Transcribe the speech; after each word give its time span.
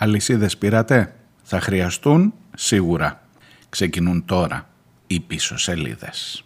Αλυσίδες 0.00 0.56
πήρατε; 0.56 1.14
Θα 1.42 1.60
χρειαστούν 1.60 2.34
σίγουρα. 2.56 3.22
Ξεκινούν 3.68 4.24
τώρα 4.24 4.68
οι 5.06 5.20
πίσω 5.20 5.58
σελίδες. 5.58 6.44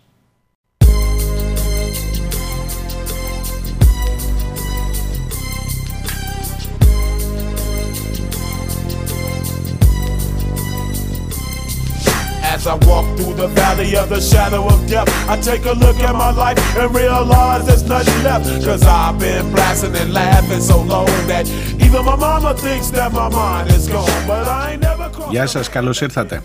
As 12.63 12.69
I 12.69 12.75
walk 12.87 13.07
through 13.17 13.35
the 13.35 13.49
valley 13.49 13.97
of 13.97 14.09
the 14.09 14.21
shadow 14.21 14.65
of 14.69 14.79
death, 14.87 15.09
I 15.29 15.35
take 15.51 15.65
a 15.65 15.73
look 15.85 15.99
at 16.09 16.15
my 16.15 16.31
life 16.31 16.59
and 16.79 16.95
realize 16.95 17.67
there's 17.67 17.83
nothing 17.83 18.23
left. 18.23 18.45
Cause 18.65 18.85
I've 18.87 19.19
been 19.19 19.51
blasting 19.51 19.97
and 19.97 20.13
laughing 20.13 20.61
so 20.61 20.77
long 20.83 21.11
that 21.27 21.45
even 21.87 22.05
my 22.05 22.15
mama 22.15 22.55
thinks 22.55 22.89
that 22.91 23.11
my 23.13 23.29
mind 23.29 23.69
is 23.77 23.89
gone. 23.89 24.23
But 24.29 24.47
I 24.47 24.73
ain't 24.73 24.83
never 24.83 25.11
Γεια 25.31 25.47
σας, 25.47 25.69
καλώς 25.69 26.01
ήρθατε. 26.01 26.43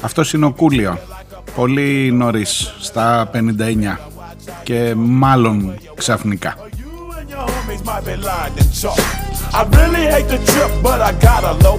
Αυτός 0.00 0.32
είναι 0.32 0.46
ο 0.46 0.50
Κούλιο. 0.52 0.98
Πολύ 1.54 2.12
νωρίς, 2.12 2.74
στα 2.80 3.30
59. 3.32 3.98
Και 4.62 4.94
μάλλον 4.96 5.74
ξαφνικά. 5.94 6.56
I 9.54 9.62
really 9.78 10.04
hate 10.12 10.28
the 10.34 10.38
trip, 10.50 10.72
but 10.82 11.00
I 11.08 11.12
gotta 11.26 11.52
low. 11.64 11.78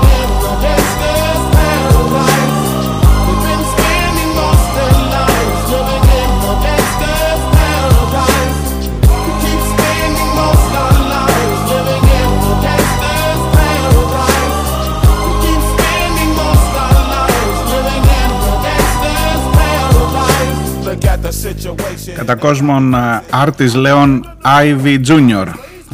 Κατά 22.15 22.35
κόσμον 22.35 22.95
Άρτης 23.29 23.73
Λέων 23.75 24.37
Ivy 24.43 24.99
Jr. 25.05 25.47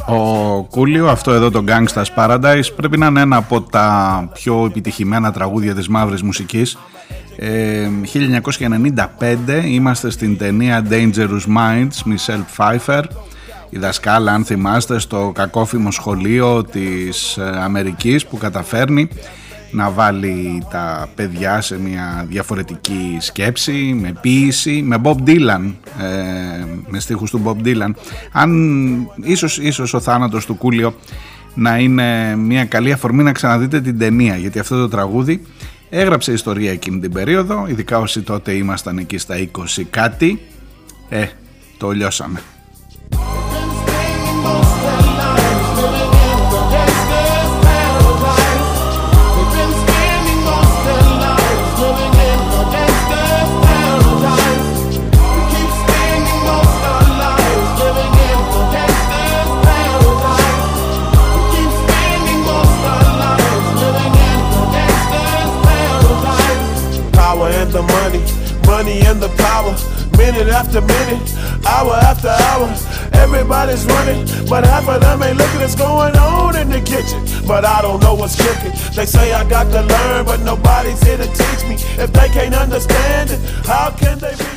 Ο 0.05 0.63
Κούλιο, 0.63 1.07
αυτό 1.07 1.31
εδώ 1.31 1.51
το 1.51 1.63
Gangsta's 1.67 2.05
Paradise 2.15 2.73
πρέπει 2.75 2.97
να 2.97 3.05
είναι 3.05 3.21
ένα 3.21 3.35
από 3.35 3.61
τα 3.61 4.29
πιο 4.33 4.65
επιτυχημένα 4.65 5.31
τραγούδια 5.31 5.75
της 5.75 5.87
μαύρης 5.87 6.21
μουσικής. 6.21 6.77
Ε, 7.35 7.89
1995 9.47 9.63
είμαστε 9.65 10.09
στην 10.09 10.37
ταινία 10.37 10.85
Dangerous 10.89 11.57
Minds 11.57 12.11
Michelle 12.11 12.45
Pfeiffer. 12.57 13.03
Η 13.69 13.77
δασκάλα 13.77 14.33
αν 14.33 14.45
θυμάστε 14.45 14.99
στο 14.99 15.31
κακόφημο 15.35 15.91
σχολείο 15.91 16.63
της 16.63 17.37
ε, 17.37 17.59
Αμερικής 17.63 18.25
που 18.25 18.37
καταφέρνει 18.37 19.09
να 19.71 19.89
βάλει 19.89 20.63
τα 20.71 21.09
παιδιά 21.15 21.61
σε 21.61 21.79
μια 21.79 22.25
διαφορετική 22.29 23.17
σκέψη, 23.19 23.97
με 24.01 24.13
ποίηση, 24.21 24.81
με 24.81 24.97
Bob 25.03 25.15
Dylan, 25.25 25.73
ε, 25.99 26.65
με 26.87 26.99
στίχους 26.99 27.29
του 27.29 27.41
Bob 27.45 27.67
Dylan. 27.67 27.91
Αν 28.31 28.51
ίσως, 29.21 29.57
ίσως 29.57 29.93
ο 29.93 29.99
θάνατος 29.99 30.45
του 30.45 30.55
Κούλιο 30.55 30.95
να 31.53 31.77
είναι 31.77 32.35
μια 32.35 32.65
καλή 32.65 32.91
αφορμή 32.91 33.23
να 33.23 33.31
ξαναδείτε 33.31 33.81
την 33.81 33.97
ταινία, 33.97 34.35
γιατί 34.35 34.59
αυτό 34.59 34.79
το 34.79 34.87
τραγούδι 34.87 35.41
έγραψε 35.89 36.31
ιστορία 36.31 36.71
εκείνη 36.71 36.99
την 36.99 37.11
περίοδο, 37.11 37.65
ειδικά 37.67 37.99
όσοι 37.99 38.21
τότε 38.21 38.51
ήμασταν 38.51 38.97
εκεί 38.97 39.17
στα 39.17 39.35
20 39.37 39.83
κάτι, 39.89 40.39
ε, 41.09 41.25
το 41.77 41.91
λιώσαμε. 41.91 42.39
And 69.05 69.21
the 69.21 69.29
power. 69.37 69.75
Minute 70.17 70.49
after 70.49 70.81
minute, 70.81 71.33
hour 71.67 71.93
after 71.93 72.29
hour, 72.29 72.67
everybody's 73.13 73.85
running, 73.85 74.25
but 74.49 74.65
half 74.65 74.87
of 74.89 75.01
them 75.01 75.21
ain't 75.21 75.37
looking 75.37 75.59
what's 75.59 75.75
going 75.75 76.15
on 76.15 76.55
in 76.55 76.69
the 76.69 76.81
kitchen. 76.81 77.21
But 77.47 77.65
I 77.65 77.81
don't 77.81 78.01
know 78.01 78.15
what's 78.15 78.35
cooking. 78.35 78.71
They 78.95 79.05
say 79.05 79.33
I 79.33 79.47
got 79.47 79.65
to 79.71 79.81
learn, 79.81 80.25
but 80.25 80.41
nobody's 80.41 81.01
here 81.03 81.17
to 81.17 81.27
teach 81.27 81.63
me. 81.69 81.75
If 82.01 82.11
they 82.13 82.29
can't 82.29 82.55
understand 82.55 83.31
it, 83.31 83.39
how 83.65 83.91
can 83.91 84.17
they 84.19 84.35
me? 84.35 84.56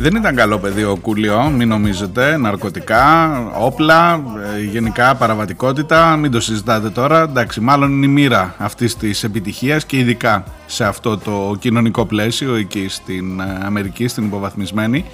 Δεν 0.00 0.16
ήταν 0.16 0.34
καλό 0.34 0.58
παιδί 0.58 0.84
ο 0.84 0.96
Κούλιο, 1.02 1.42
μην 1.42 1.68
νομίζετε, 1.68 2.36
ναρκωτικά, 2.36 3.30
όπλα, 3.58 4.22
γενικά 4.70 5.14
παραβατικότητα, 5.14 6.16
μην 6.16 6.30
το 6.30 6.40
συζητάτε 6.40 6.90
τώρα. 6.90 7.20
Εντάξει, 7.20 7.60
μάλλον 7.60 7.92
είναι 7.92 8.06
η 8.06 8.08
μοίρα 8.08 8.54
αυτής 8.58 8.96
της 8.96 9.24
επιτυχίας 9.24 9.86
και 9.86 9.96
ειδικά 9.96 10.44
σε 10.66 10.84
αυτό 10.84 11.18
το 11.18 11.56
κοινωνικό 11.58 12.06
πλαίσιο 12.06 12.54
εκεί 12.54 12.88
στην 12.88 13.42
Αμερική, 13.42 14.08
στην 14.08 14.24
υποβαθμισμένη, 14.24 15.04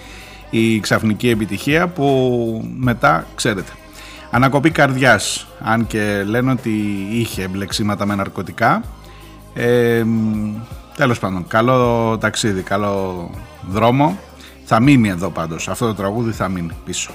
η 0.51 0.81
ξαφνική 0.81 1.29
επιτυχία 1.29 1.89
που 1.89 2.71
μετά, 2.77 3.27
ξέρετε, 3.35 3.73
ανακοπή 4.31 4.71
καρδιάς, 4.71 5.47
αν 5.61 5.87
και 5.87 6.23
λένε 6.27 6.51
ότι 6.51 6.71
είχε 7.11 7.49
μπλεξίματα 7.49 8.07
με 8.07 8.15
ναρκωτικά. 8.15 8.83
Ε, 9.55 10.05
τέλος 10.97 11.19
πάντων, 11.19 11.47
καλό 11.49 12.19
ταξίδι, 12.19 12.63
καλό 12.63 13.31
δρόμο 13.71 14.19
θα 14.65 14.81
μείνει 14.81 15.09
εδώ 15.09 15.31
πάντως. 15.31 15.69
Αυτό 15.69 15.87
το 15.87 15.95
τραγούδι 15.95 16.33
θα 16.33 16.49
μείνει 16.49 16.73
πίσω. 16.85 17.11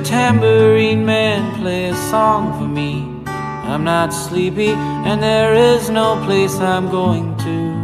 Tambourine 0.00 1.04
man, 1.04 1.40
play 1.60 1.90
a 1.90 1.94
song 2.10 2.42
for 2.58 2.68
me. 2.78 2.92
I'm 3.70 3.84
not 3.84 4.10
sleepy, 4.12 4.72
and 5.08 5.22
there 5.22 5.54
is 5.54 5.90
no 5.90 6.08
place 6.26 6.54
I'm 6.58 6.86
going 6.90 7.36
to. 7.46 7.80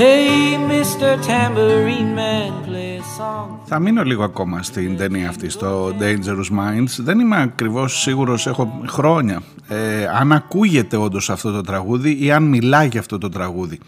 Hey, 0.00 0.56
Mr. 0.72 1.08
Tambourine 1.26 2.14
Man, 2.14 2.52
play 2.66 2.98
a 2.98 3.04
song. 3.18 3.58
Θα 3.64 3.78
μείνω 3.78 4.02
λίγο 4.02 4.24
ακόμα 4.24 4.62
στην 4.62 4.96
ταινία 4.96 5.28
αυτή, 5.28 5.48
στο 5.48 5.92
Dangerous 6.00 6.58
Minds. 6.58 6.96
Δεν 6.98 7.18
είμαι 7.18 7.42
ακριβώς 7.42 8.00
σίγουρος, 8.00 8.46
έχω 8.46 8.80
χρόνια. 8.86 9.42
Ε, 9.68 10.06
αν 10.20 10.32
ακούγεται 10.32 10.96
όντως 10.96 11.30
αυτό 11.30 11.52
το 11.52 11.60
τραγούδι 11.60 12.24
ή 12.24 12.32
αν 12.32 12.42
μιλάει 12.42 12.88
για 12.88 13.00
αυτό 13.00 13.18
το 13.18 13.28
τραγούδι 13.28 13.78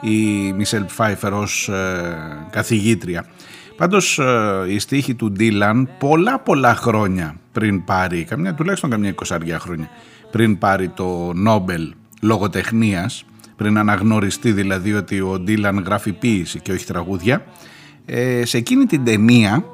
η 0.00 0.52
Μισελ 0.52 0.84
Pfeiffer 0.96 1.32
ως 1.32 1.68
ε, 1.68 2.46
καθηγήτρια. 2.50 3.26
Πάντως 3.76 4.18
ε, 4.18 4.64
η 4.68 4.78
στίχη 4.78 5.14
του 5.14 5.32
Ντίλαν 5.32 5.88
πολλά 5.98 6.38
πολλά 6.38 6.74
χρόνια 6.74 7.36
πριν 7.52 7.84
πάρει, 7.84 8.24
καμιά, 8.24 8.54
τουλάχιστον 8.54 8.90
καμιά 8.90 9.08
εικοσαριά 9.08 9.58
χρόνια, 9.58 9.90
πριν 10.30 10.58
πάρει 10.58 10.88
το 10.88 11.32
Νόμπελ 11.34 11.92
λογοτεχνίας, 12.22 13.24
πριν 13.56 13.78
αναγνωριστεί 13.78 14.52
δηλαδή 14.52 14.92
ότι 14.94 15.20
ο 15.20 15.38
Ντίλαν 15.38 15.78
γράφει 15.78 16.12
ποίηση 16.12 16.60
και 16.60 16.72
όχι 16.72 16.86
τραγούδια, 16.86 17.44
ε, 18.06 18.44
σε 18.44 18.56
εκείνη 18.56 18.84
την 18.84 19.04
ταινία 19.04 19.64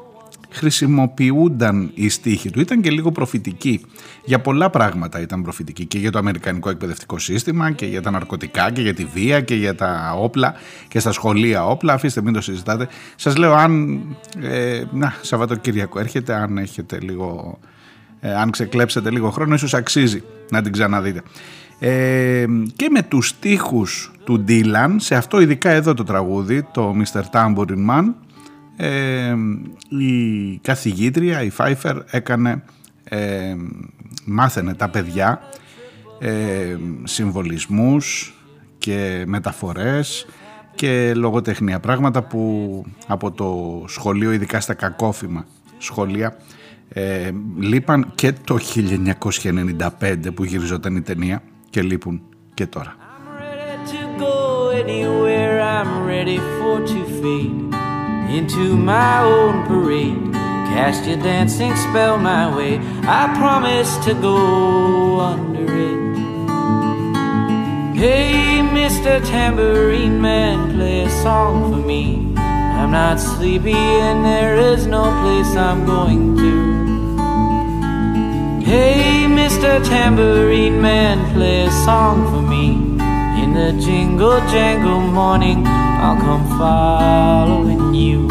χρησιμοποιούνταν 0.53 1.91
οι 1.95 2.09
στίχοι 2.09 2.51
του. 2.51 2.61
Ήταν 2.61 2.81
και 2.81 2.91
λίγο 2.91 3.13
προφητική. 3.13 3.85
Για 4.25 4.41
πολλά 4.41 4.71
πράγματα 4.71 5.21
ήταν 5.21 5.43
προφητική 5.43 5.87
και 5.87 5.99
για 5.99 6.11
το 6.11 6.19
αμερικανικό 6.19 6.71
εκπαιδευτικό 6.71 7.19
σύστημα 7.19 7.71
και 7.71 7.87
για 7.87 8.03
τα 8.03 8.11
ναρκωτικά 8.11 8.71
και 8.71 8.81
για 8.81 8.95
τη 8.95 9.05
βία 9.05 9.41
και 9.41 9.55
για 9.55 9.75
τα 9.75 10.15
όπλα 10.19 10.55
και 10.89 10.99
στα 10.99 11.13
σχολεία 11.13 11.67
όπλα. 11.67 11.93
Αφήστε 11.93 12.23
μην 12.23 12.33
το 12.33 12.41
συζητάτε. 12.41 12.89
Σας 13.17 13.37
λέω 13.37 13.55
αν 13.55 14.01
ε, 14.41 14.83
να, 14.93 15.15
Σαββατοκύριακο 15.21 15.99
έρχεται, 15.99 16.35
αν 16.35 16.59
έχετε 16.59 16.99
λίγο... 17.01 17.59
Ε, 18.21 18.35
αν 18.35 18.51
ξεκλέψετε 18.51 19.11
λίγο 19.11 19.31
χρόνο 19.31 19.55
ίσως 19.55 19.75
αξίζει 19.75 20.23
να 20.51 20.63
την 20.63 20.73
ξαναδείτε. 20.73 21.23
Ε, 21.79 22.45
και 22.77 22.89
με 22.91 23.03
τους 23.03 23.29
στίχους 23.29 24.13
του 24.25 24.45
Dylan 24.49 24.95
σε 24.97 25.15
αυτό 25.15 25.41
ειδικά 25.41 25.71
εδώ 25.71 25.95
το 25.95 26.05
τραγούδι 26.05 26.67
το 26.73 26.95
Mr. 26.99 27.23
Tambourine 27.33 27.89
Man 27.91 28.05
ε, 28.77 29.35
η 29.89 30.59
καθηγήτρια 30.63 31.43
η 31.43 31.51
Φάιφερ 31.51 31.97
έκανε 32.11 32.63
ε, 33.05 33.55
μάθαινε 34.25 34.75
τα 34.75 34.89
παιδιά 34.89 35.41
ε, 36.21 36.77
συμβολισμούς 37.05 38.35
και 38.79 39.25
μεταφορές 39.27 40.27
και 40.75 41.15
λογοτεχνία 41.15 41.81
πράγματα 41.81 42.23
που 42.23 42.85
από 43.07 43.31
το 43.31 43.85
σχολείο 43.89 44.33
ειδικά 44.33 44.61
στα 44.61 44.75
κακόφημα 44.75 45.47
σχολεία 45.79 46.37
ε, 46.89 47.31
λείπαν 47.59 48.13
και 48.15 48.33
το 48.45 48.59
1995 50.01 50.17
που 50.35 50.45
γυριζόταν 50.45 50.97
η 50.97 51.03
ταινία 51.03 51.43
και 51.71 51.83
λείπουν 51.83 52.23
και 52.55 52.67
τώρα. 52.67 52.97
Into 58.31 58.77
my 58.77 59.23
own 59.23 59.67
parade. 59.67 60.33
Cast 60.73 61.05
your 61.07 61.19
dancing 61.19 61.77
spell 61.77 62.19
my 62.19 62.55
way. 62.57 62.79
I 63.03 63.33
promise 63.37 63.97
to 64.07 64.15
go 64.15 65.21
under 65.21 65.65
it. 65.65 66.03
Hey, 67.95 68.61
Mr. 68.63 69.25
Tambourine 69.27 70.21
Man, 70.21 70.75
play 70.75 71.05
a 71.05 71.11
song 71.23 71.71
for 71.71 71.79
me. 71.79 72.35
I'm 72.37 72.91
not 72.91 73.21
sleepy 73.21 73.75
and 73.75 74.25
there 74.25 74.57
is 74.57 74.87
no 74.87 75.03
place 75.23 75.55
I'm 75.55 75.85
going 75.87 76.37
to. 76.37 76.73
Hey, 78.65 79.27
Mr. 79.29 79.85
Tambourine 79.85 80.81
Man, 80.81 81.33
play 81.35 81.67
a 81.67 81.71
song 81.71 82.25
for 82.33 82.41
me. 82.41 82.92
In 83.53 83.59
the 83.59 83.73
jingle 83.87 84.41
jangle 84.53 85.03
morning, 85.19 85.61
I'll 86.05 86.17
come 86.27 86.45
following 86.59 87.95
you. 87.95 88.31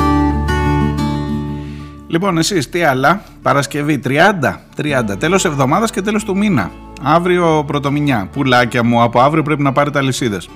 Λοιπόν, 2.08 2.38
εσείς 2.38 2.70
τι 2.70 2.84
άλλα, 2.84 3.24
Παρασκευή 3.42 4.02
30, 4.06 4.60
30, 4.76 5.18
τέλος 5.20 5.46
εβδομάδας 5.46 5.92
και 5.92 6.02
τέλος 6.02 6.24
του 6.24 6.38
μήνα. 6.38 6.72
Αύριο 7.02 7.64
πρωτομηνιά, 7.68 8.30
πουλάκια 8.32 8.84
μου, 8.84 9.02
από 9.02 9.22
αύριο 9.22 9.44
πρέπει 9.44 9.62
να 9.62 9.72
πάρετε 9.72 10.00
αλυσίδες. 10.00 10.50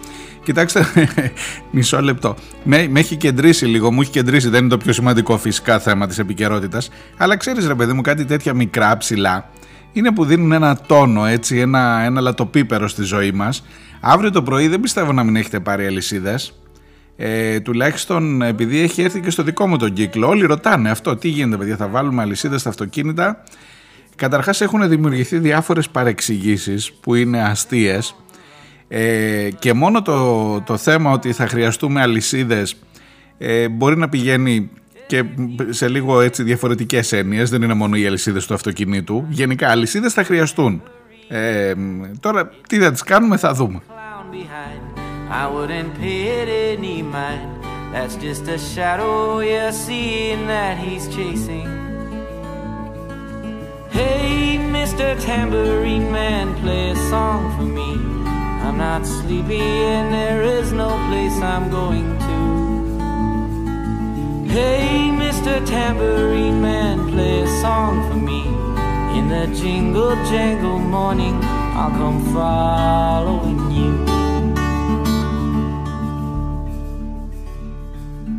Κοιτάξτε, 0.43 0.85
μισό 1.71 2.01
λεπτό. 2.01 2.35
Με, 2.63 2.87
με 2.89 2.99
έχει 2.99 3.15
κεντρήσει 3.15 3.65
λίγο, 3.65 3.91
μου 3.91 4.01
έχει 4.01 4.11
κεντρήσει, 4.11 4.49
δεν 4.49 4.59
είναι 4.59 4.69
το 4.69 4.77
πιο 4.77 4.93
σημαντικό 4.93 5.37
φυσικά 5.37 5.79
θέμα 5.79 6.07
της 6.07 6.19
επικαιρότητας. 6.19 6.89
Αλλά 7.17 7.37
ξέρεις 7.37 7.67
ρε 7.67 7.75
παιδί 7.75 7.93
μου, 7.93 8.01
κάτι 8.01 8.25
τέτοια 8.25 8.53
μικρά 8.53 8.97
ψηλά 8.97 9.49
είναι 9.95 10.11
που 10.11 10.25
δίνουν 10.25 10.51
ένα 10.51 10.77
τόνο, 10.87 11.25
έτσι, 11.25 11.57
ένα, 11.57 12.01
ένα 12.05 12.21
λατοπίπερο 12.21 12.87
στη 12.87 13.03
ζωή 13.03 13.31
μας. 13.31 13.63
Αύριο 14.07 14.31
το 14.31 14.43
πρωί 14.43 14.67
δεν 14.67 14.79
πιστεύω 14.79 15.11
να 15.11 15.23
μην 15.23 15.35
έχετε 15.35 15.59
πάρει 15.59 15.85
αλυσίδες. 15.85 16.59
Ε, 17.15 17.59
τουλάχιστον 17.59 18.41
επειδή 18.41 18.79
έχει 18.79 19.01
έρθει 19.01 19.19
και 19.19 19.29
στο 19.29 19.43
δικό 19.43 19.67
μου 19.67 19.77
τον 19.77 19.93
κύκλο. 19.93 20.27
Όλοι 20.27 20.45
ρωτάνε 20.45 20.89
αυτό, 20.89 21.15
τι 21.15 21.27
γίνεται 21.27 21.57
παιδιά, 21.57 21.75
θα 21.75 21.87
βάλουμε 21.87 22.21
αλυσίδες 22.21 22.59
στα 22.59 22.69
αυτοκίνητα. 22.69 23.43
Καταρχάς 24.15 24.61
έχουν 24.61 24.89
δημιουργηθεί 24.89 25.39
διάφορες 25.39 25.89
παρεξηγήσεις 25.89 26.93
που 26.93 27.15
είναι 27.15 27.43
αστείες 27.43 28.15
ε, 28.87 29.49
και 29.59 29.73
μόνο 29.73 30.01
το, 30.01 30.61
το 30.61 30.77
θέμα 30.77 31.11
ότι 31.11 31.31
θα 31.31 31.47
χρειαστούμε 31.47 32.01
αλυσίδες 32.01 32.75
ε, 33.37 33.69
μπορεί 33.69 33.97
να 33.97 34.09
πηγαίνει 34.09 34.69
και 35.07 35.23
σε 35.69 35.87
λίγο 35.87 36.21
έτσι 36.21 36.43
διαφορετικές 36.43 37.11
έννοιες, 37.11 37.49
δεν 37.49 37.61
είναι 37.61 37.73
μόνο 37.73 37.95
οι 37.95 38.05
αλυσίδες 38.05 38.45
του 38.45 38.53
αυτοκινήτου. 38.53 39.25
Γενικά 39.29 39.69
αλυσίδες 39.69 40.13
θα 40.13 40.23
χρειαστούν. 40.23 40.81
Ε, 41.28 41.74
τώρα 42.20 42.50
τι 42.68 42.78
θα 42.78 42.90
τις 42.90 43.02
κάνουμε 43.02 43.36
θα 43.36 43.52
δούμε. 43.52 43.80
I 45.32 45.46
wouldn't 45.46 45.94
pay 46.00 46.22
it 46.40 46.48
any 46.48 47.02
mind. 47.02 47.50
That's 47.92 48.16
just 48.16 48.48
a 48.48 48.58
shadow 48.58 49.38
you're 49.38 49.70
seeing 49.70 50.48
that 50.48 50.76
he's 50.76 51.06
chasing. 51.16 51.68
Hey, 53.90 54.58
Mr. 54.58 55.08
Tambourine 55.20 56.10
Man, 56.10 56.46
play 56.62 56.90
a 56.90 56.96
song 57.10 57.40
for 57.56 57.62
me. 57.78 57.90
I'm 58.64 58.76
not 58.76 59.06
sleepy 59.06 59.60
and 59.60 60.12
there 60.12 60.42
is 60.42 60.72
no 60.72 60.90
place 61.08 61.36
I'm 61.52 61.70
going 61.70 62.18
to. 62.26 62.38
Hey, 64.52 65.10
Mr. 65.24 65.64
Tambourine 65.64 66.60
Man, 66.60 67.08
play 67.12 67.42
a 67.42 67.48
song 67.60 68.08
for 68.08 68.16
me. 68.16 68.53
In 69.25 69.31
the 69.31 69.59
jingle 69.59 70.13
jangle 70.29 70.77
morning, 70.77 71.39
I'll 71.43 71.89
come 71.89 72.31
following 72.31 73.71
you. 73.71 74.05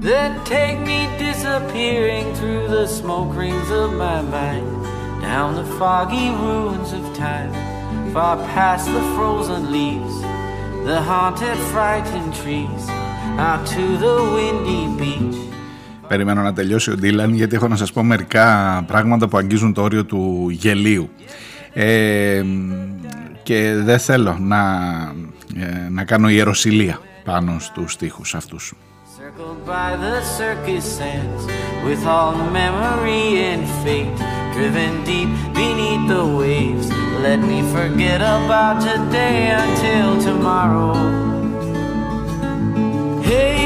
Then 0.01 0.45
take 0.45 0.79
me 0.79 1.09
disappearing 1.19 2.33
through 2.37 2.69
the 2.69 2.87
smoke 2.87 3.35
rings 3.35 3.69
of 3.69 3.95
my 3.95 4.23
mind, 4.23 4.85
down 5.23 5.57
the 5.57 5.65
foggy 5.77 6.31
ruins 6.31 6.93
of 6.93 7.03
time, 7.17 7.53
far 8.13 8.37
past 8.55 8.87
the 8.87 9.03
frozen 9.17 9.73
leaves, 9.73 10.21
the 10.87 11.03
haunted, 11.03 11.59
frightened 11.73 12.33
trees, 12.33 12.89
out 13.41 13.67
to 13.67 13.97
the 13.99 14.23
windy 14.37 14.87
beach. 14.97 15.46
Περιμένω 16.09 16.43
να 16.43 16.53
τελειώσει 16.53 16.91
ο 16.91 16.95
Ντίλαν 16.95 17.35
γιατί 17.35 17.55
έχω 17.55 17.69
να 17.69 17.77
σας 17.77 17.93
πω 17.93 18.03
μερικά 18.03 18.83
πράγματα 18.87 19.29
που 19.29 19.37
αγγίζουν 19.37 19.73
το 19.73 19.83
όριο 19.83 20.05
του 20.05 20.49
γελίου. 20.51 21.11
Ε, 21.73 22.43
και 23.43 23.75
δεν 23.85 23.99
θέλω 23.99 24.37
να, 24.41 24.63
ε, 25.57 25.89
να 25.91 26.05
κάνω 26.05 26.29
ιεροσιλία 26.29 27.01
πάνω 27.25 27.57
στους 27.59 27.93
στίχους 27.93 28.35
αυτούς. 28.35 28.75
by 29.67 29.97
the 29.97 30.23
circus 30.39 30.85
sands 30.99 31.43
with 31.87 32.03
all 32.07 32.35
memory 32.63 33.27
and 33.51 33.63
fate 33.83 34.19
driven 34.55 34.93
deep 35.05 35.29
beneath 35.53 36.05
the 36.15 36.25
waves 36.39 36.89
let 37.27 37.41
me 37.51 37.61
forget 37.77 38.21
about 38.21 38.77
today 38.91 39.39
until 39.65 40.09
tomorrow 40.29 40.95
hey 43.29 43.66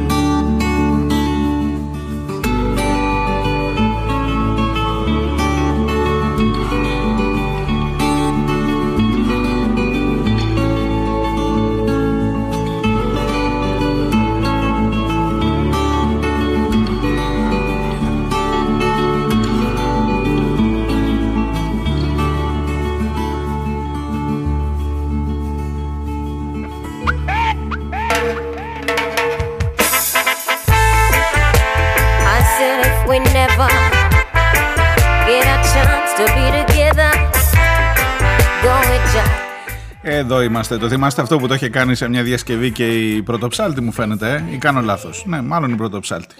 Εδώ 40.21 40.41
είμαστε. 40.41 40.77
Το 40.77 40.89
θυμάστε 40.89 41.21
αυτό 41.21 41.37
που 41.37 41.47
το 41.47 41.53
είχε 41.53 41.69
κάνει 41.69 41.95
σε 41.95 42.09
μια 42.09 42.23
διασκευή 42.23 42.71
και 42.71 42.87
η 42.87 43.21
πρωτοψάλτη 43.21 43.81
μου 43.81 43.91
φαίνεται, 43.91 44.45
ε; 44.49 44.53
ή 44.53 44.57
κάνω 44.57 44.81
λάθος. 44.81 45.23
Ναι, 45.27 45.41
μάλλον 45.41 45.71
η 45.71 45.75
πρωτοψάλτη. 45.75 46.35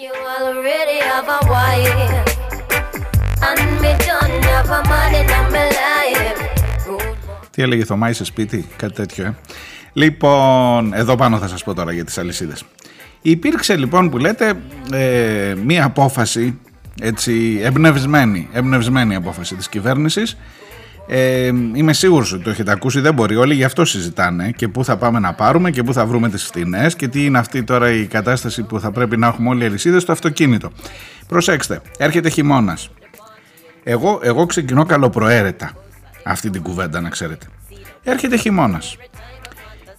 Τι 7.50 7.62
έλεγε 7.62 7.84
Θωμά, 7.86 8.10
είσαι 8.10 8.24
σπίτι, 8.24 8.68
κάτι 8.76 8.94
τέτοιο, 8.94 9.26
ε; 9.26 9.36
Λοιπόν, 9.94 10.94
εδώ 10.94 11.16
πάνω 11.16 11.38
θα 11.38 11.48
σας 11.48 11.64
πω 11.64 11.74
τώρα 11.74 11.92
για 11.92 12.06
τις 12.06 12.18
αλυσίδες. 12.18 12.64
Υπήρξε 13.22 13.76
λοιπόν 13.78 14.10
που 14.10 14.18
λέτε 14.18 14.54
ε, 14.94 15.56
μία 15.66 15.86
απόφαση 15.86 16.60
έτσι 17.02 17.60
εμπνευσμένη, 17.64 18.50
εμπνευσμένη 18.54 19.16
απόφαση 19.16 19.56
της 19.56 19.70
κυβέρνησης 19.70 20.38
ε, 21.08 21.46
είμαι 21.48 21.94
σίγουρος 21.94 22.34
ότι 22.34 22.44
το 22.44 22.50
έχετε 22.50 22.72
ακούσει, 22.72 23.00
δεν 23.00 23.14
μπορεί. 23.14 23.36
Όλοι 23.36 23.54
γι' 23.54 23.64
αυτό 23.64 23.86
συζητάνε 23.86 24.52
και 24.52 24.68
πού 24.68 24.86
θα 24.86 24.98
πάμε 24.98 25.20
να 25.20 25.34
πάρουμε 25.34 25.72
και 25.72 25.84
πού 25.84 25.94
θα 25.94 26.06
βρούμε 26.06 26.30
τις 26.30 26.44
φτηνές 26.44 26.96
και 26.96 27.08
τι 27.08 27.26
είναι 27.26 27.38
αυτή 27.38 27.64
τώρα 27.64 27.92
η 27.92 28.06
κατάσταση 28.06 28.64
που 28.64 28.80
θα 28.80 28.92
πρέπει 28.92 29.18
να 29.18 29.28
έχουμε 29.28 29.50
όλοι 29.50 29.64
οι 29.64 29.66
αλυσίδες 29.66 30.02
στο 30.02 30.12
αυτοκίνητο. 30.12 30.72
Προσέξτε, 31.28 31.82
έρχεται 31.98 32.30
χειμώνας. 32.30 32.90
Εγώ, 33.84 34.20
εγώ 34.24 34.46
ξεκινώ 34.46 34.86
καλοπροαίρετα 34.86 35.72
αυτή 36.24 36.50
την 36.50 36.62
κουβέντα 36.62 37.02
να 37.02 37.10
ξέρετε. 37.10 37.46
Έρχεται 38.04 38.38
χειμώνας. 38.38 38.98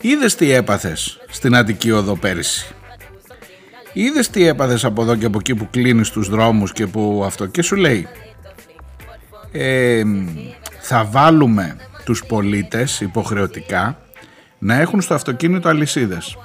Είδες 0.00 0.34
τι 0.34 0.50
έπαθες 0.50 1.20
στην 1.28 1.56
Αττική 1.56 1.90
Οδό 1.90 2.16
πέρυσι; 2.16 2.74
Είδες 3.92 4.30
τι 4.30 4.46
έπαθες 4.46 4.84
από 4.84 5.02
εδώ 5.02 5.16
και 5.16 5.26
από 5.26 5.38
εκεί 5.38 5.54
που 5.54 5.68
κλείνεις 5.70 6.10
τους 6.10 6.28
δρόμους 6.28 6.72
και 6.72 6.86
που 6.86 7.22
αυτό 7.26 7.46
και 7.46 7.62
σου 7.62 7.76
λέει; 7.76 8.08
Ε, 9.52 10.02
θα 10.82 11.04
βάλουμε 11.04 11.76
τους 12.04 12.24
πολίτες 12.24 13.00
υποχρεωτικά 13.00 13.98
να 14.58 14.74
έχουν 14.74 15.00
στο 15.00 15.14
αυτοκίνητο 15.14 15.68
αλυσίδες. 15.68 16.36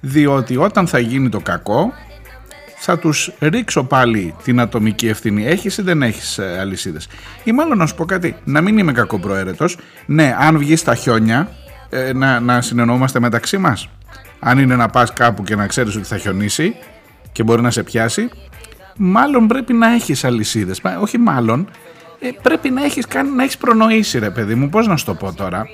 Διότι 0.00 0.56
όταν 0.56 0.86
θα 0.86 0.98
γίνει 0.98 1.28
το 1.28 1.40
κακό 1.40 1.92
θα 2.84 2.98
τους 2.98 3.32
ρίξω 3.38 3.84
πάλι 3.84 4.34
την 4.44 4.60
ατομική 4.60 5.08
ευθύνη. 5.08 5.46
Έχεις 5.46 5.78
ή 5.78 5.82
δεν 5.82 6.02
έχεις 6.02 6.38
ε, 6.38 6.58
αλυσίδες. 6.60 7.08
Ή 7.44 7.52
μάλλον 7.52 7.78
να 7.78 7.86
σου 7.86 7.94
πω 7.94 8.04
κάτι, 8.04 8.36
να 8.44 8.60
μην 8.60 8.78
είμαι 8.78 8.92
κακοπροαίρετος. 8.92 9.78
Ναι, 10.06 10.36
αν 10.38 10.58
βγεις 10.58 10.80
στα 10.80 10.94
χιόνια, 10.94 11.48
ε, 11.90 12.12
να, 12.12 12.40
να 12.40 12.60
συνεννοούμαστε 12.60 13.20
μεταξύ 13.20 13.58
μας. 13.58 13.88
Αν 14.38 14.58
είναι 14.58 14.76
να 14.76 14.88
πας 14.88 15.12
κάπου 15.12 15.42
και 15.42 15.56
να 15.56 15.66
ξέρεις 15.66 15.96
ότι 15.96 16.06
θα 16.06 16.18
χιονίσει 16.18 16.74
και 17.32 17.42
μπορεί 17.42 17.62
να 17.62 17.70
σε 17.70 17.82
πιάσει, 17.82 18.30
μάλλον 18.96 19.46
πρέπει 19.46 19.72
να 19.72 19.92
έχεις 19.92 20.24
αλυσίδες. 20.24 20.80
Όχι 21.00 21.18
μάλλον, 21.18 21.68
ε, 22.22 22.30
πρέπει 22.42 22.70
να 22.70 22.84
έχεις, 22.84 23.06
κάνει, 23.06 23.30
να 23.30 23.42
έχεις 23.42 23.56
προνοήσει 23.56 24.18
ρε 24.18 24.30
παιδί 24.30 24.54
μου, 24.54 24.68
πώς 24.68 24.86
να 24.86 24.96
σου 24.96 25.04
το 25.04 25.14
πω 25.14 25.32
τώρα; 25.32 25.66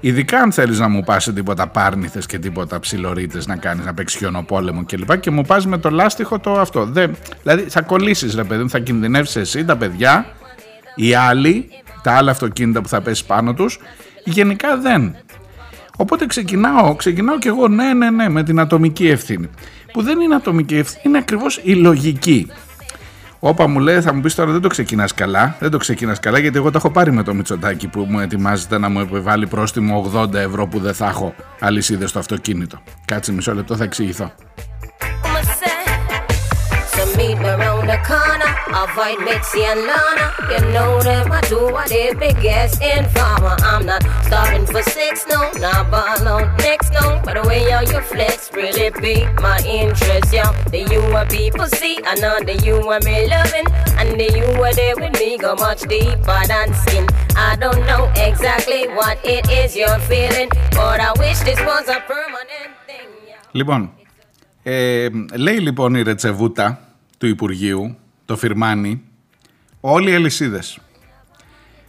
Ειδικά 0.00 0.38
αν 0.38 0.52
θέλεις 0.52 0.78
να 0.78 0.88
μου 0.88 1.02
πας 1.02 1.22
σε 1.22 1.32
τίποτα 1.32 1.66
πάρνηθες 1.66 2.26
και 2.26 2.38
τίποτα 2.38 2.80
ψιλορίτες 2.80 3.46
να 3.46 3.56
κάνεις, 3.56 3.84
να 3.84 3.94
παίξεις 3.94 4.18
χιονοπόλεμο 4.18 4.84
κλπ. 4.84 5.10
Και, 5.10 5.16
και 5.16 5.30
μου 5.30 5.42
πας 5.42 5.66
με 5.66 5.78
το 5.78 5.90
λάστιχο 5.90 6.38
το 6.38 6.52
αυτό. 6.52 6.84
Δεν, 6.84 7.16
δηλαδή 7.42 7.62
θα 7.62 7.82
κολλήσεις 7.82 8.34
ρε 8.34 8.44
παιδί 8.44 8.62
μου, 8.62 8.70
θα 8.70 8.78
κινδυνεύσεις 8.78 9.36
εσύ, 9.36 9.64
τα 9.64 9.76
παιδιά, 9.76 10.26
οι 10.94 11.14
άλλοι, 11.14 11.68
τα 12.02 12.12
άλλα 12.12 12.30
αυτοκίνητα 12.30 12.80
που 12.80 12.88
θα 12.88 13.00
πέσει 13.00 13.26
πάνω 13.26 13.54
τους. 13.54 13.78
Γενικά 14.24 14.76
δεν. 14.76 15.16
Οπότε 15.96 16.26
ξεκινάω, 16.26 16.94
ξεκινάω 16.94 17.38
και 17.38 17.48
εγώ 17.48 17.68
ναι, 17.68 17.92
ναι, 17.92 18.10
ναι, 18.10 18.28
με 18.28 18.42
την 18.42 18.60
ατομική 18.60 19.08
ευθύνη. 19.08 19.48
Που 19.92 20.02
δεν 20.02 20.20
είναι 20.20 20.34
ατομική 20.34 20.76
ευθύνη, 20.76 21.02
είναι 21.06 21.18
ακριβώς 21.18 21.60
η 21.62 21.74
λογική. 21.74 22.50
Όπα 23.46 23.68
μου 23.68 23.78
λέει, 23.78 24.00
θα 24.00 24.14
μου 24.14 24.20
πεις 24.20 24.34
τώρα 24.34 24.52
δεν 24.52 24.60
το 24.60 24.68
ξεκινάς 24.68 25.14
καλά. 25.14 25.56
Δεν 25.60 25.70
το 25.70 25.78
ξεκινάς 25.78 26.20
καλά 26.20 26.38
γιατί 26.38 26.56
εγώ 26.56 26.70
το 26.70 26.78
έχω 26.78 26.90
πάρει 26.90 27.12
με 27.12 27.22
το 27.22 27.34
Μητσοτάκι 27.34 27.88
που 27.88 28.06
μου 28.08 28.20
ετοιμάζεται 28.20 28.78
να 28.78 28.88
μου 28.88 29.00
επιβάλλει 29.00 29.46
πρόστιμο 29.46 30.10
80 30.14 30.34
ευρώ 30.34 30.66
που 30.66 30.78
δεν 30.78 30.94
θα 30.94 31.06
έχω 31.06 31.34
αλυσίδες 31.60 32.10
στο 32.10 32.18
αυτοκίνητο. 32.18 32.82
Κάτσε 33.04 33.32
μισό 33.32 33.54
λεπτό, 33.54 33.76
θα 33.76 33.84
εξηγηθώ. 33.84 34.32
meet 37.19 37.37
me 37.39 37.49
round 37.63 37.89
the 37.89 37.99
corner. 38.09 38.51
Avoid 38.83 39.19
Mitzi 39.25 39.63
and 39.71 39.81
Lana. 39.89 40.27
You 40.51 40.61
know 40.73 41.01
them, 41.01 41.31
I 41.31 41.41
do 41.41 41.61
what 41.75 41.89
they 41.89 42.13
big 42.13 42.45
ass 42.45 42.79
informer. 42.79 43.55
I'm 43.71 43.85
not 43.85 44.03
stopping 44.25 44.65
for 44.65 44.83
six, 44.83 45.25
no, 45.27 45.51
not 45.63 45.91
ball 45.91 46.27
out 46.27 46.57
next, 46.59 46.91
no. 46.93 47.21
But 47.25 47.33
the 47.37 47.47
way 47.47 47.71
all 47.73 47.83
you 47.83 48.01
flex 48.01 48.51
really 48.53 48.89
beat 49.01 49.29
my 49.41 49.57
interest, 49.65 50.33
yo. 50.33 50.45
The 50.73 50.81
you 50.91 51.01
are 51.19 51.25
people 51.25 51.67
see, 51.79 51.95
I 52.11 52.15
know 52.15 52.37
the 52.49 52.55
you 52.65 52.75
are 52.93 53.01
me 53.07 53.27
loving. 53.27 53.67
And 53.99 54.09
the 54.19 54.27
you 54.39 54.47
are 54.63 54.73
there 54.73 54.95
with 54.95 55.13
me 55.19 55.37
go 55.37 55.55
much 55.55 55.81
deeper 55.93 56.41
than 56.51 56.73
skin. 56.83 57.05
I 57.35 57.55
don't 57.63 57.83
know 57.85 58.03
exactly 58.15 58.87
what 58.99 59.17
it 59.23 59.49
is 59.49 59.75
you're 59.75 59.99
feeling, 60.11 60.49
but 60.71 60.99
I 60.99 61.11
wish 61.23 61.39
this 61.49 61.59
was 61.71 61.85
a 61.97 61.99
permanent 62.13 62.71
thing. 62.87 63.07
Λοιπόν, 63.51 63.91
ε, 64.63 65.07
λέει 65.35 65.59
λοιπόν 65.59 65.95
η 65.95 66.01
Ρετσεβούτα 66.01 66.79
του 67.18 67.26
Υπουργείου, 67.26 67.96
το 68.24 68.36
Φιρμάνι, 68.36 69.02
όλοι 69.80 70.10
οι 70.10 70.14
αλυσίδες. 70.14 70.78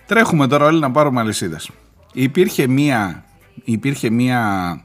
Τρέχουμε 0.05 0.47
τώρα 0.47 0.65
όλοι 0.65 0.79
να 0.79 0.91
πάρουμε 0.91 1.19
αλυσίδες. 1.19 1.69
Υπήρχε 2.13 2.67
μία, 2.67 3.25
υπήρχε 3.63 4.09
μία, 4.09 4.81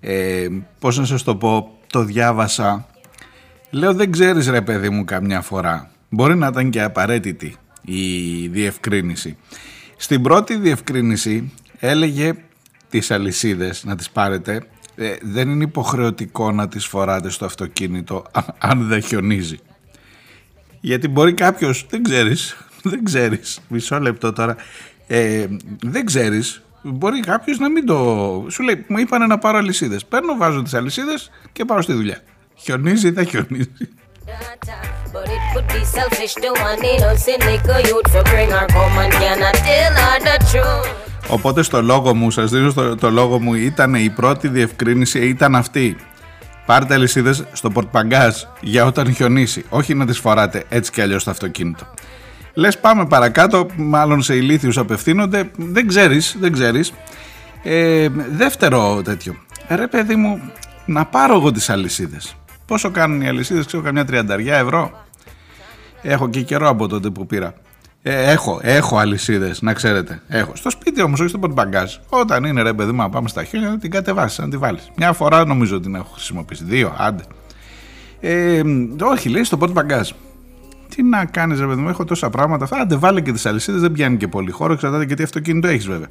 ε, 0.00 0.46
πώς 0.78 0.98
να 0.98 1.04
σας 1.04 1.22
το 1.22 1.36
πω, 1.36 1.78
το 1.86 2.04
διάβασα. 2.04 2.86
Λέω 3.70 3.94
δεν 3.94 4.12
ξέρεις 4.12 4.48
ρε 4.48 4.60
παιδί 4.60 4.88
μου 4.90 5.04
καμιά 5.04 5.40
φορά. 5.40 5.90
Μπορεί 6.08 6.36
να 6.36 6.46
ήταν 6.46 6.70
και 6.70 6.82
απαραίτητη 6.82 7.56
η 7.84 8.46
διευκρίνηση. 8.48 9.36
Στην 9.96 10.22
πρώτη 10.22 10.56
διευκρίνηση 10.56 11.52
έλεγε 11.78 12.34
τις 12.88 13.10
αλυσίδες 13.10 13.84
να 13.84 13.96
τις 13.96 14.10
πάρετε. 14.10 14.62
Ε, 14.94 15.14
δεν 15.22 15.50
είναι 15.50 15.64
υποχρεωτικό 15.64 16.52
να 16.52 16.68
τις 16.68 16.86
φοράτε 16.86 17.30
στο 17.30 17.44
αυτοκίνητο 17.44 18.24
αν 18.58 18.88
δεν 18.88 19.02
χιονίζει. 19.02 19.58
Γιατί 20.84 21.08
μπορεί 21.08 21.34
κάποιος, 21.34 21.86
δεν 21.90 22.02
ξέρεις, 22.02 22.56
δεν 22.82 23.04
ξέρεις. 23.04 23.60
Μισό 23.68 23.98
λεπτό 23.98 24.32
τώρα. 24.32 24.56
Ε, 25.06 25.46
δεν 25.82 26.06
ξέρεις. 26.06 26.62
Μπορεί 26.82 27.20
κάποιος 27.20 27.58
να 27.58 27.70
μην 27.70 27.86
το. 27.86 28.46
Σου 28.50 28.62
λέει, 28.62 28.84
μου 28.88 28.98
είπανε 28.98 29.26
να 29.26 29.38
πάρω 29.38 29.58
αλυσίδες. 29.58 30.04
Παίρνω, 30.04 30.36
βάζω 30.36 30.62
τις 30.62 30.74
αλυσίδες 30.74 31.30
και 31.52 31.64
πάω 31.64 31.80
στη 31.80 31.92
δουλειά. 31.92 32.18
Χιονίζει 32.54 33.06
ή 33.06 33.10
δεν 33.10 33.26
χιονίζει. 33.26 33.70
Οπότε 41.28 41.62
στο 41.62 41.82
λόγο 41.82 42.14
μου, 42.14 42.30
σας 42.30 42.50
δίνω 42.50 42.70
στο, 42.70 42.96
το 42.96 43.10
λόγο 43.10 43.40
μου, 43.40 43.54
ήταν 43.54 43.94
η 43.94 44.10
πρώτη 44.10 44.48
διευκρίνηση, 44.48 45.28
ήταν 45.28 45.56
αυτή. 45.56 45.96
Πάρτε 46.66 46.94
αλυσίδες 46.94 47.44
στο 47.52 47.70
πορτπαγκάζ 47.70 48.36
για 48.60 48.84
όταν 48.84 49.14
χιονίσει. 49.14 49.64
Όχι 49.68 49.94
να 49.94 50.06
τις 50.06 50.18
φοράτε 50.18 50.64
έτσι 50.68 50.90
κι 50.90 51.00
αλλιώς 51.00 51.22
στο 51.22 51.30
αυτοκίνητο. 51.30 51.86
Λες, 52.54 52.78
πάμε 52.78 53.06
παρακάτω, 53.06 53.66
μάλλον 53.76 54.22
σε 54.22 54.36
ηλίθιους 54.36 54.78
απευθύνονται. 54.78 55.50
Δεν 55.56 55.88
ξέρεις, 55.88 56.36
δεν 56.38 56.52
ξέρεις. 56.52 56.92
Ε, 57.62 58.08
δεύτερο 58.30 59.02
τέτοιο. 59.02 59.36
Ρε, 59.68 59.86
παιδί 59.86 60.16
μου, 60.16 60.40
να 60.86 61.04
πάρω 61.04 61.34
εγώ 61.34 61.50
τις 61.50 61.70
αλυσίδες. 61.70 62.36
Πόσο 62.66 62.90
κάνουν 62.90 63.20
οι 63.20 63.28
αλυσίδες, 63.28 63.66
ξέρω, 63.66 63.82
καμιά 63.82 64.04
τριανταριά 64.04 64.56
ευρώ. 64.56 65.04
Έχω 66.02 66.28
και 66.28 66.40
καιρό 66.40 66.68
από 66.68 66.88
τότε 66.88 67.10
που 67.10 67.26
πήρα. 67.26 67.54
Ε, 68.04 68.30
έχω, 68.30 68.60
έχω 68.62 68.98
αλυσίδες, 68.98 69.62
να 69.62 69.72
ξέρετε. 69.72 70.22
Έχω. 70.28 70.52
Στο 70.56 70.70
σπίτι 70.70 71.02
όμως, 71.02 71.20
όχι 71.20 71.28
στο 71.28 71.38
πορτμπαγκάζ. 71.38 71.94
Όταν 72.08 72.44
είναι 72.44 72.62
ρε 72.62 72.72
παιδί 72.72 72.92
μου, 72.92 73.10
πάμε 73.10 73.28
στα 73.28 73.44
χέρια, 73.44 73.78
την 73.78 73.90
κατεβάσεις, 73.90 74.38
να 74.38 74.48
τη 74.48 74.56
βάλεις. 74.56 74.90
Μια 74.96 75.12
φορά 75.12 75.44
νομίζω 75.44 75.74
ότι 75.74 75.84
την 75.84 75.94
έχω 75.94 76.10
χρησιμοποιήσει. 76.14 76.64
Δύο, 76.64 76.94
άντε. 76.98 77.22
Ε, 78.20 78.62
όχι, 79.02 79.28
λέει 79.28 79.44
στο 79.44 79.56
πορτμπαγκάζ. 79.56 80.10
Τι 80.94 81.02
να 81.02 81.24
κάνεις, 81.24 81.60
ρε 81.60 81.66
παιδί 81.66 81.80
μου, 81.80 81.88
έχω 81.88 82.04
τόσα 82.04 82.30
πράγματα. 82.30 82.64
Αυτά, 82.64 82.76
άντε, 82.76 82.96
βάλε 82.96 83.20
και 83.20 83.32
τις 83.32 83.46
αλυσίδες, 83.46 83.80
δεν 83.80 83.92
πιάνει 83.92 84.16
και 84.16 84.28
πολύ 84.28 84.50
χώρο, 84.50 84.72
εξαρτάται 84.72 85.06
και 85.06 85.14
τι 85.14 85.22
αυτοκίνητο 85.22 85.68
έχεις 85.68 85.86
βέβαια. 85.86 86.08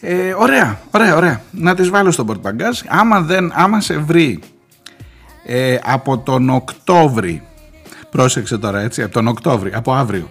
Ε, 0.00 0.34
ωραία, 0.38 0.80
ωραία, 0.90 1.16
ωραία. 1.16 1.40
Να 1.50 1.74
τις 1.74 1.90
βάλω 1.90 2.10
στο 2.10 2.24
πορτμπαγκάζ. 2.24 2.80
Άμα, 2.88 3.20
δεν, 3.20 3.52
άμα 3.54 3.80
σε 3.80 3.98
βρει 3.98 4.40
ε, 5.46 5.78
από 5.84 6.18
τον 6.18 6.50
Οκτώβρη, 6.50 7.42
πρόσεξε 8.10 8.58
τώρα 8.58 8.80
έτσι, 8.80 9.02
από 9.02 9.12
τον 9.12 9.26
Οκτώβρη, 9.28 9.72
από 9.74 9.92
αύριο, 9.92 10.30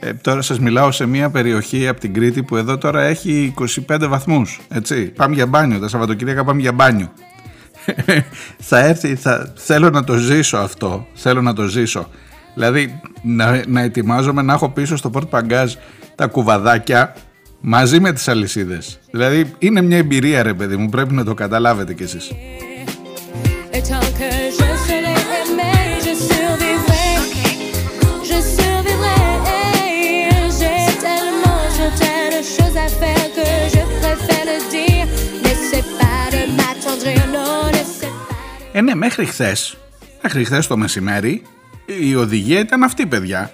ε, 0.00 0.14
τώρα 0.14 0.42
σας 0.42 0.58
μιλάω 0.58 0.90
σε 0.90 1.06
μια 1.06 1.30
περιοχή 1.30 1.88
από 1.88 2.00
την 2.00 2.14
Κρήτη 2.14 2.42
που 2.42 2.56
εδώ 2.56 2.78
τώρα 2.78 3.02
έχει 3.02 3.54
25 3.88 4.06
βαθμούς, 4.08 4.60
έτσι. 4.68 5.04
Πάμε 5.04 5.34
για 5.34 5.46
μπάνιο, 5.46 5.78
τα 5.78 5.88
Σαββατοκύριακα 5.88 6.44
πάμε 6.44 6.60
για 6.60 6.72
μπάνιο. 6.72 7.12
θα 8.58 8.78
έρθει, 8.78 9.14
θα, 9.14 9.52
θέλω 9.56 9.90
να 9.90 10.04
το 10.04 10.16
ζήσω 10.16 10.56
αυτό, 10.56 11.06
θέλω 11.14 11.42
να 11.42 11.52
το 11.54 11.66
ζήσω. 11.66 12.08
Δηλαδή 12.54 13.00
να, 13.22 13.62
να 13.66 13.80
ετοιμάζομαι 13.80 14.42
να 14.42 14.52
έχω 14.52 14.68
πίσω 14.68 14.96
στο 14.96 15.10
πόρτ 15.10 15.28
παγκάζ 15.28 15.74
τα 16.14 16.26
κουβαδάκια 16.26 17.14
μαζί 17.60 18.00
με 18.00 18.12
τις 18.12 18.28
αλυσίδες. 18.28 18.98
Δηλαδή 19.10 19.52
είναι 19.58 19.82
μια 19.82 19.96
εμπειρία 19.96 20.42
ρε 20.42 20.54
παιδί 20.54 20.76
μου, 20.76 20.88
πρέπει 20.88 21.14
να 21.14 21.24
το 21.24 21.34
καταλάβετε 21.34 21.94
κι 21.94 22.02
εσείς. 22.02 22.30
Ε, 38.72 38.80
ναι, 38.80 38.94
μέχρι 38.94 39.24
χθες, 39.24 39.76
μέχρι 40.22 40.44
χθες 40.44 40.66
το 40.66 40.76
μεσημέρι, 40.76 41.42
η 42.00 42.14
οδηγία 42.14 42.60
ήταν 42.60 42.82
αυτή, 42.82 43.06
παιδιά. 43.06 43.52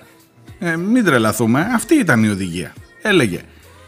Ε, 0.59 0.77
μην 0.77 1.05
τρελαθούμε, 1.05 1.69
αυτή 1.75 1.95
ήταν 1.95 2.25
η 2.25 2.29
οδηγία. 2.29 2.73
Έλεγε, 3.03 3.41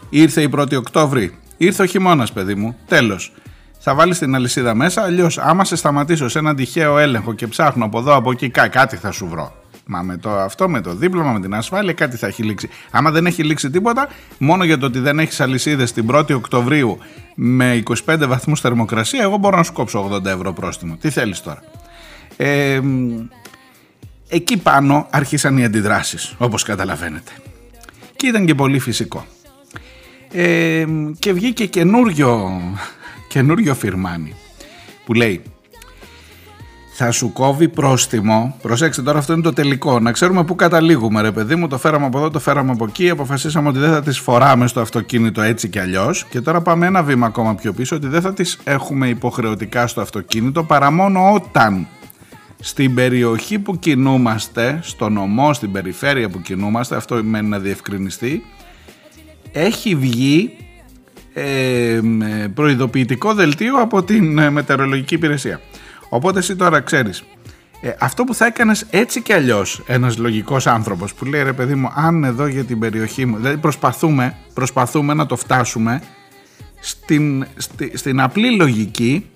ήρθε 0.08 0.42
η 0.42 0.50
1η 0.56 0.76
Οκτώβρη, 0.76 1.38
ήρθε 1.56 1.82
ο 1.82 1.86
χειμώνας, 1.86 2.32
παιδί 2.32 2.54
μου, 2.54 2.76
τέλος. 2.86 3.32
θα 3.78 3.94
βάλεις 3.94 4.18
την 4.18 4.34
αλυσίδα 4.34 4.74
μέσα. 4.74 5.02
Αλλιώς, 5.02 5.38
άμα 5.38 5.64
σε 5.64 5.76
σταματήσω 5.76 6.28
σε 6.28 6.38
έναν 6.38 6.56
τυχαίο 6.56 6.98
έλεγχο 6.98 7.34
και 7.34 7.46
ψάχνω 7.46 7.84
από 7.84 7.98
εδώ 7.98 8.14
από 8.14 8.30
εκεί, 8.30 8.48
κάτι 8.48 8.96
θα 8.96 9.10
σου 9.10 9.28
βρω. 9.28 9.57
Μα 9.90 10.02
με 10.02 10.16
το 10.16 10.30
αυτό, 10.30 10.68
με 10.68 10.80
το 10.80 10.94
δίπλωμα, 10.94 11.32
με 11.32 11.40
την 11.40 11.54
ασφάλεια, 11.54 11.92
κάτι 11.92 12.16
θα 12.16 12.26
έχει 12.26 12.42
λήξει. 12.42 12.68
Άμα 12.90 13.10
δεν 13.10 13.26
έχει 13.26 13.44
λήξει 13.44 13.70
τίποτα, 13.70 14.08
μόνο 14.38 14.64
για 14.64 14.78
το 14.78 14.86
ότι 14.86 14.98
δεν 14.98 15.18
έχεις 15.18 15.40
αλυσίδες 15.40 15.92
την 15.92 16.06
1η 16.12 16.34
Οκτωβρίου 16.34 16.98
με 17.34 17.82
25 18.06 18.24
βαθμούς 18.26 18.60
θερμοκρασία, 18.60 19.22
εγώ 19.22 19.36
μπορώ 19.36 19.56
να 19.56 19.62
σου 19.62 19.72
κόψω 19.72 20.10
80 20.12 20.24
ευρώ 20.24 20.52
πρόστιμο. 20.52 20.96
Τι 21.00 21.10
θέλεις 21.10 21.40
τώρα; 21.40 21.62
Ε, 22.36 22.80
εκεί 24.28 24.56
πάνω 24.56 25.06
άρχισαν 25.10 25.58
οι 25.58 25.64
αντιδράσεις, 25.64 26.34
όπως 26.38 26.62
καταλαβαίνετε. 26.62 27.32
Και 28.16 28.26
ήταν 28.26 28.46
και 28.46 28.54
πολύ 28.54 28.78
φυσικό. 28.78 29.26
Ε, 30.32 30.84
και 31.18 31.32
βγήκε 31.32 31.66
καινούριο, 31.66 32.60
καινούριο 33.28 33.74
φιρμάνι 33.74 34.34
που 35.04 35.14
λέει 35.14 35.42
θα 37.00 37.10
σου 37.10 37.32
κόβει 37.32 37.68
πρόστιμο. 37.68 38.56
Προσέξτε 38.62 39.02
τώρα, 39.02 39.18
αυτό 39.18 39.32
είναι 39.32 39.42
το 39.42 39.52
τελικό. 39.52 40.00
Να 40.00 40.12
ξέρουμε 40.12 40.44
πού 40.44 40.54
καταλήγουμε, 40.54 41.20
ρε 41.20 41.32
παιδί 41.32 41.54
μου. 41.54 41.68
Το 41.68 41.78
φέραμε 41.78 42.06
από 42.06 42.18
εδώ, 42.18 42.30
το 42.30 42.38
φέραμε 42.38 42.70
από 42.70 42.84
εκεί. 42.84 43.10
Αποφασίσαμε 43.10 43.68
ότι 43.68 43.78
δεν 43.78 43.90
θα 43.90 44.02
τις 44.02 44.18
φοράμε 44.18 44.66
στο 44.66 44.80
αυτοκίνητο 44.80 45.42
έτσι 45.42 45.68
κι 45.68 45.78
αλλιώς. 45.78 46.24
Και 46.24 46.40
τώρα 46.40 46.60
πάμε 46.60 46.86
ένα 46.86 47.02
βήμα 47.02 47.26
ακόμα 47.26 47.54
πιο 47.54 47.72
πίσω, 47.72 47.96
ότι 47.96 48.06
δεν 48.06 48.20
θα 48.20 48.32
τις 48.32 48.58
έχουμε 48.64 49.08
υποχρεωτικά 49.08 49.86
στο 49.86 50.00
αυτοκίνητο 50.00 50.64
παρά 50.64 50.90
μόνο 50.90 51.32
όταν 51.32 51.86
στην 52.60 52.94
περιοχή 52.94 53.58
που 53.58 53.78
κινούμαστε, 53.78 54.78
στο 54.82 55.08
νομό, 55.08 55.52
στην 55.52 55.72
περιφέρεια 55.72 56.28
που 56.28 56.40
κινούμαστε, 56.40 56.96
αυτό 56.96 57.20
μένει 57.24 57.48
να 57.48 57.58
διευκρινιστεί, 57.58 58.42
έχει 59.52 59.94
βγει 59.94 60.56
ε, 61.32 62.00
προειδοποιητικό 62.54 63.34
δελτίο 63.34 63.76
από 63.80 64.02
την 64.02 64.38
ε, 64.38 64.50
μετεωρολογική 64.50 65.14
υπηρεσία. 65.14 65.60
Οπότε 66.08 66.38
εσύ 66.38 66.56
τώρα 66.56 66.80
ξέρεις, 66.80 67.24
ε, 67.80 67.90
αυτό 67.98 68.24
που 68.24 68.34
θα 68.34 68.46
έκανες 68.46 68.86
έτσι 68.90 69.22
κι 69.22 69.32
αλλιώς 69.32 69.82
ένας 69.86 70.16
λογικός 70.16 70.66
άνθρωπος 70.66 71.14
που 71.14 71.24
λέει 71.24 71.42
ρε 71.42 71.52
παιδί 71.52 71.74
μου 71.74 71.90
αν 71.94 72.24
εδώ 72.24 72.46
για 72.46 72.64
την 72.64 72.78
περιοχή 72.78 73.26
μου, 73.26 73.36
δηλαδή 73.36 73.56
προσπαθούμε, 73.56 74.36
προσπαθούμε 74.54 75.14
να 75.14 75.26
το 75.26 75.36
φτάσουμε 75.36 76.02
στην, 76.80 77.46
στην 77.94 78.20
απλή 78.20 78.56
λογική 78.56 79.26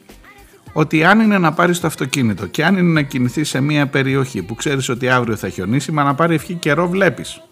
ότι 0.72 1.04
αν 1.04 1.20
είναι 1.20 1.38
να 1.38 1.52
πάρεις 1.52 1.80
το 1.80 1.86
αυτοκίνητο 1.86 2.46
και 2.46 2.64
αν 2.64 2.76
είναι 2.76 2.92
να 2.92 3.02
κινηθείς 3.02 3.48
σε 3.48 3.60
μια 3.60 3.86
περιοχή 3.86 4.42
που 4.42 4.54
ξέρεις 4.54 4.88
ότι 4.88 5.08
αύριο 5.08 5.36
θα 5.36 5.48
χιονίσει, 5.48 5.92
μα 5.92 6.02
να 6.02 6.14
πάρει 6.14 6.34
ευχή 6.34 6.54
καιρό 6.54 6.88
βλέπεις. 6.88 7.42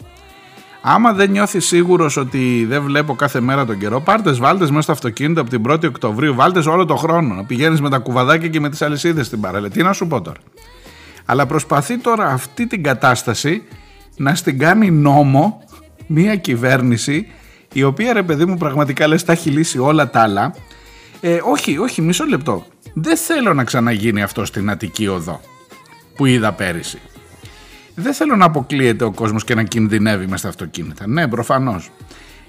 Άμα 0.82 1.12
δεν 1.12 1.30
νιώθει 1.30 1.60
σίγουρος 1.60 2.16
ότι 2.16 2.64
δεν 2.68 2.82
βλέπω 2.82 3.14
κάθε 3.14 3.40
μέρα 3.40 3.64
τον 3.64 3.78
καιρό, 3.78 4.00
πάρτες 4.00 4.38
βάλτες 4.38 4.68
μέσα 4.70 4.82
στο 4.82 4.92
αυτοκίνητο 4.92 5.40
από 5.40 5.50
την 5.50 5.62
1η 5.68 5.84
Οκτωβρίου, 5.84 6.34
βάλτες 6.34 6.66
όλο 6.66 6.84
το 6.84 6.96
χρόνο. 6.96 7.34
Να 7.34 7.44
πηγαίνεις 7.44 7.80
με 7.80 7.90
τα 7.90 7.98
κουβαδάκια 7.98 8.48
και 8.48 8.60
με 8.60 8.68
τις 8.70 8.82
αλυσίδες 8.82 9.26
στην 9.26 9.40
παραλία. 9.40 9.70
Τι 9.70 9.82
να 9.82 9.92
σου 9.92 10.06
πω 10.06 10.20
τώρα. 10.20 10.38
Αλλά 11.24 11.46
προσπαθεί 11.46 11.98
τώρα 11.98 12.26
αυτή 12.26 12.66
την 12.66 12.82
κατάσταση 12.82 13.62
να 14.16 14.34
στην 14.34 14.58
κάνει 14.58 14.90
νόμο 14.90 15.64
μια 16.06 16.36
κυβέρνηση 16.36 17.26
η 17.72 17.82
οποία 17.82 18.12
ρε 18.12 18.22
παιδί 18.22 18.44
μου 18.44 18.56
πραγματικά 18.56 19.06
λες 19.08 19.24
τα 19.24 19.32
έχει 19.32 19.50
λύσει 19.50 19.78
όλα 19.78 20.10
τα 20.10 20.20
άλλα. 20.20 20.54
Ε, 21.20 21.40
όχι, 21.44 21.78
όχι, 21.78 22.02
μισό 22.02 22.24
λεπτό. 22.24 22.66
Δεν 22.94 23.16
θέλω 23.16 23.54
να 23.54 23.64
ξαναγίνει 23.64 24.22
αυτό 24.22 24.44
στην 24.44 24.70
Αττική 24.70 25.06
Οδό 25.06 25.40
που 26.16 26.26
είδα 26.26 26.52
πέρυσι. 26.52 26.98
Δεν 28.02 28.14
θέλω 28.14 28.36
να 28.36 28.44
αποκλείεται 28.44 29.04
ο 29.04 29.12
κόσμος 29.12 29.44
και 29.44 29.54
να 29.54 29.62
κινδυνεύει 29.62 30.26
με 30.26 30.36
στα 30.36 30.48
αυτοκίνητα. 30.48 31.06
Ναι, 31.06 31.28
προφανώς. 31.28 31.90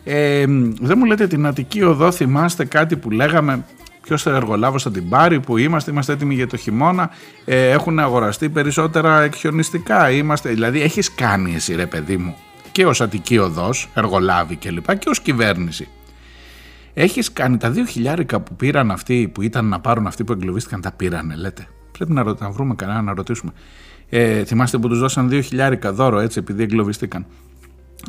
Ε, 0.03 0.45
δεν 0.81 0.97
μου 0.97 1.05
λέτε 1.05 1.27
την 1.27 1.45
Αττική 1.45 1.83
Οδό 1.83 2.11
θυμάστε 2.11 2.65
κάτι 2.65 2.97
που 2.97 3.11
λέγαμε 3.11 3.65
ποιος 4.01 4.25
εργολάβο 4.25 4.79
θα 4.79 4.91
την 4.91 5.09
πάρει, 5.09 5.39
που 5.39 5.57
είμαστε, 5.57 5.91
είμαστε 5.91 6.13
έτοιμοι 6.13 6.33
για 6.33 6.47
το 6.47 6.57
χειμώνα, 6.57 7.09
ε, 7.45 7.69
έχουν 7.69 7.99
αγοραστεί 7.99 8.49
περισσότερα 8.49 9.21
εκχιονιστικά, 9.21 10.11
είμαστε, 10.11 10.49
δηλαδή 10.49 10.81
έχεις 10.81 11.13
κάνει 11.13 11.55
εσύ 11.55 11.75
ρε 11.75 11.85
παιδί 11.85 12.17
μου 12.17 12.35
και 12.71 12.85
ως 12.85 13.01
Αττική 13.01 13.37
Οδός, 13.37 13.89
εργολάβη 13.93 14.55
κλπ 14.55 14.85
και, 14.85 14.95
και 14.95 15.09
ως 15.09 15.19
κυβέρνηση 15.19 15.87
Έχεις 16.93 17.33
κάνει 17.33 17.57
τα 17.57 17.69
δύο 17.69 17.85
χιλιάρικα 17.85 18.39
που 18.39 18.55
πήραν 18.55 18.91
αυτοί 18.91 19.31
που 19.33 19.41
ήταν 19.41 19.65
να 19.65 19.79
πάρουν 19.79 20.07
αυτοί 20.07 20.23
που 20.23 20.31
εγκλωβίστηκαν, 20.31 20.81
τα 20.81 20.91
πήρανε, 20.91 21.35
λέτε. 21.35 21.67
Πρέπει 21.91 22.11
να, 22.11 22.23
να 22.23 22.49
βρούμε 22.49 22.75
κανένα 22.75 23.01
να 23.01 23.13
ρωτήσουμε. 23.13 23.51
Ε, 24.13 24.43
θυμάστε 24.45 24.77
που 24.77 24.87
τους 24.87 24.99
δώσαν 24.99 25.29
δύο 25.29 25.41
χιλιάρικα 25.41 25.93
δώρο 25.93 26.19
έτσι 26.19 26.39
επειδή 26.39 26.63
εγκλωβίστηκαν. 26.63 27.25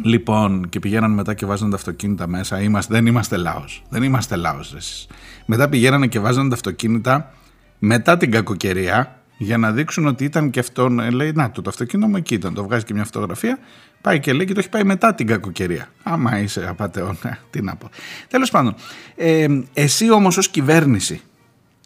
Λοιπόν, 0.02 0.68
και 0.68 0.80
πηγαίναν 0.80 1.10
μετά 1.10 1.34
και 1.34 1.46
βάζαν 1.46 1.70
τα 1.70 1.76
αυτοκίνητα 1.76 2.26
μέσα. 2.26 2.60
Είμαστε, 2.60 2.94
δεν 2.94 3.06
είμαστε 3.06 3.36
λαός. 3.36 3.82
Δεν 3.88 4.02
είμαστε 4.02 4.36
λαός, 4.36 5.06
Μετά 5.46 5.68
πηγαίνανε 5.68 6.06
και 6.06 6.20
βάζαν 6.20 6.48
τα 6.48 6.54
αυτοκίνητα 6.54 7.32
μετά 7.78 8.16
την 8.16 8.30
κακοκαιρία 8.30 9.22
για 9.36 9.58
να 9.58 9.72
δείξουν 9.72 10.06
ότι 10.06 10.24
ήταν 10.24 10.50
και 10.50 10.60
αυτόν. 10.60 11.00
Ε, 11.00 11.10
λέει, 11.10 11.32
Να, 11.32 11.50
το, 11.50 11.62
το 11.62 11.70
αυτοκίνητο 11.70 12.08
μου 12.08 12.16
εκεί 12.16 12.34
ήταν. 12.34 12.54
Το 12.54 12.64
βγάζει 12.64 12.84
και 12.84 12.94
μια 12.94 13.04
φωτογραφία 13.04 13.58
Πάει 14.00 14.20
και 14.20 14.32
λέει 14.32 14.46
και 14.46 14.52
το 14.52 14.60
έχει 14.60 14.68
πάει 14.68 14.84
μετά 14.84 15.14
την 15.14 15.26
κακοκαιρία. 15.26 15.88
Άμα 16.02 16.38
είσαι 16.38 16.66
απαταιώνα, 16.68 17.16
ναι, 17.22 17.38
τι 17.50 17.62
να 17.62 17.76
πω. 17.76 17.90
Τέλος 18.28 18.50
πάντων, 18.50 18.74
ε, 19.16 19.46
εσύ 19.72 20.10
όμως 20.10 20.36
ως 20.36 20.48
κυβέρνηση 20.48 21.20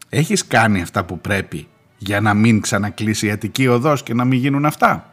έχεις 0.09 0.46
κάνει 0.46 0.83
αυτά 0.83 1.05
που 1.05 1.20
πρέπει 1.20 1.68
για 1.98 2.20
να 2.20 2.35
μην 2.35 2.61
ξανακλείσει 2.61 3.26
η 3.26 3.30
Αττική 3.30 3.66
Οδός 3.68 4.02
και 4.02 4.14
να 4.14 4.24
μην 4.24 4.38
γίνουν 4.38 4.64
αυτά. 4.64 5.11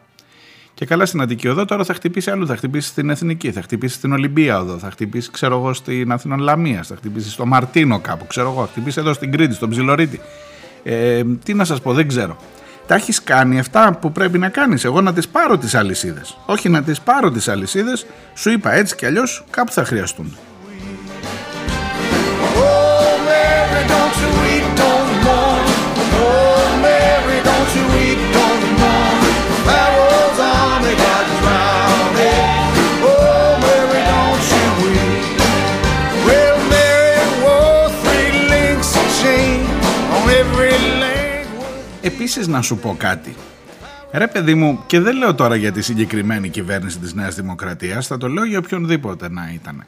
Και 0.73 0.85
καλά 0.85 1.05
στην 1.05 1.21
Αττική 1.21 1.47
Οδό 1.47 1.65
τώρα 1.65 1.83
θα 1.83 1.93
χτυπήσει 1.93 2.31
αλλού, 2.31 2.47
θα 2.47 2.55
χτυπήσει 2.55 2.87
στην 2.87 3.09
Εθνική, 3.09 3.51
θα 3.51 3.61
χτυπήσει 3.61 3.95
στην 3.95 4.11
Ολυμπία 4.11 4.59
Οδό, 4.59 4.77
θα 4.77 4.91
χτυπήσει 4.91 5.31
ξέρω 5.31 5.57
εγώ 5.57 5.73
στην 5.73 6.11
Αθηνών 6.11 6.39
Λαμία, 6.39 6.83
θα 6.83 6.95
χτυπήσει 6.95 7.29
στο 7.29 7.45
Μαρτίνο 7.45 7.99
κάπου, 7.99 8.27
ξέρω 8.27 8.51
εγώ, 8.51 8.61
θα 8.61 8.71
χτυπήσει 8.71 8.99
εδώ 8.99 9.13
στην 9.13 9.31
Κρήτη, 9.31 9.53
στον 9.53 9.69
Ψιλορίτη. 9.69 10.19
Ε, 10.83 11.23
τι 11.43 11.53
να 11.53 11.65
σας 11.65 11.81
πω, 11.81 11.93
δεν 11.93 12.07
ξέρω 12.07 12.37
τα 12.87 12.95
έχεις 12.95 13.23
κάνει 13.23 13.59
αυτά 13.59 13.97
που 14.01 14.11
πρέπει 14.11 14.37
να 14.37 14.49
κάνεις. 14.49 14.83
Εγώ 14.83 15.01
να 15.01 15.13
τις 15.13 15.27
πάρω 15.27 15.57
τις 15.57 15.75
αλυσίδες. 15.75 16.37
Όχι 16.45 16.69
να 16.69 16.83
τις 16.83 17.01
πάρω 17.01 17.31
τις 17.31 17.47
αλυσίδες, 17.47 18.05
σου 18.33 18.51
είπα 18.51 18.73
έτσι 18.73 18.95
κι 18.95 19.05
αλλιώς 19.05 19.43
κάπου 19.49 19.71
θα 19.71 19.85
χρειαστούν. 19.85 20.37
Επίσης 42.05 42.47
να 42.47 42.61
σου 42.61 42.77
πω 42.77 42.95
κάτι. 42.97 43.35
Ρε 44.11 44.27
παιδί 44.27 44.53
μου, 44.53 44.83
και 44.87 44.99
δεν 44.99 45.17
λέω 45.17 45.35
τώρα 45.35 45.55
για 45.55 45.71
τη 45.71 45.81
συγκεκριμένη 45.81 46.49
κυβέρνηση 46.49 46.99
της 46.99 47.13
Νέας 47.13 47.35
Δημοκρατίας, 47.35 48.07
θα 48.07 48.17
το 48.17 48.27
λέω 48.27 48.43
για 48.43 48.57
οποιονδήποτε 48.57 49.29
να 49.29 49.51
ήταν. 49.53 49.85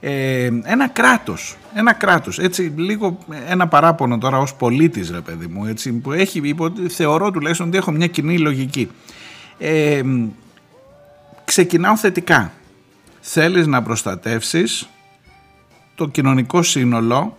Ε, 0.00 0.50
ένα 0.62 0.88
κράτος, 0.88 1.56
ένα 1.74 1.92
κράτος, 1.92 2.38
έτσι 2.38 2.72
λίγο 2.76 3.18
ένα 3.48 3.68
παράπονο 3.68 4.18
τώρα 4.18 4.38
ως 4.38 4.54
πολίτης 4.54 5.10
ρε 5.10 5.20
παιδί 5.20 5.46
μου, 5.46 5.64
έτσι, 5.64 5.92
που 5.92 6.12
έχει, 6.12 6.40
υπο, 6.44 6.72
θεωρώ 6.88 7.30
τουλάχιστον 7.30 7.68
ότι 7.68 7.76
έχω 7.76 7.90
μια 7.90 8.06
κοινή 8.06 8.38
λογική. 8.38 8.90
Ε, 9.58 10.02
ξεκινάω 11.44 11.96
θετικά. 11.96 12.52
Θέλεις 13.20 13.66
να 13.66 13.82
προστατεύσεις 13.82 14.88
το 15.94 16.08
κοινωνικό 16.08 16.62
σύνολο 16.62 17.36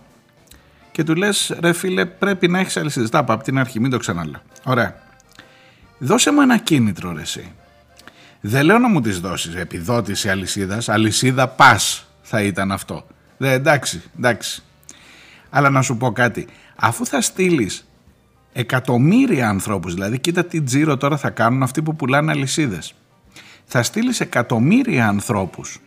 και 0.98 1.04
του 1.04 1.14
λες, 1.14 1.56
ρε 1.60 1.72
φίλε, 1.72 2.06
πρέπει 2.06 2.48
να 2.48 2.58
έχεις 2.58 2.76
αλυσίδε. 2.76 3.08
Τα 3.08 3.18
από 3.18 3.42
την 3.42 3.58
αρχή, 3.58 3.80
μην 3.80 3.90
το 3.90 3.98
ξαναλέω. 3.98 4.40
Ωραία. 4.64 4.94
Δώσε 5.98 6.32
μου 6.32 6.40
ένα 6.40 6.58
κίνητρο, 6.58 7.12
ρε, 7.12 7.20
εσύ. 7.20 7.52
Δεν 8.40 8.64
λέω 8.64 8.78
να 8.78 8.88
μου 8.88 9.00
τις 9.00 9.20
δώσεις 9.20 9.54
επιδότηση 9.54 10.28
αλυσίδας. 10.28 10.88
Αλυσίδα 10.88 11.48
πας 11.48 12.08
θα 12.22 12.42
ήταν 12.42 12.72
αυτό. 12.72 13.06
Δε, 13.36 13.52
εντάξει, 13.52 14.02
εντάξει. 14.16 14.62
Αλλά 15.50 15.70
να 15.70 15.82
σου 15.82 15.96
πω 15.96 16.12
κάτι. 16.12 16.46
Αφού 16.76 17.06
θα 17.06 17.20
στείλεις 17.20 17.88
εκατομμύρια 18.52 19.48
ανθρώπους, 19.48 19.94
δηλαδή 19.94 20.18
κοίτα 20.18 20.44
τι 20.44 20.62
τζίρο 20.62 20.96
τώρα 20.96 21.16
θα 21.16 21.30
κάνουν 21.30 21.62
αυτοί 21.62 21.82
που 21.82 21.96
πουλάνε 21.96 22.30
αλυσίδες. 22.30 22.94
Θα 23.64 23.82
στείλεις 23.82 24.20
εκατομμύρια 24.20 25.08
ανθρώπους 25.08 25.80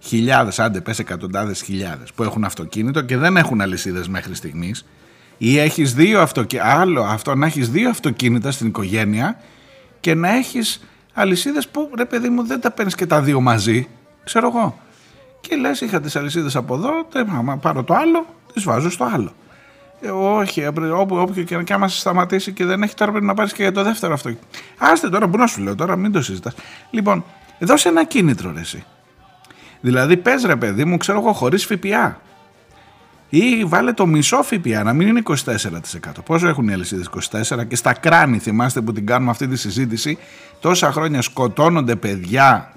χιλιάδες, 0.00 0.58
άντε 0.58 0.80
πες 0.80 0.98
εκατοντάδες 0.98 1.62
χιλιάδες 1.62 2.12
που 2.12 2.22
έχουν 2.22 2.44
αυτοκίνητο 2.44 3.00
και 3.00 3.16
δεν 3.16 3.36
έχουν 3.36 3.60
αλυσίδες 3.60 4.08
μέχρι 4.08 4.34
στιγμής 4.34 4.84
ή 5.38 5.58
έχεις 5.58 5.94
δύο 5.94 6.20
αυτοκίνητα, 6.20 6.80
άλλο 6.80 7.02
αυτό 7.02 7.34
να 7.34 7.46
έχεις 7.46 7.70
δύο 7.70 7.88
αυτοκίνητα 7.90 8.50
στην 8.50 8.66
οικογένεια 8.66 9.40
και 10.00 10.14
να 10.14 10.36
έχεις 10.36 10.84
αλυσίδες 11.12 11.68
που 11.68 11.90
ρε 11.96 12.04
παιδί 12.04 12.28
μου 12.28 12.46
δεν 12.46 12.60
τα 12.60 12.70
παίρνεις 12.70 12.94
και 12.94 13.06
τα 13.06 13.20
δύο 13.20 13.40
μαζί, 13.40 13.88
ξέρω 14.24 14.46
εγώ. 14.46 14.78
Και 15.40 15.56
λες 15.56 15.80
είχα 15.80 16.00
τις 16.00 16.16
αλυσίδες 16.16 16.56
από 16.56 16.74
εδώ, 16.74 16.90
άμα 17.36 17.56
πάρω 17.56 17.82
το 17.82 17.94
άλλο, 17.94 18.26
τις 18.52 18.64
βάζω 18.64 18.90
στο 18.90 19.04
άλλο. 19.14 19.32
Ε, 20.00 20.10
όχι, 20.10 20.66
όπου, 20.92 21.16
όποιο 21.16 21.42
και, 21.42 21.56
και 21.56 21.72
άμα 21.72 21.88
σε 21.88 21.98
σταματήσει 21.98 22.52
και 22.52 22.64
δεν 22.64 22.82
έχει 22.82 22.94
τώρα 22.94 23.10
πρέπει 23.10 23.26
να 23.26 23.34
πάρεις 23.34 23.52
και 23.52 23.62
για 23.62 23.72
το 23.72 23.82
δεύτερο 23.82 24.12
αυτοκίνητο. 24.12 24.46
Άστε 24.78 25.08
τώρα, 25.08 25.28
που 25.28 25.36
να 25.36 25.46
σου 25.46 25.62
λέω 25.62 25.74
τώρα, 25.74 25.96
μην 25.96 26.12
το 26.12 26.22
συζητάς. 26.22 26.54
Λοιπόν, 26.90 27.24
δώσε 27.58 27.88
ένα 27.88 28.04
κίνητρο 28.04 28.52
ρε 28.52 28.60
εσύ. 28.60 28.84
Δηλαδή 29.80 30.16
πες 30.16 30.44
ρε 30.44 30.56
παιδί 30.56 30.84
μου, 30.84 30.96
ξέρω 30.96 31.20
εγώ, 31.20 31.32
χωρίς 31.32 31.64
ΦΠΑ. 31.64 32.20
Ή 33.28 33.64
βάλε 33.64 33.92
το 33.92 34.06
μισό 34.06 34.42
ΦΠΑ, 34.42 34.82
να 34.82 34.92
μην 34.92 35.08
είναι 35.08 35.22
24%. 35.26 35.34
Πόσο 36.24 36.48
έχουν 36.48 36.68
οι 36.68 36.72
αλυσίδες 36.72 37.08
24% 37.58 37.66
και 37.68 37.76
στα 37.76 37.92
κράνη, 37.92 38.38
θυμάστε 38.38 38.80
που 38.80 38.92
την 38.92 39.06
κάνουμε 39.06 39.30
αυτή 39.30 39.48
τη 39.48 39.56
συζήτηση, 39.56 40.18
τόσα 40.60 40.92
χρόνια 40.92 41.22
σκοτώνονται 41.22 41.96
παιδιά 41.96 42.72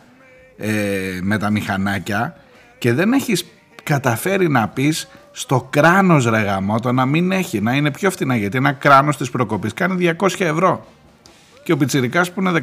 ε, 0.57 1.19
με 1.21 1.37
τα 1.37 1.49
μηχανάκια 1.49 2.35
και 2.77 2.93
δεν 2.93 3.13
έχεις 3.13 3.45
καταφέρει 3.83 4.49
να 4.49 4.67
πεις 4.67 5.09
στο 5.31 5.67
κράνος 5.69 6.25
ρε 6.25 6.41
γαμότο 6.41 6.91
να 6.91 7.05
μην 7.05 7.31
έχει, 7.31 7.61
να 7.61 7.73
είναι 7.73 7.91
πιο 7.91 8.11
φθηνά 8.11 8.35
γιατί 8.35 8.57
ένα 8.57 8.71
κράνος 8.71 9.17
της 9.17 9.29
προκοπής 9.29 9.73
κάνει 9.73 10.15
200 10.19 10.27
ευρώ 10.37 10.87
και 11.63 11.71
ο 11.71 11.77
πιτσιρικάς 11.77 12.31
που 12.31 12.41
είναι 12.41 12.61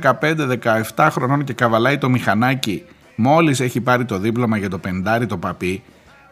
15-17 0.97 1.09
χρονών 1.11 1.45
και 1.45 1.53
καβαλάει 1.53 1.99
το 1.99 2.09
μηχανάκι 2.09 2.85
μόλις 3.21 3.61
έχει 3.61 3.81
πάρει 3.81 4.05
το 4.05 4.19
δίπλωμα 4.19 4.57
για 4.57 4.71
το 4.71 4.79
πεντάρι 4.79 5.27
το 5.27 5.37
παπί 5.37 5.83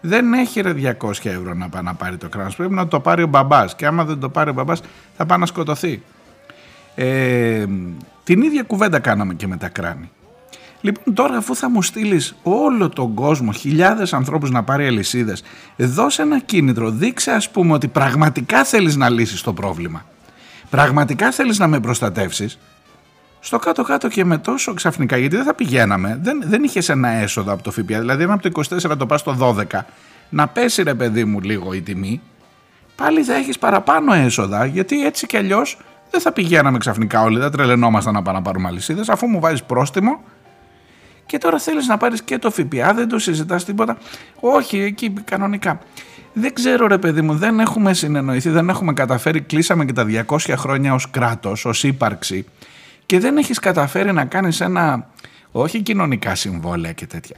δεν 0.00 0.32
έχει 0.32 0.60
ρε 0.60 0.74
200 1.00 1.10
ευρώ 1.22 1.54
να 1.54 1.68
πάει 1.68 1.82
να 1.82 1.94
πάρει 1.94 2.16
το 2.16 2.28
κράνος 2.28 2.56
πρέπει 2.56 2.74
να 2.74 2.88
το 2.88 3.00
πάρει 3.00 3.22
ο 3.22 3.26
μπαμπάς 3.26 3.74
και 3.74 3.86
άμα 3.86 4.04
δεν 4.04 4.20
το 4.20 4.28
πάρει 4.28 4.50
ο 4.50 4.52
μπαμπάς 4.52 4.80
θα 5.16 5.26
πάει 5.26 5.38
να 5.38 5.46
σκοτωθεί 5.46 6.02
ε, 6.94 7.64
την 8.24 8.42
ίδια 8.42 8.62
κουβέντα 8.62 8.98
κάναμε 8.98 9.34
και 9.34 9.46
με 9.46 9.56
τα 9.56 9.68
κράνη 9.68 10.10
Λοιπόν, 10.80 11.14
τώρα 11.14 11.36
αφού 11.36 11.54
θα 11.54 11.70
μου 11.70 11.82
στείλεις 11.82 12.34
όλο 12.42 12.88
τον 12.88 13.14
κόσμο, 13.14 13.52
χιλιάδες 13.52 14.12
ανθρώπους 14.12 14.50
να 14.50 14.62
πάρει 14.62 14.86
αλυσίδες, 14.86 15.42
δώσε 15.76 16.22
ένα 16.22 16.40
κίνητρο. 16.40 16.90
Δείξε, 16.90 17.30
ας 17.30 17.50
πούμε, 17.50 17.72
ότι 17.72 17.88
πραγματικά 17.88 18.64
θέλεις 18.64 18.96
να 18.96 19.08
λύσεις 19.08 19.40
το 19.40 19.52
πρόβλημα. 19.52 20.04
Πραγματικά 20.70 21.30
θέλεις 21.30 21.58
να 21.58 21.66
με 21.66 21.80
προστατεύσεις. 21.80 22.58
Στο 23.40 23.58
κάτω-κάτω 23.58 24.08
και 24.08 24.24
με 24.24 24.38
τόσο 24.38 24.74
ξαφνικά, 24.74 25.16
γιατί 25.16 25.36
δεν 25.36 25.44
θα 25.44 25.54
πηγαίναμε, 25.54 26.18
δεν, 26.22 26.42
δεν 26.46 26.64
είχες 26.64 26.88
ένα 26.88 27.08
έσοδο 27.08 27.52
από 27.52 27.62
το 27.62 27.70
ΦΠΑ. 27.70 27.98
Δηλαδή, 27.98 28.22
αν 28.22 28.30
από 28.30 28.50
το 28.50 28.62
24 28.90 28.96
το 28.98 29.06
πας 29.06 29.20
στο 29.20 29.56
12, 29.72 29.80
να 30.28 30.46
πέσει 30.46 30.82
ρε 30.82 30.94
παιδί 30.94 31.24
μου 31.24 31.40
λίγο 31.40 31.72
η 31.72 31.80
τιμή, 31.80 32.20
πάλι 32.96 33.22
θα 33.22 33.34
έχεις 33.34 33.58
παραπάνω 33.58 34.12
έσοδα, 34.12 34.64
γιατί 34.64 35.04
έτσι 35.06 35.26
κι 35.26 35.36
αλλιώς 35.36 35.78
δεν 36.10 36.20
θα 36.20 36.32
πηγαίναμε 36.32 36.78
ξαφνικά 36.78 37.22
όλοι, 37.22 37.38
δεν 37.38 37.50
τρελαινόμασταν 37.50 38.14
να 38.14 38.22
πάμε 38.22 38.38
να 38.38 38.44
πάρουμε 38.44 38.68
αλυσίδες, 38.68 39.08
αφού 39.08 39.26
μου 39.26 39.40
βάζεις 39.40 39.62
πρόστιμο, 39.62 40.20
και 41.26 41.38
τώρα 41.38 41.58
θέλεις 41.58 41.86
να 41.86 41.96
πάρεις 41.96 42.22
και 42.22 42.38
το 42.38 42.50
ΦΠΑ, 42.50 42.94
δεν 42.94 43.08
το 43.08 43.18
συζητάς 43.18 43.64
τίποτα. 43.64 43.96
Όχι, 44.40 44.78
εκεί 44.78 45.12
κανονικά. 45.24 45.78
Δεν 46.32 46.54
ξέρω 46.54 46.86
ρε 46.86 46.98
παιδί 46.98 47.22
μου, 47.22 47.34
δεν 47.34 47.60
έχουμε 47.60 47.94
συνεννοηθεί, 47.94 48.48
δεν 48.48 48.68
έχουμε 48.68 48.92
καταφέρει, 48.92 49.40
κλείσαμε 49.40 49.84
και 49.84 49.92
τα 49.92 50.06
200 50.26 50.54
χρόνια 50.56 50.94
ως 50.94 51.10
κράτος, 51.10 51.64
ως 51.64 51.84
ύπαρξη 51.84 52.46
και 53.08 53.20
δεν 53.20 53.36
έχεις 53.36 53.58
καταφέρει 53.58 54.12
να 54.12 54.24
κάνεις 54.24 54.60
ένα, 54.60 55.06
όχι 55.52 55.82
κοινωνικά 55.82 56.34
συμβόλαια 56.34 56.92
και 56.92 57.06
τέτοια, 57.06 57.36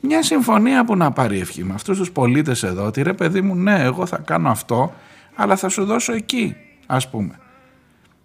μια 0.00 0.22
συμφωνία 0.22 0.84
που 0.84 0.96
να 0.96 1.10
πάρει 1.10 1.38
ευχή 1.38 1.64
με 1.64 1.74
αυτούς 1.74 1.98
τους 1.98 2.10
πολίτες 2.10 2.62
εδώ, 2.62 2.86
ότι 2.86 3.02
ρε 3.02 3.12
παιδί 3.12 3.40
μου 3.40 3.54
ναι 3.54 3.82
εγώ 3.82 4.06
θα 4.06 4.18
κάνω 4.18 4.50
αυτό, 4.50 4.92
αλλά 5.34 5.56
θα 5.56 5.68
σου 5.68 5.84
δώσω 5.84 6.12
εκεί 6.12 6.56
ας 6.86 7.10
πούμε. 7.10 7.38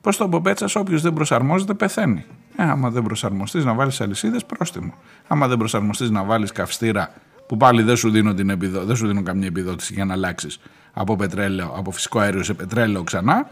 Πώς 0.02 0.18
το 0.18 0.28
Μποπέτσας 0.28 0.76
όποιος 0.76 1.02
δεν 1.02 1.14
προσαρμόζεται 1.14 1.74
πεθαίνει. 1.74 2.26
Ε, 2.56 2.64
άμα 2.64 2.90
δεν 2.90 3.04
προσαρμοστείς 3.04 3.66
να 3.66 3.74
βάλεις 3.74 4.02
αλυσίδες, 4.02 4.46
πρόστιμο. 4.46 4.94
Άμα 5.28 5.48
δεν 5.48 5.58
προσαρμοστείς 5.58 6.10
να 6.10 6.24
βάλεις 6.24 6.52
καυστήρα 6.52 7.14
που 7.48 7.58
πάλι 7.58 7.82
δεν 7.82 7.96
σου, 7.96 8.10
δίνω 8.10 8.34
την 8.34 8.50
επιδο... 8.50 8.84
δεν 8.84 8.96
σου 8.96 9.08
δίνω 9.08 9.24
καμία 9.24 9.48
επιδότηση 9.48 9.94
για 9.94 10.06
να 10.06 10.14
αλλάξεις 10.14 10.60
από, 10.94 11.16
πετρέλαιο, 11.16 11.74
από 11.78 11.92
φυσικό 11.92 12.20
αέριο 12.20 12.44
σε 12.44 12.54
πετρέλαιο 12.54 13.04
ξανά, 13.04 13.48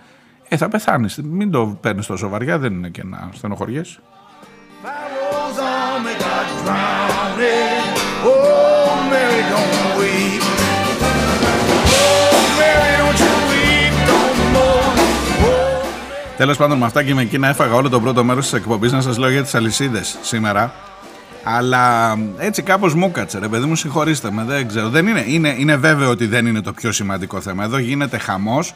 ε, 0.54 0.58
θα 0.58 0.68
πεθάνεις. 0.68 1.20
Μην 1.24 1.52
το 1.52 1.78
παίρνεις 1.82 2.06
τόσο 2.06 2.30
βαριά, 2.30 2.58
δεν 2.58 2.74
είναι 2.74 2.90
και 2.90 3.04
να 3.04 3.30
στενοχωριέσαι. 3.34 4.00
Τέλος 16.38 16.58
πάντων, 16.58 16.78
με 16.78 16.86
αυτά 16.86 17.04
και 17.04 17.14
με 17.14 17.22
εκείνα 17.22 17.48
έφαγα 17.48 17.74
όλο 17.74 17.90
το 17.90 18.00
πρώτο 18.02 18.24
μέρος 18.24 18.44
της 18.44 18.54
εκπομπής 18.54 18.92
να 18.92 19.02
σας 19.02 19.18
λέω 19.18 19.30
για 19.30 19.44
τις 19.44 19.56
αλυσίδες 19.56 20.18
σήμερα. 20.22 20.74
Αλλά 21.44 22.16
έτσι 22.38 22.62
κάπως 22.62 22.94
μου 22.94 23.12
'κατσε, 23.12 23.40
ρε 23.40 23.48
παιδί 23.48 23.66
μου, 23.66 23.76
συγχωρήστε 23.76 24.32
με, 24.32 24.44
δεν 24.44 24.68
ξέρω. 24.68 24.90
Δεν 24.90 25.08
είναι, 25.08 25.24
είναι, 25.28 25.56
είναι 25.58 25.76
βέβαιο 25.76 26.10
ότι 26.10 26.26
δεν 26.28 26.46
είναι 26.46 26.62
το 26.62 26.74
πιο 26.74 26.92
σημαντικό 26.92 27.42
θέμα. 27.42 27.64
Εδώ 27.64 27.78
γίνεται 27.78 28.18
χαμός 28.18 28.74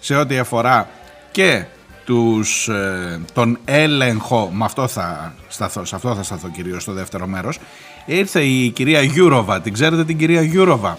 σε 0.00 0.16
ό,τι 0.16 0.38
αφορά 0.38 0.88
και 1.30 1.64
τους, 2.04 2.68
ε, 2.68 3.20
τον 3.32 3.58
έλεγχο, 3.64 4.50
με 4.52 4.64
αυτό 4.64 4.88
θα 4.88 5.34
σταθώ, 5.48 5.84
σε 5.84 5.94
αυτό 5.94 6.14
θα 6.14 6.22
σταθώ 6.22 6.48
κυρίως 6.48 6.82
στο 6.82 6.92
δεύτερο 6.92 7.26
μέρος, 7.26 7.58
ήρθε 8.06 8.44
η 8.44 8.70
κυρία 8.70 9.02
Γιούροβα, 9.02 9.60
την 9.60 9.72
ξέρετε 9.72 10.04
την 10.04 10.18
κυρία 10.18 10.42
Γιούροβα, 10.42 10.98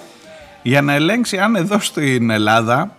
για 0.62 0.82
να 0.82 0.94
ελέγξει 0.94 1.38
αν 1.38 1.56
εδώ 1.56 1.80
στην 1.80 2.30
Ελλάδα 2.30 2.96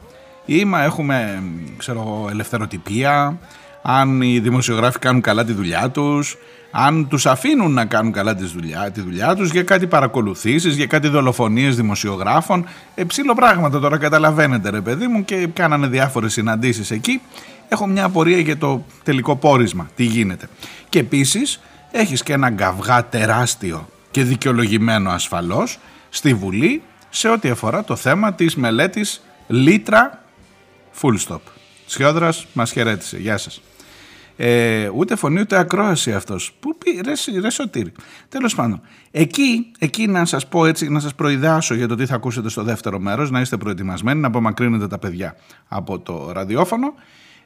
ή 0.47 0.65
μας 0.65 0.83
έχουμε 0.83 1.43
ξέρω, 1.77 2.27
ελευθεροτυπία, 2.31 3.39
αν 3.83 4.23
οι 4.23 4.39
δημοσιογράφοι 4.39 4.99
κάνουν 4.99 5.21
καλά 5.21 5.45
τη 5.45 5.53
δουλειά 5.53 5.91
τους, 5.91 6.37
αν 6.71 7.09
τους 7.09 7.27
αφήνουν 7.27 7.73
να 7.73 7.85
κάνουν 7.85 8.13
καλά 8.13 8.35
τη 8.35 8.45
δουλειά, 8.45 8.91
τη 8.91 9.01
δουλειά 9.01 9.35
τους 9.35 9.51
για 9.51 9.63
κάτι 9.63 9.87
παρακολουθήσεις, 9.87 10.77
για 10.77 10.87
κάτι 10.87 11.09
δολοφονίες 11.09 11.77
δημοσιογράφων, 11.77 12.67
ε, 12.95 13.05
ψήλο 13.05 13.35
πράγματα 13.35 13.81
τώρα 13.81 13.99
καταλαβαίνετε 13.99 14.71
ρε 14.71 14.81
παιδί 14.81 15.07
μου 15.07 15.25
και 15.25 15.49
κάνανε 15.53 15.87
διάφορες 15.87 16.33
συναντήσεις 16.33 16.91
εκεί. 16.91 17.21
Έχω 17.69 17.87
μια 17.87 18.05
απορία 18.05 18.39
για 18.39 18.57
το 18.59 18.85
τελικό 19.03 19.37
πόρισμα, 19.37 19.91
τι 19.97 20.05
γίνεται. 20.05 20.49
Και 20.89 20.99
επίσης 20.99 21.61
έχεις 21.91 22.23
και 22.23 22.33
ένα 22.33 22.51
γκαυγά 22.51 23.05
τεράστιο 23.05 23.89
και 24.11 24.23
δικαιολογημένο 24.23 25.11
ασφαλώς 25.11 25.79
στη 26.09 26.35
Βουλή 26.35 26.83
σε 27.11 27.29
ό,τι 27.29 27.49
αφορά 27.49 27.85
το 27.85 27.97
θέμα 27.97 28.33
της 28.33 28.57
μελέτης 28.57 29.23
Λίτρα 29.47 30.23
Full 31.01 31.17
stop. 31.29 31.41
Σιόδρα 31.87 32.33
μας 32.53 32.73
χαιρέτησε. 32.73 33.19
Γεια 33.19 33.37
σας. 33.39 33.61
Ε, 34.45 34.91
ούτε 34.95 35.17
φωνή 35.17 35.41
ούτε 35.41 35.59
ακρόαση 35.59 36.13
αυτός. 36.13 36.53
Πού 36.61 36.79
πει, 36.79 37.01
ρε, 37.05 37.41
ρε 37.41 37.51
Σωτήρη. 37.51 37.93
Τέλος 38.29 38.55
πάντων, 38.55 38.81
εκεί, 39.11 39.73
εκεί 39.79 40.07
να 40.07 40.25
σας 40.25 40.49
πω 40.49 40.67
έτσι, 40.67 40.89
να 40.89 41.01
σας 41.01 41.15
προειδάσω 41.15 41.75
για 41.75 41.89
το 41.89 41.95
τι 41.95 42.07
θα 42.07 42.15
ακούσετε 42.15 42.49
στο 42.49 42.63
δεύτερο 42.63 42.99
μέρος, 42.99 43.31
να 43.31 43.41
είστε 43.41 43.57
προετοιμασμένοι, 43.57 44.21
να 44.21 44.27
απομακρύνετε 44.27 44.89
τα 44.89 44.99
παιδιά 44.99 45.37
από 45.69 45.99
το 45.99 46.33
ραδιόφωνο. 46.33 46.95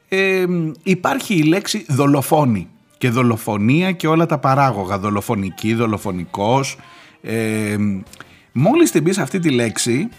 Ε, 0.07 0.45
υπάρχει 0.83 1.35
η 1.35 1.43
λέξη 1.43 1.85
δολοφόνη 1.89 2.69
και 2.97 3.09
δολοφονία 3.09 3.91
και 3.91 4.07
όλα 4.07 4.25
τα 4.25 4.37
παράγωγα. 4.37 4.97
Δολοφονική, 4.97 5.73
δολοφονικός. 5.73 6.77
Ε, 7.21 7.75
μόλις 8.51 8.91
την 8.91 9.03
πεις 9.03 9.17
αυτή 9.17 9.39
τη 9.39 9.49
λέξη 9.49 10.09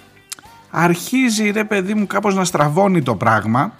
αρχίζει 0.70 1.50
ρε 1.50 1.64
παιδί 1.64 1.94
μου 1.94 2.06
κάπως 2.06 2.34
να 2.34 2.44
στραβώνει 2.44 3.02
το 3.02 3.14
πράγμα 3.14 3.72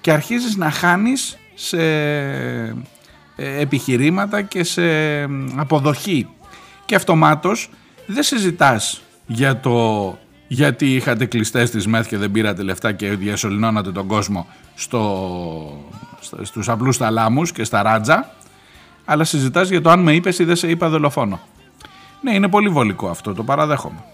και 0.00 0.12
αρχίζεις 0.12 0.56
να 0.56 0.70
χάνεις 0.70 1.36
σε 1.54 1.82
ε, 3.36 3.60
επιχειρήματα 3.60 4.42
και 4.42 4.64
σε 4.64 4.82
αποδοχή 5.56 6.28
και 6.84 6.94
αυτομάτως 6.94 7.70
δεν 8.06 8.22
συζητάς 8.22 9.02
για 9.26 9.60
το 9.60 10.18
γιατί 10.46 10.94
είχατε 10.94 11.26
κλειστές 11.26 11.70
τις 11.70 11.86
ΜΕΘ 11.86 12.06
και 12.06 12.16
δεν 12.16 12.30
πήρατε 12.30 12.62
λεφτά 12.62 12.92
και 12.92 13.08
διασωληνώνατε 13.10 13.92
τον 13.92 14.06
κόσμο 14.06 14.46
στο, 14.74 15.90
στους 16.42 16.68
απλούς 16.68 16.96
θαλάμους 16.96 17.52
και 17.52 17.64
στα 17.64 17.82
ράτζα 17.82 18.30
αλλά 19.04 19.24
συζητάς 19.24 19.68
για 19.68 19.80
το 19.80 19.90
αν 19.90 20.00
με 20.00 20.14
είπες 20.14 20.38
ή 20.38 20.44
δεν 20.44 20.56
σε 20.56 20.68
είπα 20.68 20.88
δολοφόνο. 20.88 21.40
Ναι, 22.20 22.34
είναι 22.34 22.48
πολύ 22.48 22.68
βολικό 22.68 23.08
αυτό, 23.08 23.34
το 23.34 23.42
παραδέχομαι. 23.42 24.04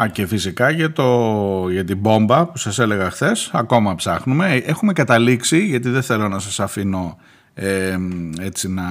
Α, 0.00 0.08
και 0.08 0.26
φυσικά 0.26 0.70
για, 0.70 0.92
το, 0.92 1.68
για 1.70 1.84
την 1.84 1.96
μπόμπα 1.98 2.46
που 2.46 2.58
σας 2.58 2.78
έλεγα 2.78 3.10
χθες, 3.10 3.50
ακόμα 3.52 3.94
ψάχνουμε. 3.94 4.62
Έχουμε 4.66 4.92
καταλήξει, 4.92 5.64
γιατί 5.64 5.88
δεν 5.88 6.02
θέλω 6.02 6.28
να 6.28 6.38
σας 6.38 6.60
αφήνω 6.60 7.18
ε, 7.54 7.96
έτσι 8.40 8.68
να, 8.68 8.82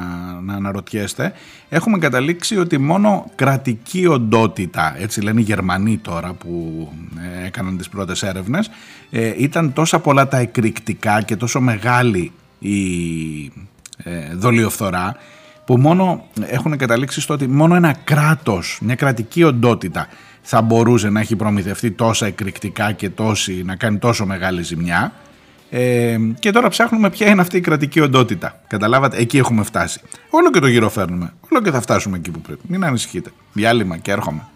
να 0.42 0.54
αναρωτιέστε, 0.54 1.34
έχουμε 1.70 1.98
καταλήξει 1.98 2.58
ότι 2.58 2.78
μόνο 2.78 3.32
κρατική 3.36 4.06
οντότητα, 4.06 4.96
έτσι 4.98 5.22
λένε 5.22 5.40
οι 5.40 5.44
Γερμανοί 5.44 5.98
τώρα 5.98 6.34
που 6.34 6.88
ε, 7.42 7.46
έκαναν 7.46 7.78
τις 7.78 7.90
πρώτες 7.90 8.24
έρευνες, 8.24 8.70
ε, 9.10 9.34
ήταν 9.38 9.74
τόσα 9.74 10.00
πολλά 10.00 10.28
τα 10.28 10.38
εκρηκτικά 10.38 11.22
και 11.22 11.36
τόσο 11.36 11.62
μεγάλη 11.62 12.32
η 12.60 12.82
ε, 14.04 14.34
δολιοφθορά 14.34 15.16
που 15.66 15.78
μόνο 15.78 16.26
έχουν 16.42 16.78
καταλήξει 16.78 17.22
στο 17.22 17.34
ότι 17.34 17.48
μόνο 17.48 17.76
ένα 17.76 17.96
κράτος, 18.04 18.80
μια 18.82 18.96
κρατική 18.96 19.44
οντότητα 19.44 20.08
θα 20.52 20.62
μπορούσε 20.62 21.10
να 21.10 21.20
έχει 21.20 21.36
προμηθευτεί 21.36 21.92
τόσα 21.92 22.26
εκρηκτικά 22.26 22.92
και 22.92 23.10
τόση, 23.10 23.64
να 23.66 23.76
κάνει 23.76 23.98
τόσο 23.98 24.26
μεγάλη 24.26 24.64
ζημιά 24.64 25.14
ε, 25.70 26.18
και 26.40 26.52
τώρα 26.52 26.70
ψάχνουμε 26.70 27.10
ποια 27.10 27.28
είναι 27.28 27.42
αυτή 27.42 27.58
η 27.58 27.62
κρατική 27.62 28.00
οντότητα. 28.00 28.62
Καταλάβατε, 28.68 29.18
εκεί 29.18 29.38
έχουμε 29.38 29.64
φτάσει. 29.64 30.02
Όλο 30.30 30.52
και 30.52 30.60
το 30.60 30.68
γύρω 30.68 30.90
φέρνουμε. 30.90 31.34
Όλο 31.50 31.62
και 31.62 31.72
θα 31.72 31.82
φτάσουμε 31.82 32.18
εκεί 32.18 32.32
που 32.32 32.40
πρέπει. 32.40 32.62
Μην 32.68 32.84
ανησυχείτε. 32.84 33.32
Διάλειμμα 33.54 33.98
και 33.98 34.12
έρχομαι. 34.12 34.48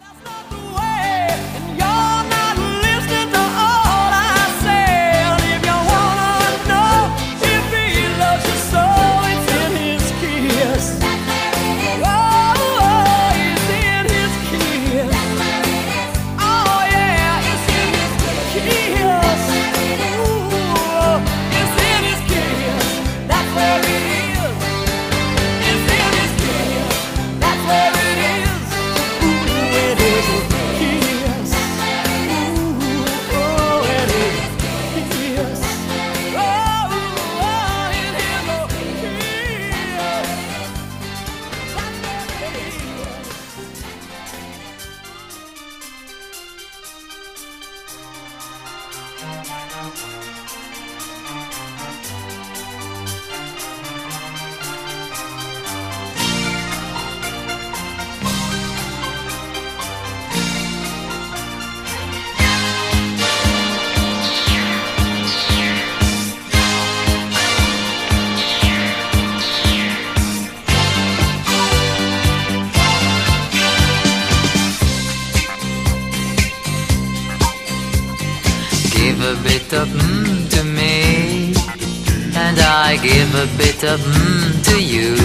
Of 83.36 84.00
mmm 84.00 84.64
to 84.64 84.76
you. 84.82 85.16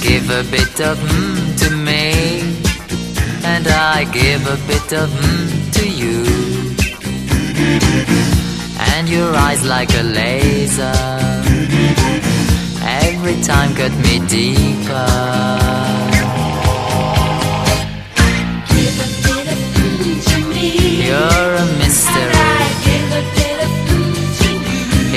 Give 0.00 0.30
a 0.30 0.42
bit 0.50 0.80
of 0.80 0.98
mmm 0.98 1.58
to 1.60 1.70
me, 1.74 2.12
and 3.44 3.66
I 3.66 4.04
give 4.12 4.46
a 4.46 4.56
bit 4.68 4.92
of 4.92 5.10
mmm 5.10 5.72
to 5.76 5.84
you. 6.00 6.24
And 8.94 9.08
your 9.08 9.34
eyes 9.34 9.64
like 9.64 9.92
a 9.94 10.02
laser, 10.02 10.98
every 13.02 13.36
time 13.42 13.74
cut 13.74 13.92
me 14.06 14.20
deeper. 14.28 16.13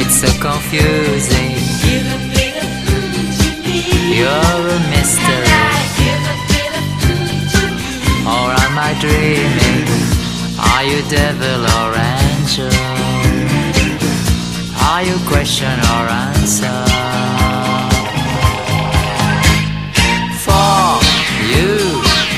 It's 0.09 0.21
so 0.21 0.31
confusing. 0.39 1.51
You're 4.15 4.63
a 4.71 4.79
mystery. 4.87 5.51
Or 8.23 8.47
am 8.63 8.75
I 8.87 8.95
dreaming? 9.03 9.83
Are 10.71 10.83
you 10.87 10.99
devil 11.11 11.61
or 11.75 11.91
angel? 12.15 12.71
Are 14.87 15.03
you 15.03 15.17
question 15.27 15.75
or 15.75 16.03
answer? 16.23 16.77
For 20.47 20.87
you, 21.51 21.75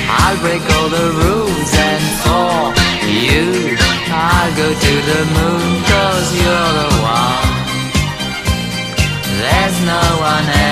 I'll 0.10 0.40
break 0.42 0.66
all 0.74 0.90
the 0.90 1.08
rules 1.22 1.72
and 1.90 2.06
for 2.26 2.74
you, 3.06 3.78
I'll 4.10 4.56
go 4.58 4.74
to 4.74 4.94
the 5.12 5.22
moon 5.38 5.84
cause 5.86 6.30
you're 6.34 6.74
the 6.82 6.90
one 7.04 7.49
no 9.90 10.20
one 10.20 10.50
else 10.50 10.69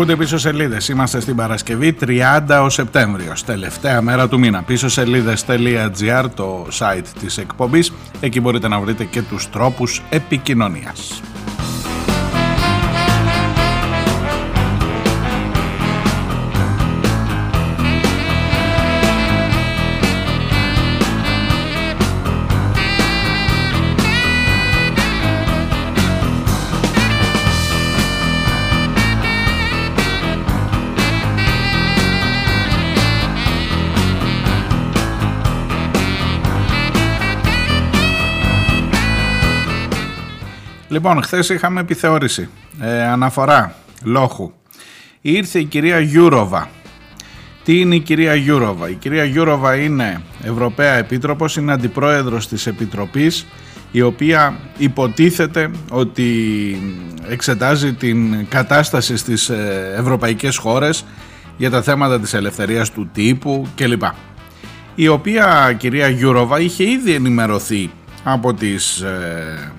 Ακούτε 0.00 0.16
πίσω 0.16 0.38
σελίδες. 0.38 0.88
Είμαστε 0.88 1.20
στην 1.20 1.36
Παρασκευή 1.36 1.92
30 1.92 2.60
ο 2.62 2.68
Σεπτέμβριος, 2.68 3.44
τελευταία 3.44 4.02
μέρα 4.02 4.28
του 4.28 4.38
μήνα. 4.38 4.62
Πίσω 4.62 4.88
σελίδες.gr 4.88 6.24
το 6.34 6.66
site 6.78 7.06
της 7.20 7.38
εκπομπής. 7.38 7.92
Εκεί 8.20 8.40
μπορείτε 8.40 8.68
να 8.68 8.80
βρείτε 8.80 9.04
και 9.04 9.22
τους 9.22 9.50
τρόπους 9.50 10.02
επικοινωνίας. 10.10 11.22
Λοιπόν, 40.88 41.22
χθες 41.22 41.48
είχαμε 41.48 41.80
επιθεώρηση, 41.80 42.48
ε, 42.80 43.02
αναφορά, 43.02 43.74
λόγου. 44.04 44.52
Ήρθε 45.20 45.58
η 45.58 45.64
κυρία 45.64 46.00
Γιούροβα. 46.00 46.68
Τι 47.64 47.80
είναι 47.80 47.94
η 47.94 48.00
κυρία 48.00 48.34
Γιούροβα; 48.34 48.88
Η 48.88 48.94
κυρία 48.94 49.24
Γιούροβα 49.24 49.76
είναι 49.76 50.20
Ευρωπαία 50.42 50.94
Επίτροπος, 50.94 51.56
είναι 51.56 51.72
αντιπρόεδρος 51.72 52.48
της 52.48 52.66
Επιτροπής, 52.66 53.46
η 53.90 54.02
οποία 54.02 54.56
υποτίθεται 54.78 55.70
ότι 55.90 56.22
εξετάζει 57.28 57.92
την 57.92 58.48
κατάσταση 58.48 59.16
στις 59.16 59.48
ε, 59.48 59.94
ευρωπαϊκές 59.96 60.56
χώρες 60.56 61.04
για 61.56 61.70
τα 61.70 61.82
θέματα 61.82 62.20
της 62.20 62.34
ελευθερίας 62.34 62.90
του 62.90 63.10
τύπου 63.12 63.66
κλπ. 63.74 64.02
Η 64.94 65.08
οποία 65.08 65.74
κυρία 65.78 66.08
Γιούροβα 66.08 66.60
είχε 66.60 66.90
ήδη 66.90 67.12
ενημερωθεί 67.12 67.90
από 68.24 68.54
τις 68.54 69.00
ε, 69.00 69.72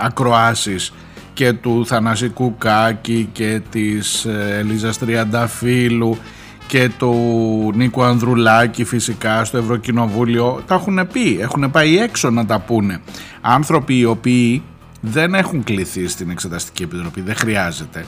ακροάσεις 0.00 0.92
και 1.34 1.52
του 1.52 1.86
Θανασικού 1.86 2.58
Κάκη 2.58 3.28
και 3.32 3.60
της 3.70 4.24
ε, 4.24 4.56
Ελίζας 4.58 4.98
Τριανταφύλου 4.98 6.18
και 6.66 6.90
του 6.98 7.72
Νίκου 7.74 8.02
Ανδρουλάκη 8.02 8.84
φυσικά 8.84 9.44
στο 9.44 9.58
Ευρωκοινοβούλιο. 9.58 10.62
Τα 10.66 10.74
έχουν 10.74 11.08
πει, 11.12 11.38
έχουν 11.40 11.70
πάει 11.70 11.98
έξω 11.98 12.30
να 12.30 12.46
τα 12.46 12.58
πούνε. 12.60 13.00
Άνθρωποι 13.40 13.98
οι 13.98 14.04
οποίοι 14.04 14.62
δεν 15.00 15.34
έχουν 15.34 15.64
κληθεί 15.64 16.08
στην 16.08 16.30
Εξεταστική 16.30 16.82
Επιτροπή, 16.82 17.20
δεν 17.20 17.34
χρειάζεται. 17.34 18.04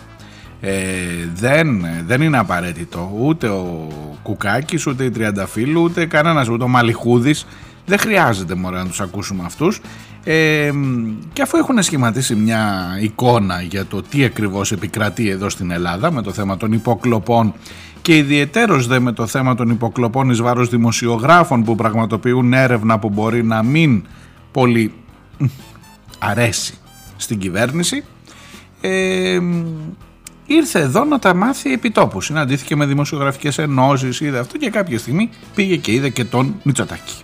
Ε, 0.61 0.75
δεν, 1.35 1.85
δεν 2.07 2.23
είναι 2.23 2.39
απαραίτητο. 2.39 3.13
Ούτε 3.21 3.49
ο 3.49 3.89
Κουκάκης 4.23 4.87
ούτε 4.87 5.05
η 5.05 5.11
Τριανταφύλου 5.11 5.83
ούτε 5.83 6.07
κανένας 6.07 6.49
ούτε 6.49 6.65
ο 6.65 6.69
Μαλιχούδης. 6.69 7.47
Δεν 7.87 7.99
χρειάζεται 7.99 8.55
μωρέ 8.55 8.77
να 8.77 8.87
τους 8.87 9.01
ακούσουμε 9.01 9.43
αυτούς 9.47 9.81
ε, 10.25 10.71
και 11.33 11.43
αφού 11.43 11.57
έχουν 11.57 11.83
σχηματίσει 11.83 12.35
μια 12.35 12.83
εικόνα 13.01 13.63
για 13.63 13.87
το 13.87 14.03
τι 14.03 14.25
ακριβώς 14.25 14.73
επικρατεί 14.73 15.29
εδώ 15.29 15.49
στην 15.49 15.71
Ελλάδα 15.71 16.11
με 16.11 16.23
το 16.23 16.33
θέμα 16.33 16.57
των 16.57 16.73
υποκλοπών 16.73 17.55
και 18.03 18.17
ιδιαιτέρως 18.17 18.87
δε 18.87 18.99
με 18.99 19.13
το 19.13 19.27
θέμα 19.27 19.55
των 19.55 19.71
υποκλοπών 19.71 20.31
εις 20.31 20.41
βάρος 20.43 20.69
δημοσιογράφων 20.69 21.65
που 21.65 21.75
πραγματοποιούν 21.75 22.53
έρευνα 22.53 22.99
που 22.99 23.09
μπορεί 23.09 23.45
να 23.45 23.63
μην 23.63 24.07
πολύ 24.51 24.93
αρέσει 26.19 26.75
στην 27.17 27.39
κυβέρνηση 27.39 28.05
ε, 28.81 29.39
ήρθε 30.47 30.81
εδώ 30.81 31.05
να 31.05 31.19
τα 31.19 31.35
μάθει 31.35 31.73
επί 31.73 31.91
τόπου. 31.91 32.21
Συναντήθηκε 32.21 32.77
με 32.77 32.87
δημοσιογραφικές 32.87 33.59
ενώσεις, 33.59 34.21
είδε 34.21 34.39
αυτό 34.39 34.59
και 34.59 34.71
κάποια 34.71 34.99
στιγμή 34.99 35.31
πήγε 35.55 35.77
και 35.77 35.93
είδε 35.93 36.09
και 36.09 36.25
τον 36.25 36.55
Μητσοτάκη. 36.63 37.15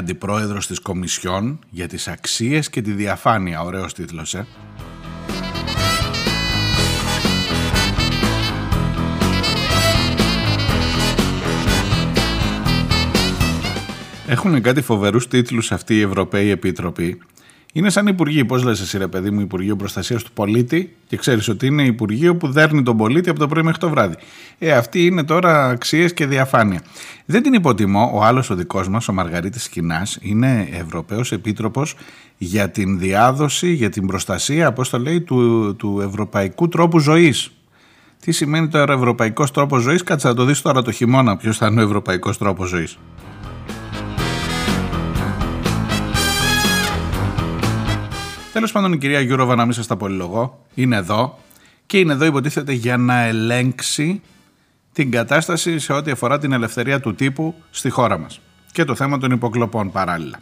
Αντιπρόεδρος 0.00 0.66
της 0.66 0.80
Κομισιόν 0.80 1.58
για 1.70 1.88
τις 1.88 2.08
αξίες 2.08 2.70
και 2.70 2.82
τη 2.82 2.90
διαφάνεια. 2.92 3.62
Ωραίος 3.62 3.94
τίτλος, 3.94 4.34
ε. 4.34 4.46
Έχουν 14.26 14.62
κάτι 14.62 14.80
φοβερούς 14.80 15.28
τίτλους 15.28 15.72
αυτοί 15.72 15.96
οι 15.96 16.00
Ευρωπαίοι 16.00 16.50
Επίτροποι; 16.50 17.20
Είναι 17.72 17.90
σαν 17.90 18.06
Υπουργείο, 18.06 18.46
πώς 18.46 18.62
λες 18.62 18.80
εσύ, 18.80 18.98
ρε 18.98 19.08
παιδί 19.08 19.30
μου, 19.30 19.40
Υπουργείο 19.40 19.76
Προστασίας 19.76 20.22
του 20.22 20.32
Πολίτη, 20.32 20.96
και 21.06 21.16
ξέρεις 21.16 21.48
ότι 21.48 21.66
είναι 21.66 21.82
Υπουργείο 21.82 22.36
που 22.36 22.52
δέρνει 22.52 22.82
τον 22.82 22.96
πολίτη 22.96 23.30
από 23.30 23.38
το 23.38 23.48
πρωί 23.48 23.62
μέχρι 23.62 23.78
το 23.78 23.88
βράδυ. 23.88 24.14
Ε, 24.58 24.72
αυτή 24.72 25.06
είναι 25.06 25.24
τώρα 25.24 25.68
αξίες 25.68 26.14
και 26.14 26.26
διαφάνεια. 26.26 26.82
Δεν 27.24 27.42
την 27.42 27.52
υποτιμώ. 27.52 28.10
Ο 28.14 28.22
άλλος 28.22 28.50
ο 28.50 28.54
δικός 28.54 28.88
μας, 28.88 29.08
ο 29.08 29.12
Μαργαρίτης 29.12 29.68
Σχοινάς, 29.68 30.18
είναι 30.20 30.68
Ευρωπαίος 30.72 31.32
Επίτροπος 31.32 31.94
για 32.38 32.70
την 32.70 32.98
διάδοση, 32.98 33.72
για 33.72 33.90
την 33.90 34.06
προστασία, 34.06 34.72
πώς 34.72 34.90
το 34.90 34.98
λέει, 34.98 35.20
του, 35.20 35.76
του 35.76 36.00
ευρωπαϊκού 36.00 36.68
τρόπου 36.68 36.98
ζωής. 36.98 37.50
Τι 38.20 38.32
σημαίνει 38.32 38.68
τώρα 38.68 38.92
ευρωπαϊκός 38.92 39.50
τρόπος 39.50 39.82
ζωής, 39.82 40.02
κάτσε 40.02 40.28
να 40.28 40.34
το 40.34 40.44
δεις 40.44 40.62
τώρα 40.62 40.82
το 40.82 40.90
χειμώνα, 40.90 41.36
ποιος 41.36 41.56
θα 41.56 41.66
είναι 41.66 41.80
ο 41.80 41.84
ευρωπαϊκός 41.84 42.38
τρόπος 42.38 42.68
ζωής. 42.68 42.98
Τέλος 48.52 48.72
πάντων, 48.72 48.92
η 48.92 48.98
κυρία 48.98 49.20
Γιούροβα, 49.20 49.54
να 49.54 49.64
μην 49.64 49.72
σας 49.72 49.86
τα 49.86 49.96
πολυλογώ, 49.96 50.66
είναι 50.74 50.96
εδώ 50.96 51.38
και 51.86 51.98
είναι 51.98 52.12
εδώ 52.12 52.24
υποτίθεται 52.24 52.72
για 52.72 52.96
να 52.96 53.20
ελέγξει 53.20 54.20
την 54.92 55.10
κατάσταση 55.10 55.78
σε 55.78 55.92
ό,τι 55.92 56.10
αφορά 56.10 56.38
την 56.38 56.52
ελευθερία 56.52 57.00
του 57.00 57.14
τύπου 57.14 57.54
στη 57.70 57.90
χώρα 57.90 58.18
μας 58.18 58.40
και 58.72 58.84
το 58.84 58.94
θέμα 58.94 59.18
των 59.18 59.30
υποκλοπών 59.30 59.90
παράλληλα. 59.90 60.40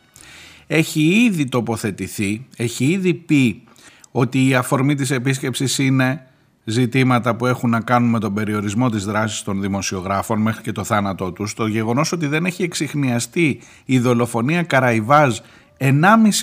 Έχει 0.66 1.00
ήδη 1.00 1.48
τοποθετηθεί, 1.48 2.46
έχει 2.56 2.84
ήδη 2.84 3.14
πει 3.14 3.62
ότι 4.10 4.48
η 4.48 4.54
αφορμή 4.54 4.94
της 4.94 5.10
επίσκεψης 5.10 5.78
είναι 5.78 6.26
ζητήματα 6.64 7.36
που 7.36 7.46
έχουν 7.46 7.70
να 7.70 7.80
κάνουν 7.80 8.10
με 8.10 8.18
τον 8.18 8.34
περιορισμό 8.34 8.90
της 8.90 9.04
δράσης 9.04 9.42
των 9.42 9.60
δημοσιογράφων 9.60 10.40
μέχρι 10.40 10.62
και 10.62 10.72
το 10.72 10.84
θάνατό 10.84 11.32
τους, 11.32 11.54
το 11.54 11.66
γεγονός 11.66 12.12
ότι 12.12 12.26
δεν 12.26 12.46
έχει 12.46 12.62
εξηχνιαστεί 12.62 13.60
η 13.84 13.98
δολοφονία 13.98 14.62
Καραϊβάζ 14.62 15.38
1,5 15.78 15.92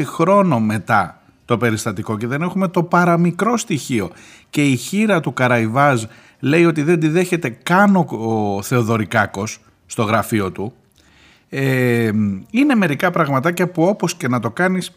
χρόνο 0.03 0.59
μετά 0.59 1.19
το 1.45 1.57
περιστατικό 1.57 2.17
και 2.17 2.27
δεν 2.27 2.41
έχουμε 2.41 2.67
το 2.67 2.83
παραμικρό 2.83 3.57
στοιχείο. 3.57 4.09
Και 4.49 4.63
η 4.63 4.75
χείρα 4.75 5.19
του 5.19 5.33
Καραϊβάζ 5.33 6.03
λέει 6.39 6.65
ότι 6.65 6.81
δεν 6.81 6.99
τη 6.99 7.07
δέχεται 7.07 7.49
καν 7.49 7.95
ο 7.95 8.61
Θεοδωρικάκος 8.61 9.59
στο 9.85 10.03
γραφείο 10.03 10.51
του. 10.51 10.73
Ε, 11.49 12.11
είναι 12.49 12.75
μερικά 12.75 13.11
πραγματάκια 13.11 13.67
που 13.67 13.83
όπως 13.83 14.15
και 14.15 14.27
να 14.27 14.39
το 14.39 14.51
κάνεις 14.51 14.91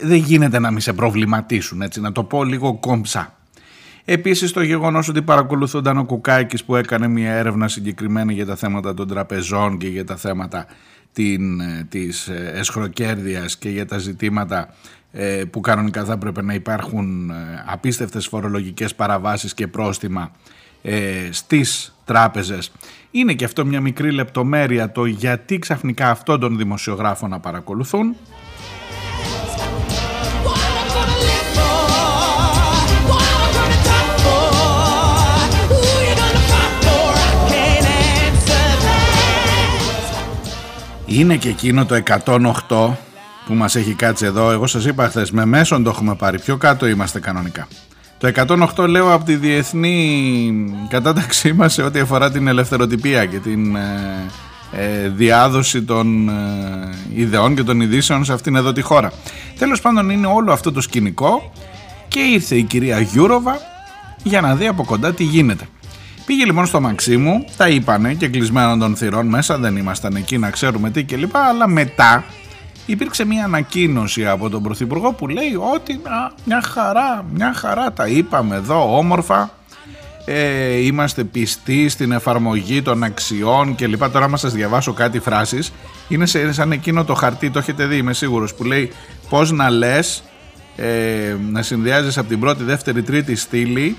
δεν 0.00 0.16
γίνεται 0.16 0.58
να 0.58 0.70
μην 0.70 0.80
σε 0.80 0.92
προβληματίσουν 0.92 1.82
έτσι, 1.82 2.00
να 2.00 2.12
το 2.12 2.24
πω 2.24 2.44
λίγο 2.44 2.74
κόμψα. 2.74 3.34
Επίσης 4.04 4.52
το 4.52 4.62
γεγονός 4.62 5.08
ότι 5.08 5.22
παρακολουθούνταν 5.22 5.98
ο 5.98 6.04
Κουκάκης 6.04 6.64
που 6.64 6.76
έκανε 6.76 7.08
μια 7.08 7.32
έρευνα 7.32 7.68
συγκεκριμένη 7.68 8.34
για 8.34 8.46
τα 8.46 8.56
θέματα 8.56 8.94
των 8.94 9.08
τραπεζών 9.08 9.78
και 9.78 9.88
για 9.88 10.04
τα 10.04 10.16
θέματα 10.16 10.66
την, 11.12 11.60
ε, 11.60 11.86
της 11.88 12.28
ε, 12.28 12.52
εσχροκέρδειας 12.54 13.56
και 13.56 13.68
για 13.68 13.86
τα 13.86 13.98
ζητήματα 13.98 14.74
ε, 15.12 15.44
που 15.50 15.60
κανονικά 15.60 16.04
θα 16.04 16.12
έπρεπε 16.12 16.42
να 16.42 16.54
υπάρχουν 16.54 17.30
ε, 17.30 17.34
απίστευτες 17.66 18.26
φορολογικές 18.26 18.94
παραβάσεις 18.94 19.54
και 19.54 19.66
πρόστιμα 19.68 20.30
ε, 20.82 21.28
στις 21.30 21.94
τράπεζες. 22.04 22.72
Είναι 23.10 23.32
και 23.34 23.44
αυτό 23.44 23.64
μια 23.64 23.80
μικρή 23.80 24.12
λεπτομέρεια 24.12 24.92
το 24.92 25.04
γιατί 25.04 25.58
ξαφνικά 25.58 26.10
αυτόν 26.10 26.40
τον 26.40 26.56
δημοσιογράφο 26.56 27.28
να 27.28 27.40
παρακολουθούν. 27.40 28.16
Είναι 41.18 41.36
και 41.36 41.48
εκείνο 41.48 41.86
το 41.86 42.02
108 42.24 42.52
που 43.46 43.54
μας 43.54 43.76
έχει 43.76 43.94
κάτσει 43.94 44.24
εδώ. 44.24 44.50
Εγώ 44.50 44.66
σας 44.66 44.84
είπα 44.84 45.08
χθες 45.08 45.30
με 45.30 45.44
μέσον 45.44 45.82
το 45.82 45.90
έχουμε 45.90 46.14
πάρει. 46.14 46.40
Πιο 46.40 46.56
κάτω 46.56 46.86
είμαστε 46.86 47.20
κανονικά. 47.20 47.68
Το 48.18 48.32
108 48.76 48.88
λέω 48.88 49.12
από 49.12 49.24
τη 49.24 49.36
διεθνή 49.36 50.74
κατάταξή 50.88 51.52
μας 51.52 51.72
σε 51.72 51.82
ό,τι 51.82 51.98
αφορά 51.98 52.30
την 52.30 52.46
ελευθεροτυπία 52.46 53.24
και 53.24 53.38
την 53.38 53.76
ε, 53.76 54.26
ε, 54.72 55.08
διάδοση 55.08 55.82
των 55.82 56.28
ε, 56.28 56.32
ιδεών 57.14 57.54
και 57.54 57.62
των 57.62 57.80
ειδήσεων 57.80 58.24
σε 58.24 58.32
αυτήν 58.32 58.56
εδώ 58.56 58.72
τη 58.72 58.80
χώρα. 58.80 59.12
Τέλος 59.58 59.80
πάντων 59.80 60.10
είναι 60.10 60.26
όλο 60.26 60.52
αυτό 60.52 60.72
το 60.72 60.80
σκηνικό 60.80 61.52
και 62.08 62.20
ήρθε 62.20 62.56
η 62.56 62.62
κυρία 62.62 63.00
Γιούροβα 63.00 63.58
για 64.22 64.40
να 64.40 64.54
δει 64.54 64.66
από 64.66 64.84
κοντά 64.84 65.12
τι 65.12 65.24
γίνεται. 65.24 65.68
Πήγε 66.26 66.44
λοιπόν 66.44 66.66
στο 66.66 66.80
Μαξίμου, 66.80 67.44
τα 67.56 67.68
είπανε 67.68 68.14
και 68.14 68.28
κλεισμένων 68.28 68.78
των 68.78 68.96
θυρών 68.96 69.26
μέσα, 69.26 69.58
δεν 69.58 69.76
ήμασταν 69.76 70.16
εκεί 70.16 70.38
να 70.38 70.50
ξέρουμε 70.50 70.90
τι 70.90 71.04
κλπ. 71.04 71.36
Αλλά 71.36 71.68
μετά 71.68 72.24
υπήρξε 72.86 73.24
μια 73.24 73.44
ανακοίνωση 73.44 74.26
από 74.26 74.50
τον 74.50 74.62
Πρωθυπουργό 74.62 75.12
που 75.12 75.28
λέει 75.28 75.54
ότι 75.74 76.00
μια 76.44 76.62
χαρά, 76.62 77.24
μια 77.32 77.52
χαρά 77.54 77.92
τα 77.92 78.06
είπαμε 78.06 78.56
εδώ 78.56 78.96
όμορφα 78.96 79.50
ε, 80.24 80.76
είμαστε 80.76 81.24
πιστοί 81.24 81.88
στην 81.88 82.12
εφαρμογή 82.12 82.82
των 82.82 83.02
αξιών 83.02 83.74
και 83.74 83.86
λοιπά. 83.86 84.10
Τώρα, 84.10 84.24
άμα 84.24 84.36
σας 84.36 84.52
διαβάσω 84.52 84.92
κάτι 84.92 85.18
φράσεις, 85.18 85.72
είναι 86.08 86.26
σαν 86.50 86.72
εκείνο 86.72 87.04
το 87.04 87.14
χαρτί, 87.14 87.50
το 87.50 87.58
έχετε 87.58 87.86
δει, 87.86 87.96
είμαι 87.96 88.12
σίγουρος, 88.12 88.54
που 88.54 88.64
λέει 88.64 88.92
πώς 89.28 89.52
να 89.52 89.70
λες, 89.70 90.22
ε, 90.76 91.36
να 91.50 91.62
συνδυάζεις 91.62 92.18
από 92.18 92.28
την 92.28 92.40
πρώτη, 92.40 92.64
δεύτερη, 92.64 93.02
τρίτη 93.02 93.36
στήλη 93.36 93.96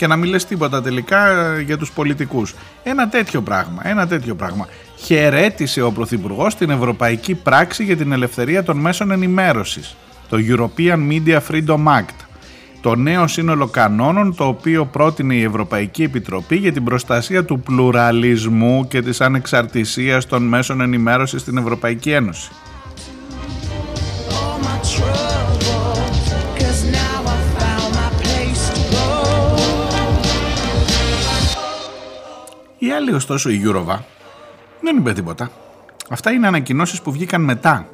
και 0.00 0.06
να 0.06 0.16
μην 0.16 0.30
λες 0.30 0.44
τίποτα 0.44 0.82
τελικά 0.82 1.20
για 1.60 1.78
τους 1.78 1.90
πολιτικούς. 1.90 2.54
Ένα 2.82 3.08
τέτοιο 3.08 3.42
πράγμα, 3.42 3.80
ένα 3.82 4.06
τέτοιο 4.06 4.34
πράγμα. 4.34 4.68
Χαιρέτησε 4.96 5.82
ο 5.82 5.92
Πρωθυπουργός 5.92 6.54
την 6.54 6.70
Ευρωπαϊκή 6.70 7.34
Πράξη 7.34 7.84
για 7.84 7.96
την 7.96 8.12
Ελευθερία 8.12 8.62
των 8.62 8.76
Μέσων 8.76 9.10
Ενημέρωσης, 9.10 9.96
το 10.28 10.36
European 10.48 11.08
Media 11.10 11.38
Freedom 11.50 11.84
Act 11.84 12.16
το 12.80 12.94
νέο 12.94 13.26
σύνολο 13.26 13.66
κανόνων 13.66 14.34
το 14.34 14.44
οποίο 14.44 14.86
πρότεινε 14.86 15.34
η 15.34 15.42
Ευρωπαϊκή 15.42 16.02
Επιτροπή 16.02 16.56
για 16.56 16.72
την 16.72 16.84
προστασία 16.84 17.44
του 17.44 17.60
πλουραλισμού 17.60 18.88
και 18.88 19.02
της 19.02 19.20
ανεξαρτησίας 19.20 20.26
των 20.26 20.42
μέσων 20.42 20.80
ενημέρωσης 20.80 21.40
στην 21.40 21.56
Ευρωπαϊκή 21.56 22.10
Ένωση. 22.10 22.50
Η 32.82 32.90
άλλη 32.92 33.12
ωστόσο 33.12 33.50
η 33.50 33.54
Γιούροβα 33.54 34.04
δεν 34.80 34.96
είπε 34.96 35.12
τίποτα. 35.12 35.50
Αυτά 36.10 36.30
είναι 36.30 36.46
ανακοινώσεις 36.46 37.00
που 37.02 37.12
βγήκαν 37.12 37.42
μετά 37.42 37.86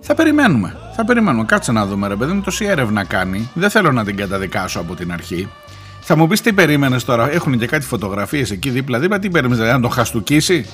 θα 0.00 0.14
περιμένουμε. 0.14 0.76
Θα 0.96 1.04
περιμένουμε. 1.04 1.44
Κάτσε 1.44 1.72
να 1.72 1.86
δούμε, 1.86 2.08
ρε 2.08 2.16
παιδί 2.16 2.32
μου, 2.32 2.40
τόση 2.40 2.64
έρευνα 2.64 3.04
κάνει. 3.04 3.50
Δεν 3.54 3.70
θέλω 3.70 3.92
να 3.92 4.04
την 4.04 4.16
καταδικάσω 4.16 4.80
από 4.80 4.94
την 4.94 5.12
αρχή. 5.12 5.48
Θα 6.00 6.16
μου 6.16 6.26
πεις 6.26 6.40
τι 6.40 6.52
περίμενες 6.52 7.04
τώρα; 7.04 7.30
Έχουν 7.30 7.58
και 7.58 7.66
κάτι 7.66 7.84
φωτογραφίες 7.84 8.50
εκεί 8.50 8.70
δίπλα-δίπλα; 8.70 9.18
Τι 9.18 9.30
περίμενες, 9.30 9.58
δηλαδή, 9.58 9.76
να 9.76 9.82
τον 9.82 9.90
χαστουκίσει; 9.90 10.66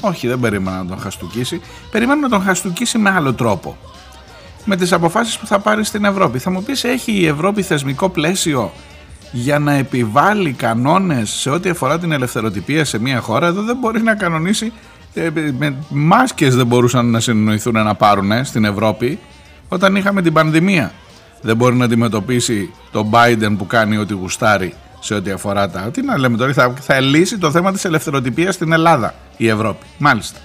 Όχι, 0.00 0.28
δεν 0.28 0.40
περίμενα 0.40 0.76
να 0.76 0.86
τον 0.86 0.98
χαστουκίσει. 0.98 1.60
Περιμένω 1.90 2.20
να 2.20 2.28
τον 2.28 2.42
χαστουκίσει 2.42 2.98
με 2.98 3.10
άλλο 3.10 3.32
τρόπο. 3.34 3.76
Με 4.64 4.76
τις 4.76 4.92
αποφάσεις 4.92 5.38
που 5.38 5.46
θα 5.46 5.58
πάρει 5.58 5.84
στην 5.84 6.04
Ευρώπη. 6.04 6.38
Θα 6.38 6.50
μου 6.50 6.62
πεις, 6.62 6.84
έχει 6.84 7.12
η 7.12 7.26
Ευρώπη 7.26 7.62
θεσμικό 7.62 8.08
πλαίσιο; 8.08 8.72
Για 9.32 9.58
να 9.58 9.72
επιβάλλει 9.72 10.52
κανόνες 10.52 11.30
σε 11.30 11.50
ό,τι 11.50 11.68
αφορά 11.68 11.98
την 11.98 12.12
ελευθεροτυπία 12.12 12.84
σε 12.84 12.98
μια 12.98 13.20
χώρα. 13.20 13.46
Εδώ 13.46 13.62
δεν 13.62 13.76
μπορεί 13.80 14.02
να 14.02 14.14
κανονίσει 14.14 14.72
ε, 15.14 15.30
με 15.58 15.76
μάσκες 15.88 16.56
δεν 16.56 16.66
μπορούσαν 16.66 17.10
να 17.10 17.20
συνοηθούν 17.20 17.72
να 17.72 17.94
πάρουν 17.94 18.44
στην 18.44 18.64
Ευρώπη 18.64 19.18
όταν 19.68 19.96
είχαμε 19.96 20.22
την 20.22 20.32
πανδημία. 20.32 20.92
Δεν 21.40 21.56
μπορεί 21.56 21.76
να 21.76 21.84
αντιμετωπίσει 21.84 22.70
τον 22.90 23.10
Biden 23.10 23.54
που 23.58 23.66
κάνει 23.66 23.96
ό,τι 23.96 24.14
γουστάρει 24.14 24.74
σε 25.00 25.14
ό,τι 25.14 25.30
αφορά 25.30 25.70
τα... 25.70 25.80
Τι 25.80 26.02
να 26.02 26.18
λέμε 26.18 26.36
τώρα, 26.36 26.52
θα, 26.52 26.74
θα 26.80 27.00
λύσει 27.00 27.38
το 27.38 27.50
θέμα 27.50 27.72
της 27.72 27.84
ελευθεροτυπίας 27.84 28.54
στην 28.54 28.72
Ελλάδα 28.72 29.14
η 29.36 29.48
Ευρώπη. 29.48 29.86
Μάλιστα. 29.98 30.38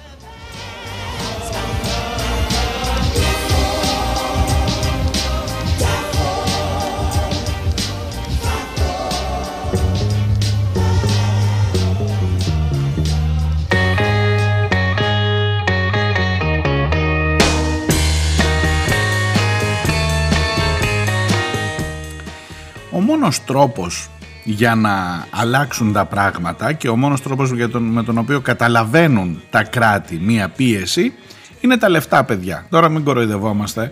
Μόνος 23.17 23.43
τρόπος 23.43 24.09
για 24.43 24.75
να 24.75 25.25
αλλάξουν 25.29 25.93
τα 25.93 26.05
πράγματα 26.05 26.73
και 26.73 26.89
ο 26.89 26.95
μόνος 26.95 27.21
τρόπος 27.21 27.51
για 27.51 27.69
τον, 27.69 27.83
με 27.83 28.03
τον 28.03 28.17
οποίο 28.17 28.39
καταλαβαίνουν 28.41 29.41
τα 29.49 29.63
κράτη 29.63 30.19
μία 30.19 30.49
πίεση 30.49 31.13
είναι 31.61 31.77
τα 31.77 31.89
λεφτά 31.89 32.23
παιδιά. 32.23 32.65
Τώρα 32.69 32.89
μην 32.89 33.03
κοροϊδευόμαστε 33.03 33.91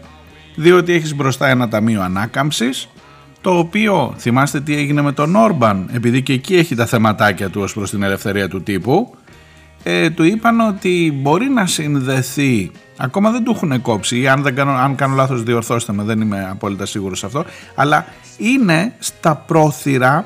διότι 0.55 0.93
έχεις 0.93 1.15
μπροστά 1.15 1.47
ένα 1.47 1.67
ταμείο 1.67 2.01
ανάκαμψης 2.01 2.89
το 3.41 3.57
οποίο 3.57 4.13
θυμάστε 4.17 4.61
τι 4.61 4.75
έγινε 4.75 5.01
με 5.01 5.11
τον 5.11 5.35
Όρμπαν 5.35 5.89
επειδή 5.93 6.21
και 6.21 6.33
εκεί 6.33 6.55
έχει 6.55 6.75
τα 6.75 6.85
θεματάκια 6.85 7.49
του 7.49 7.61
ως 7.61 7.73
προς 7.73 7.89
την 7.89 8.03
ελευθερία 8.03 8.47
του 8.47 8.63
τύπου 8.63 9.15
ε, 9.87 10.09
του 10.09 10.23
είπαν 10.23 10.59
ότι 10.59 11.19
μπορεί 11.21 11.49
να 11.49 11.65
συνδεθεί 11.65 12.71
Ακόμα 12.97 13.31
δεν 13.31 13.43
του 13.43 13.51
έχουν 13.55 13.81
κόψει 13.81 14.19
ή 14.19 14.27
αν, 14.27 14.41
δεν 14.41 14.55
κάνω, 14.55 14.71
αν 14.71 14.95
κάνω 14.95 15.15
λάθος 15.15 15.43
διορθώστε 15.43 15.93
με, 15.93 16.03
δεν 16.03 16.21
είμαι 16.21 16.47
απόλυτα 16.51 16.85
σίγουρος 16.85 17.19
σε 17.19 17.25
αυτό. 17.25 17.45
Αλλά 17.75 18.05
είναι 18.37 18.93
στα 18.99 19.35
πρόθυρα 19.35 20.25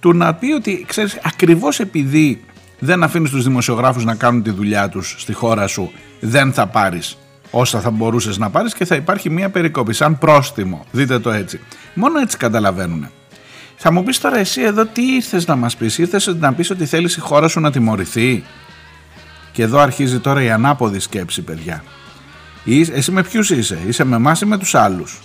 του 0.00 0.12
να 0.12 0.34
πει 0.34 0.52
ότι 0.52 0.84
ξέρεις 0.88 1.18
ακριβώς 1.24 1.80
επειδή 1.80 2.44
δεν 2.78 3.02
αφήνεις 3.02 3.30
τους 3.30 3.44
δημοσιογράφους 3.44 4.04
να 4.04 4.14
κάνουν 4.14 4.42
τη 4.42 4.50
δουλειά 4.50 4.88
τους 4.88 5.16
στη 5.18 5.32
χώρα 5.32 5.66
σου 5.66 5.92
δεν 6.20 6.52
θα 6.52 6.66
πάρεις 6.66 7.18
όσα 7.50 7.80
θα 7.80 7.90
μπορούσες 7.90 8.38
να 8.38 8.50
πάρεις 8.50 8.74
και 8.74 8.84
θα 8.84 8.94
υπάρχει 8.94 9.30
μια 9.30 9.50
περικόπη 9.50 9.92
σαν 9.92 10.18
πρόστιμο. 10.18 10.84
Δείτε 10.90 11.18
το 11.18 11.30
έτσι. 11.30 11.60
Μόνο 11.94 12.18
έτσι 12.18 12.36
καταλαβαίνουν. 12.36 13.08
Θα 13.76 13.92
μου 13.92 14.02
πεις 14.02 14.20
τώρα 14.20 14.38
εσύ 14.38 14.62
εδώ 14.62 14.84
τι 14.84 15.14
ήρθες 15.14 15.46
να 15.46 15.56
μας 15.56 15.76
πεις; 15.76 15.98
Ήρθες 15.98 16.26
να 16.26 16.52
πεις 16.52 16.70
ότι 16.70 16.86
θέλεις 16.86 17.16
η 17.16 17.20
χώρα 17.20 17.48
σου 17.48 17.60
να 17.60 17.70
τιμωρηθεί; 17.70 18.44
Και 19.54 19.62
εδώ 19.62 19.78
αρχίζει 19.78 20.18
τώρα 20.18 20.42
η 20.42 20.50
ανάποδη 20.50 20.98
σκέψη, 20.98 21.42
παιδιά. 21.42 21.84
Εσύ 22.94 23.10
με 23.10 23.22
ποιους 23.22 23.50
είσαι, 23.50 23.78
είσαι 23.86 24.04
με 24.04 24.16
εμάς 24.16 24.40
ή 24.40 24.46
με 24.46 24.58
τους 24.58 24.74
άλλους; 24.74 25.20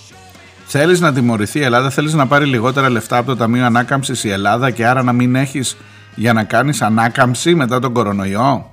Θέλεις 0.66 1.00
να 1.00 1.14
τιμωρηθεί 1.14 1.60
η 1.60 1.64
Ελλάδα, 1.64 1.90
θέλεις 1.90 2.14
να 2.14 2.28
πάρει 2.28 2.46
λιγότερα 2.46 2.90
λεφτά 2.90 3.18
από 3.18 3.28
το 3.28 3.36
Ταμείο 3.36 3.66
Ανάκαμψης 3.66 4.24
η 4.24 4.30
Ελλάδα 4.30 4.72
και 4.72 4.86
άρα 4.88 5.04
να 5.04 5.14
μην 5.14 5.36
έχεις 5.36 5.78
για 6.16 6.34
να 6.34 6.44
κάνεις 6.44 6.82
ανάκαμψη 6.82 7.56
μετά 7.56 7.80
τον 7.80 7.94
κορονοϊό; 7.94 8.72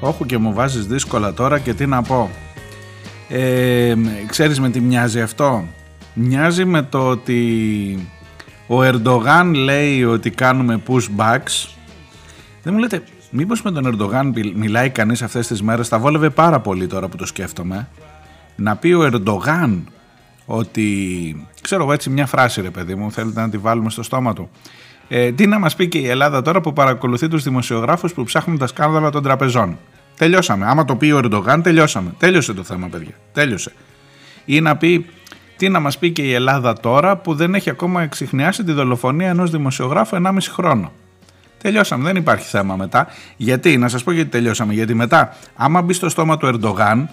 Όχι 0.00 0.24
και 0.24 0.38
μου 0.38 0.54
βάζεις 0.54 0.86
δύσκολα 0.86 1.32
τώρα 1.32 1.58
και 1.58 1.74
τι 1.74 1.86
να 1.86 2.02
πω. 2.02 2.30
Ε, 3.28 3.94
ξέρεις 4.26 4.60
με 4.60 4.70
τι 4.70 4.80
μοιάζει 4.80 5.20
αυτό; 5.20 5.64
Μοιάζει 6.14 6.64
με 6.64 6.82
το 6.82 7.08
ότι 7.08 8.08
ο 8.66 8.82
Ερντογάν 8.82 9.54
λέει 9.54 10.04
ότι 10.04 10.30
κάνουμε 10.30 10.82
pushbacks. 10.86 11.68
Δεν 12.62 12.72
μου 12.72 12.78
λέτε, 12.78 13.02
μήπως 13.30 13.62
με 13.62 13.70
τον 13.70 13.86
Ερντογάν 13.86 14.34
μιλάει 14.54 14.90
κανείς 14.90 15.22
αυτές 15.22 15.46
τις 15.46 15.62
μέρες, 15.62 15.88
θα 15.88 15.98
βόλευε 15.98 16.30
πάρα 16.30 16.60
πολύ 16.60 16.86
τώρα 16.86 17.08
που 17.08 17.16
το 17.16 17.26
σκέφτομαι, 17.26 17.88
να 18.56 18.76
πει 18.76 18.92
ο 18.92 19.02
Ερντογάν 19.02 19.84
ότι, 20.46 21.46
ξέρω 21.60 21.82
εγώ 21.82 21.92
έτσι 21.92 22.10
μια 22.10 22.26
φράση 22.26 22.60
ρε 22.60 22.70
παιδί 22.70 22.94
μου, 22.94 23.12
θέλετε 23.12 23.40
να 23.40 23.50
τη 23.50 23.58
βάλουμε 23.58 23.90
στο 23.90 24.02
στόμα 24.02 24.32
του. 24.32 24.50
Ε, 25.08 25.32
τι 25.32 25.46
να 25.46 25.58
μας 25.58 25.76
πει 25.76 25.88
και 25.88 25.98
η 25.98 26.08
Ελλάδα 26.08 26.42
τώρα 26.42 26.60
που 26.60 26.72
παρακολουθεί 26.72 27.28
τους 27.28 27.42
δημοσιογράφους 27.42 28.12
που 28.12 28.24
ψάχνουν 28.24 28.58
τα 28.58 28.66
σκάνδαλα 28.66 29.10
των 29.10 29.22
τραπεζών. 29.22 29.78
Τελειώσαμε. 30.16 30.66
Άμα 30.66 30.84
το 30.84 30.96
πει 30.96 31.10
ο 31.10 31.18
Ερντογάν, 31.18 31.62
τελειώσαμε. 31.62 32.14
Τέλειωσε 32.18 32.52
το 32.52 32.62
θέμα, 32.62 32.88
παιδιά. 32.88 33.14
Τέλειωσε. 33.32 33.72
Ή 34.44 34.60
να 34.60 34.76
πει 34.76 35.06
τι 35.60 35.68
να 35.68 35.80
μας 35.80 35.98
πει 35.98 36.10
και 36.10 36.22
η 36.22 36.32
Ελλάδα 36.32 36.72
τώρα 36.72 37.16
που 37.16 37.34
δεν 37.34 37.54
έχει 37.54 37.70
ακόμα 37.70 38.02
εξηχνιάσει 38.02 38.64
τη 38.64 38.72
δολοφονία 38.72 39.28
ενός 39.28 39.50
δημοσιογράφου 39.50 40.16
1,5 40.24 40.36
χρόνο. 40.50 40.92
Τελειώσαμε, 41.62 42.04
δεν 42.04 42.16
υπάρχει 42.16 42.46
θέμα 42.46 42.76
μετά. 42.76 43.06
Γιατί, 43.36 43.76
να 43.76 43.88
σας 43.88 44.02
πω 44.02 44.12
γιατί 44.12 44.30
τελειώσαμε. 44.30 44.72
Γιατί 44.72 44.94
μετά, 44.94 45.36
άμα 45.56 45.82
μπει 45.82 45.92
στο 45.92 46.08
στόμα 46.08 46.36
του 46.36 46.46
Ερντογάν, 46.46 47.08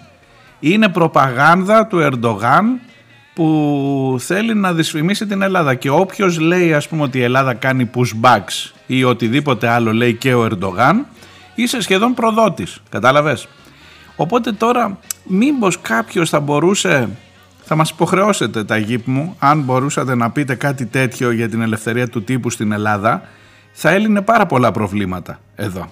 είναι 0.60 0.90
προπαγάνδα 0.90 1.88
του 1.88 2.00
Ερντογάν 2.00 2.80
που 3.34 4.16
θέλει 4.20 4.56
να 4.56 4.74
δυσφημίσει 4.74 5.26
την 5.26 5.42
Ελλάδα. 5.42 5.76
Και 5.76 5.90
όποιος 5.90 6.40
λέει 6.40 6.74
ας 6.74 6.88
πούμε 6.88 7.04
ότι 7.04 7.18
η 7.18 7.24
Ελλάδα 7.24 7.54
κάνει 7.54 7.90
pushbacks 7.96 8.72
ή 8.86 9.04
οτιδήποτε 9.04 9.68
άλλο 9.68 9.94
λέει 9.94 10.14
και 10.14 10.34
ο 10.34 10.46
Ερντογάν, 10.46 11.06
είσαι 11.56 11.82
σχεδόν 11.82 12.14
προδότης. 12.14 12.82
Κατάλαβες; 12.90 13.48
Οπότε 14.16 14.52
τώρα 14.52 15.00
μήπως 15.24 15.82
κάποιος 15.82 16.30
θα 16.30 16.40
μπορούσε 16.40 17.10
θα 17.68 17.76
μας 17.76 17.90
υποχρεώσετε 17.90 18.64
τα 18.64 18.78
γύπ 18.78 19.08
μου, 19.08 19.36
αν 19.40 19.62
μπορούσατε 19.62 20.16
να 20.16 20.32
πείτε 20.32 20.56
κάτι 20.56 20.86
τέτοιο 20.86 21.32
για 21.32 21.50
την 21.50 21.62
ελευθερία 21.62 22.08
του 22.08 22.24
τύπου 22.24 22.50
στην 22.50 22.72
Ελλάδα, 22.72 23.22
θα 23.72 23.90
έλυνε 23.90 24.22
πάρα 24.22 24.46
πολλά 24.46 24.72
προβλήματα 24.72 25.40
εδώ. 25.56 25.92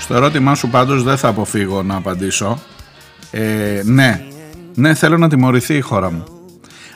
Στο 0.00 0.14
ερώτημά 0.14 0.54
σου 0.54 0.68
πάντως 0.68 1.02
δεν 1.02 1.16
θα 1.16 1.28
αποφύγω 1.28 1.82
να 1.82 1.96
απαντήσω 1.96 2.58
Ε, 3.30 3.82
ναι, 3.84 4.24
ναι 4.74 4.94
θέλω 4.94 5.18
να 5.18 5.28
τιμωρηθεί 5.28 5.74
η 5.74 5.80
χώρα 5.80 6.10
μου. 6.10 6.24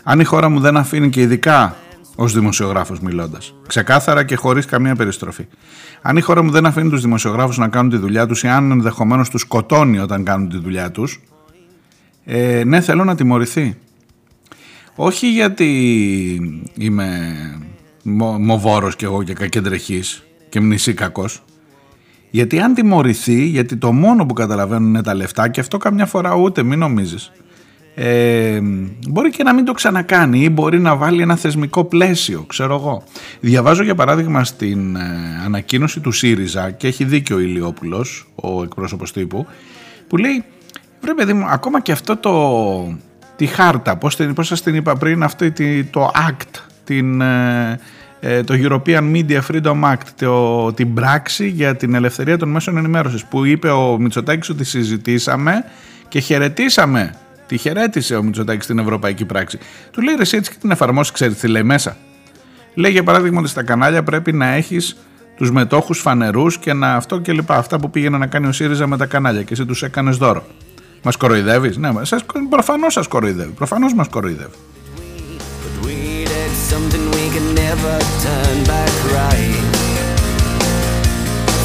Αν 0.02 0.20
η 0.20 0.24
χώρα 0.24 0.48
μου 0.48 0.60
δεν 0.60 0.76
αφήνει 0.76 1.10
και 1.10 1.20
ειδικά 1.20 1.76
ως 2.16 2.32
δημοσιογράφος 2.32 3.00
μιλώντας, 3.00 3.54
ξεκάθαρα 3.66 4.24
και 4.24 4.36
χωρίς 4.36 4.66
καμία 4.66 4.96
περιστροφή. 4.96 5.46
Αν 6.02 6.16
η 6.16 6.20
χώρα 6.20 6.42
μου 6.42 6.50
δεν 6.50 6.66
αφήνει 6.66 6.88
τους 6.88 7.00
δημοσιογράφους 7.00 7.58
να 7.58 7.68
κάνουν 7.68 7.90
τη 7.90 7.96
δουλειά 7.96 8.26
τους 8.26 8.42
ή 8.42 8.48
αν 8.48 8.70
ενδεχομένως 8.70 9.30
τους 9.30 9.40
σκοτώνει 9.40 9.98
όταν 9.98 10.24
κάνουν 10.24 10.48
τη 10.48 10.58
δουλειά 10.58 10.90
τους, 10.90 11.20
ε, 12.24 12.64
ναι 12.64 12.80
θέλω 12.80 13.04
να 13.04 13.14
τιμωρηθεί. 13.14 13.76
Όχι 14.94 15.32
γιατί 15.32 15.68
είμαι 16.74 17.36
μοβόρος 18.38 18.96
και 18.96 19.04
εγώ 19.04 19.22
και 19.22 19.32
κακεντρεχής 19.32 20.24
και 20.48 20.60
μνησί 20.60 20.94
κακός. 20.94 21.42
Γιατί 22.30 22.60
αν 22.60 22.74
τιμωρηθεί, 22.74 23.44
γιατί 23.44 23.76
το 23.76 23.92
μόνο 23.92 24.26
που 24.26 24.34
καταλαβαίνουν 24.34 24.88
είναι 24.88 25.02
τα 25.02 25.14
λεφτά 25.14 25.48
και 25.48 25.60
αυτό 25.60 25.76
καμιά 25.76 26.06
φορά 26.06 26.34
ούτε, 26.34 26.62
μην 26.62 26.78
νομίζεις. 26.78 27.32
Ε, 27.95 28.61
μπορεί 29.09 29.30
και 29.30 29.42
να 29.42 29.55
μην 29.55 29.64
το 29.64 29.72
ξανακάνει 29.72 30.40
ή 30.40 30.49
μπορεί 30.51 30.80
να 30.80 30.97
βάλει 30.97 31.22
ένα 31.22 31.36
θεσμικό 31.36 31.84
πλαίσιο, 31.84 32.45
ξέρω 32.47 32.74
εγώ. 32.74 33.03
Διαβάζω 33.40 33.82
για 33.82 33.95
παράδειγμα 33.95 34.45
στην 34.45 34.97
ε, 34.97 35.01
ανακοίνωση 35.45 36.01
του 36.01 36.12
ΣΥΡΙΖΑ 36.12 36.70
και 36.70 36.86
έχει 36.86 37.05
δίκιο 37.05 37.36
ο 37.36 37.38
Ηλιόπουλος, 37.38 38.28
ο 38.34 38.62
εκπρόσωπος 38.62 39.12
τύπου, 39.12 39.47
που 40.09 40.16
λέει, 40.16 40.45
βρε 41.01 41.14
παιδί 41.14 41.32
μου, 41.32 41.45
ακόμα 41.49 41.80
και 41.80 41.92
αυτό 41.92 42.16
το, 42.16 42.99
τη 43.36 43.47
χάρτα, 43.47 43.97
πώς, 43.97 44.16
πώς 44.34 44.47
σας 44.47 44.62
την 44.62 44.74
είπα 44.74 44.97
πριν, 44.97 45.22
αυτό 45.22 45.53
το 45.90 46.11
ACT, 46.28 46.61
την, 46.84 47.20
ε, 47.20 47.80
ε, 48.20 48.42
το 48.42 48.55
European 48.57 49.12
Media 49.14 49.40
Freedom 49.51 49.82
Act, 49.92 50.07
το, 50.16 50.72
την 50.72 50.95
πράξη 50.95 51.49
για 51.49 51.76
την 51.76 51.95
ελευθερία 51.95 52.38
των 52.38 52.49
μέσων 52.49 52.76
ενημέρωσης 52.76 53.24
που 53.24 53.45
είπε 53.45 53.70
ο 53.70 53.99
Μητσοτάκης 53.99 54.49
ότι 54.49 54.64
συζητήσαμε 54.64 55.64
και 56.09 56.18
χαιρετήσαμε. 56.18 57.14
Τη 57.47 57.59
χαιρέτησε 57.59 58.16
ο 58.16 58.22
Μητσοτάκης 58.22 58.64
στην 58.64 58.78
Ευρωπαϊκή 58.78 59.24
Πράξη. 59.24 59.59
Του 59.90 60.03
λέει 60.03 60.14
ρε 60.14 60.22
έτσι 60.22 60.51
και 60.51 60.57
την 60.61 60.70
εφαρμόσεις, 60.70 61.12
ξέρεις 61.12 61.38
τι 61.38 61.49
λέει 61.49 61.62
μέσα. 61.62 61.97
Λέει 62.74 62.92
για 62.92 63.03
παράδειγμα 63.03 63.40
ότι 63.40 63.49
στα 63.49 63.62
κανάλια 63.62 64.03
πρέπει 64.03 64.32
να 64.32 64.47
έχεις 64.47 64.97
τους 65.36 65.51
μετόχους 65.51 65.99
φανερούς 65.99 66.59
και 66.59 66.72
να 66.72 66.95
αυτό 66.95 67.18
και 67.18 67.32
λοιπά. 67.32 67.57
Αυτά 67.57 67.80
που 67.80 67.90
πήγαινε 67.90 68.18
να 68.18 68.26
κάνει 68.26 68.47
ο 68.47 68.53
ΣΥΡΙΖΑ 68.53 68.86
με 68.86 68.97
τα 68.97 69.07
κανάλια 69.07 69.42
και 69.42 69.53
εσύ 69.53 69.66
τους 69.66 69.82
έκανες 69.82 70.16
δώρο. 70.16 70.47
Μας 71.03 71.16
κοροϊδεύεις, 71.16 71.76
ναι, 71.76 71.92
σας, 72.03 72.24
προφανώς 72.49 72.92
σας 72.92 73.07
κοροϊδεύει, 73.07 73.51
προφανώς 73.53 73.95
μας 73.95 74.09
κοροϊδεύει. 74.09 74.55
something 76.74 77.05
we 77.11 77.24
can 77.34 77.55
never 77.55 77.95
turn 78.24 78.57
back 78.64 78.92
right. 79.18 79.64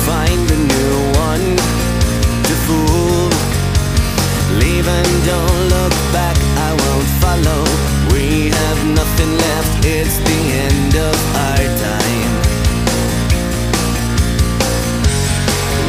Find 0.07 0.45
a 0.57 0.59
new 0.73 0.95
one 1.27 1.47
to 2.47 2.53
fool. 2.65 3.29
Leave 4.61 4.87
and 4.87 5.25
don't 5.25 5.27
look 5.27 5.27
back, 5.29 5.55
I 5.55 5.58
won't. 7.37 7.69
We 8.11 8.49
have 8.49 8.79
nothing 8.85 9.31
left, 9.37 9.85
it's 9.85 10.17
the 10.17 10.41
end 10.67 10.95
of 10.95 11.17
our 11.35 11.65
time. 11.87 12.33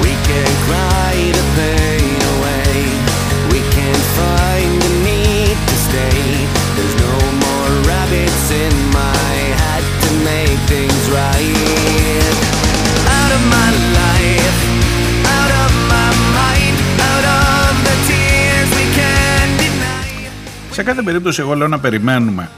We 0.04 0.12
can 0.28 0.50
cry 0.68 1.14
the 1.38 1.46
pain 1.56 2.18
away, 2.34 2.74
we 3.52 3.60
can't 3.76 4.06
find 4.20 4.72
the 4.82 4.92
need 5.08 5.56
to 5.70 5.76
stay. 5.88 6.20
There's 6.76 6.96
no 7.08 7.16
more 7.44 7.70
rabbits 7.88 8.50
in 8.50 8.74
my 8.92 9.34
hat 9.62 9.84
to 10.02 10.10
make 10.24 10.58
things 10.68 11.10
right. 11.10 11.49
Σε 20.80 20.86
κάθε 20.86 21.02
περίπτωση 21.02 21.40
εγώ 21.40 21.54
λέω 21.54 21.68
να 21.68 21.78
περιμένουμε. 21.78 22.50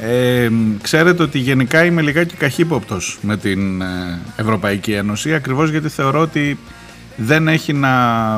Ε, 0.00 0.48
ξέρετε 0.82 1.22
ότι 1.22 1.38
γενικά 1.38 1.84
είμαι 1.84 2.02
λιγάκι 2.02 2.34
καχύποπτος 2.34 3.18
με 3.20 3.36
την 3.36 3.80
ε, 3.80 4.18
Ευρωπαϊκή 4.36 4.92
Ένωση 4.92 5.34
ακριβώς 5.34 5.70
γιατί 5.70 5.88
θεωρώ 5.88 6.20
ότι 6.20 6.58
δεν 7.16 7.48
έχει 7.48 7.72
να 7.72 7.92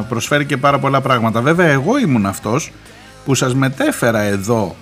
προσφέρει 0.09 0.45
και 0.45 0.57
πάρα 0.57 0.79
πολλά 0.79 1.01
πράγματα. 1.01 1.41
Βέβαια 1.41 1.66
εγώ 1.66 1.99
ήμουν 1.99 2.26
αυτός 2.26 2.72
που 3.24 3.35
σας 3.35 3.55
μετέφερα 3.55 4.20
εδώ 4.20 4.76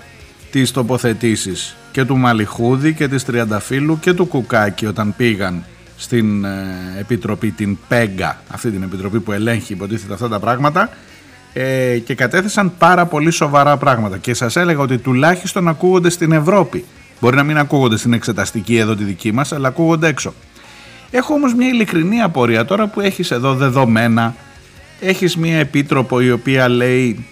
τις 0.50 0.70
τοποθετήσεις 0.70 1.76
και 1.92 2.04
του 2.04 2.16
Μαλιχούδη 2.16 2.94
και 2.94 3.08
της 3.08 3.24
Τριανταφύλου 3.24 3.98
και 3.98 4.12
του 4.12 4.26
Κουκάκη 4.26 4.86
όταν 4.86 5.14
πήγαν 5.16 5.64
στην 5.96 6.44
ε, 6.44 6.50
επιτροπή, 6.98 7.50
την 7.50 7.78
ΠΕΓΚΑ, 7.88 8.40
αυτή 8.48 8.70
την 8.70 8.82
επιτροπή 8.82 9.20
που 9.20 9.32
ελέγχει 9.32 9.72
υποτίθεται 9.72 10.12
αυτά 10.12 10.28
τα 10.28 10.38
πράγματα 10.38 10.90
ε, 11.58 11.98
και 11.98 12.14
κατέθεσαν 12.14 12.72
πάρα 12.78 13.06
πολύ 13.06 13.30
σοβαρά 13.30 13.76
πράγματα 13.76 14.18
και 14.18 14.34
σας 14.34 14.56
έλεγα 14.56 14.80
ότι 14.80 14.98
τουλάχιστον 14.98 15.68
ακούγονται 15.68 16.10
στην 16.10 16.32
Ευρώπη. 16.32 16.84
Μπορεί 17.20 17.36
να 17.36 17.42
μην 17.42 17.58
ακούγονται 17.58 17.96
στην 17.96 18.12
εξεταστική 18.12 18.76
εδώ 18.76 18.94
τη 18.94 19.04
δική 19.04 19.32
μας, 19.32 19.52
αλλά 19.52 19.68
ακούγονται 19.68 20.08
έξω. 20.08 20.34
Έχω 21.10 21.34
όμως 21.34 21.54
μια 21.54 21.68
ειλικρινή 21.68 22.20
απορία 22.20 22.64
τώρα 22.64 22.86
που 22.86 23.00
έχεις 23.00 23.30
εδώ 23.30 23.54
δεδομένα, 23.54 24.34
έχεις 25.00 25.36
μια 25.36 25.58
επίτροπο 25.58 26.20
η 26.20 26.30
οποία 26.30 26.68
λέει 26.68 27.26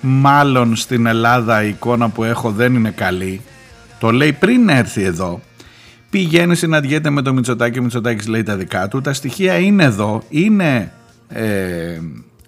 μάλλον 0.00 0.76
στην 0.76 1.06
Ελλάδα 1.06 1.64
η 1.64 1.68
εικόνα 1.68 2.08
που 2.08 2.24
έχω 2.24 2.50
δεν 2.50 2.74
είναι 2.74 2.90
καλή. 2.90 3.40
Το 3.98 4.10
λέει 4.10 4.32
πριν 4.32 4.68
έρθει 4.68 5.02
εδώ. 5.02 5.40
Πηγαίνεις, 6.10 6.58
συναντιέται 6.58 7.10
με 7.10 7.22
το 7.22 7.32
Μητσοτάκη, 7.32 7.78
ο 7.78 7.82
Μητσοτάκης 7.82 8.26
λέει 8.26 8.42
τα 8.42 8.56
δικά 8.56 8.88
του. 8.88 9.00
Τα 9.00 9.12
στοιχεία 9.12 9.58
είναι 9.58 9.84
εδώ, 9.84 10.22
είναι 10.28 10.92
ε, 11.28 11.98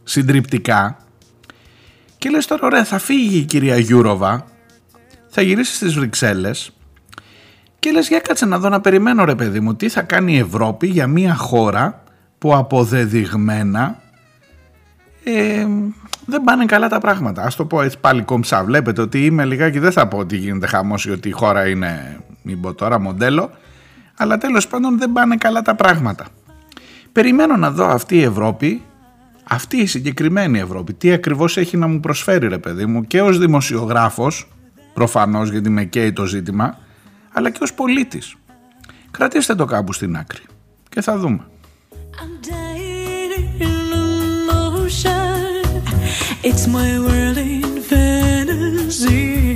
συντριπτικά. 0.05 1.06
Και 2.27 2.33
λες 2.33 2.47
τώρα, 2.47 2.67
ωραία, 2.67 2.85
θα 2.85 2.99
φύγει 2.99 3.39
η 3.39 3.45
κυρία 3.45 3.79
Γιούροβα, 3.79 4.45
θα 5.29 5.43
γυρίσει 5.43 5.75
στις 5.75 5.95
Βρυξέλλες 5.95 6.71
και 7.79 7.91
λες 7.91 8.09
για 8.09 8.21
κάτσε 8.21 8.47
να 8.47 8.59
δω 8.59 8.69
να 8.69 8.81
περιμένω 8.81 9.25
ρε 9.25 9.35
παιδί 9.35 9.61
μου 9.61 9.75
τι 9.75 9.89
θα 9.89 10.03
κάνει 10.03 10.33
η 10.33 10.39
Ευρώπη 10.39 10.87
για 10.87 11.07
μια 11.07 11.35
χώρα 11.35 12.03
που 12.39 12.57
αποδεδειγμένα 12.57 13.99
ε, 15.25 15.67
δεν 16.27 16.43
πάνε 16.45 16.65
καλά 16.65 16.89
τα 16.89 16.99
πράγματα. 16.99 17.43
Α 17.43 17.49
το 17.57 17.65
πω 17.65 17.83
έτσι 17.83 17.99
πάλι 17.99 18.23
κομψά. 18.23 18.65
Βλέπετε 18.65 19.01
ότι 19.01 19.25
είμαι 19.25 19.45
λιγάκι, 19.45 19.79
δεν 19.79 19.93
θα 19.93 20.09
πω 20.09 20.19
ότι 20.19 20.37
γίνεται 20.37 20.67
χαμός 20.67 21.05
ή 21.05 21.11
ότι 21.11 21.29
η 21.29 21.33
χώρα 21.33 21.69
είναι, 21.69 22.21
μην 22.43 22.61
πω 22.61 22.75
τώρα, 22.75 23.01
μοντέλο. 23.01 23.51
Αλλά 24.17 24.39
τέλος 24.39 24.69
πάντων 24.69 24.99
δεν 24.99 25.13
πάνε 25.13 25.37
καλά 25.37 25.63
τα 25.63 25.75
πράγματα. 25.75 26.27
Περιμένω 27.13 27.57
να 27.57 27.71
δω 27.71 27.87
αυτή 27.87 28.17
η 28.17 28.23
Ευρώπη, 28.23 28.83
αυτή 29.49 29.77
η 29.77 29.87
συγκεκριμένη 29.87 30.59
Ευρώπη, 30.59 30.95
τι 30.95 31.13
ακριβώς 31.13 31.57
έχει 31.57 31.77
να 31.77 31.87
μου 31.87 32.01
προσφέρει 32.01 32.49
ρε 32.49 32.59
παιδί 32.59 32.87
μου 32.87 33.07
και 33.07 33.23
ως 33.23 33.39
δημοσιογράφος, 33.39 34.49
προφανώς 34.95 35.51
γιατί 35.51 35.69
με 35.69 35.85
καίει 35.85 36.13
το 36.13 36.25
ζήτημα, 36.25 36.79
αλλά 37.33 37.51
και 37.51 37.59
ως 37.63 37.73
πολίτης. 37.73 38.35
Κρατήστε 39.11 39.55
το 39.55 39.65
κάπου 39.65 39.93
στην 39.93 40.17
άκρη 40.17 40.43
και 40.89 41.01
θα 41.01 41.19
δούμε. 41.19 41.47
It's 46.49 46.67
my 46.69 46.91
world 47.07 47.39
in 47.39 47.81
fantasy. 47.91 49.56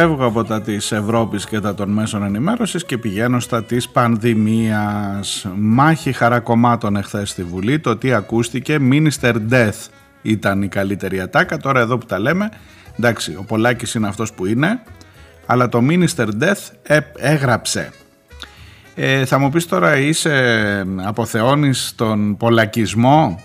Φεύγω 0.00 0.26
από 0.26 0.44
τα 0.44 0.60
της 0.60 0.92
Ευρώπης 0.92 1.46
και 1.46 1.60
τα 1.60 1.74
των 1.74 1.90
μέσων 1.90 2.22
ενημέρωσης 2.22 2.84
και 2.84 2.98
πηγαίνω 2.98 3.40
στα 3.40 3.64
της 3.64 3.88
πανδημίας. 3.88 5.46
Μάχη 5.56 6.12
χαρακομμάτων 6.12 6.96
εχθές 6.96 7.30
στη 7.30 7.42
Βουλή, 7.42 7.78
το 7.78 7.96
τι 7.96 8.12
ακούστηκε, 8.12 8.78
Minister 8.90 9.34
Death 9.50 9.88
ήταν 10.22 10.62
η 10.62 10.68
καλύτερη 10.68 11.20
ατάκα, 11.20 11.56
τώρα 11.56 11.80
εδώ 11.80 11.98
που 11.98 12.06
τα 12.06 12.18
λέμε, 12.18 12.48
εντάξει 12.98 13.34
ο 13.38 13.42
Πολάκης 13.42 13.94
είναι 13.94 14.08
αυτός 14.08 14.32
που 14.32 14.46
είναι, 14.46 14.82
αλλά 15.46 15.68
το 15.68 15.80
Minister 15.88 16.26
Death 16.40 16.70
ε, 16.82 16.98
έγραψε. 17.16 17.90
Ε, 18.94 19.24
θα 19.24 19.38
μου 19.38 19.50
πεις 19.50 19.66
τώρα 19.66 19.96
είσαι 19.98 20.86
αποθεώνεις 20.96 21.92
τον 21.96 22.36
πολακισμό; 22.36 23.40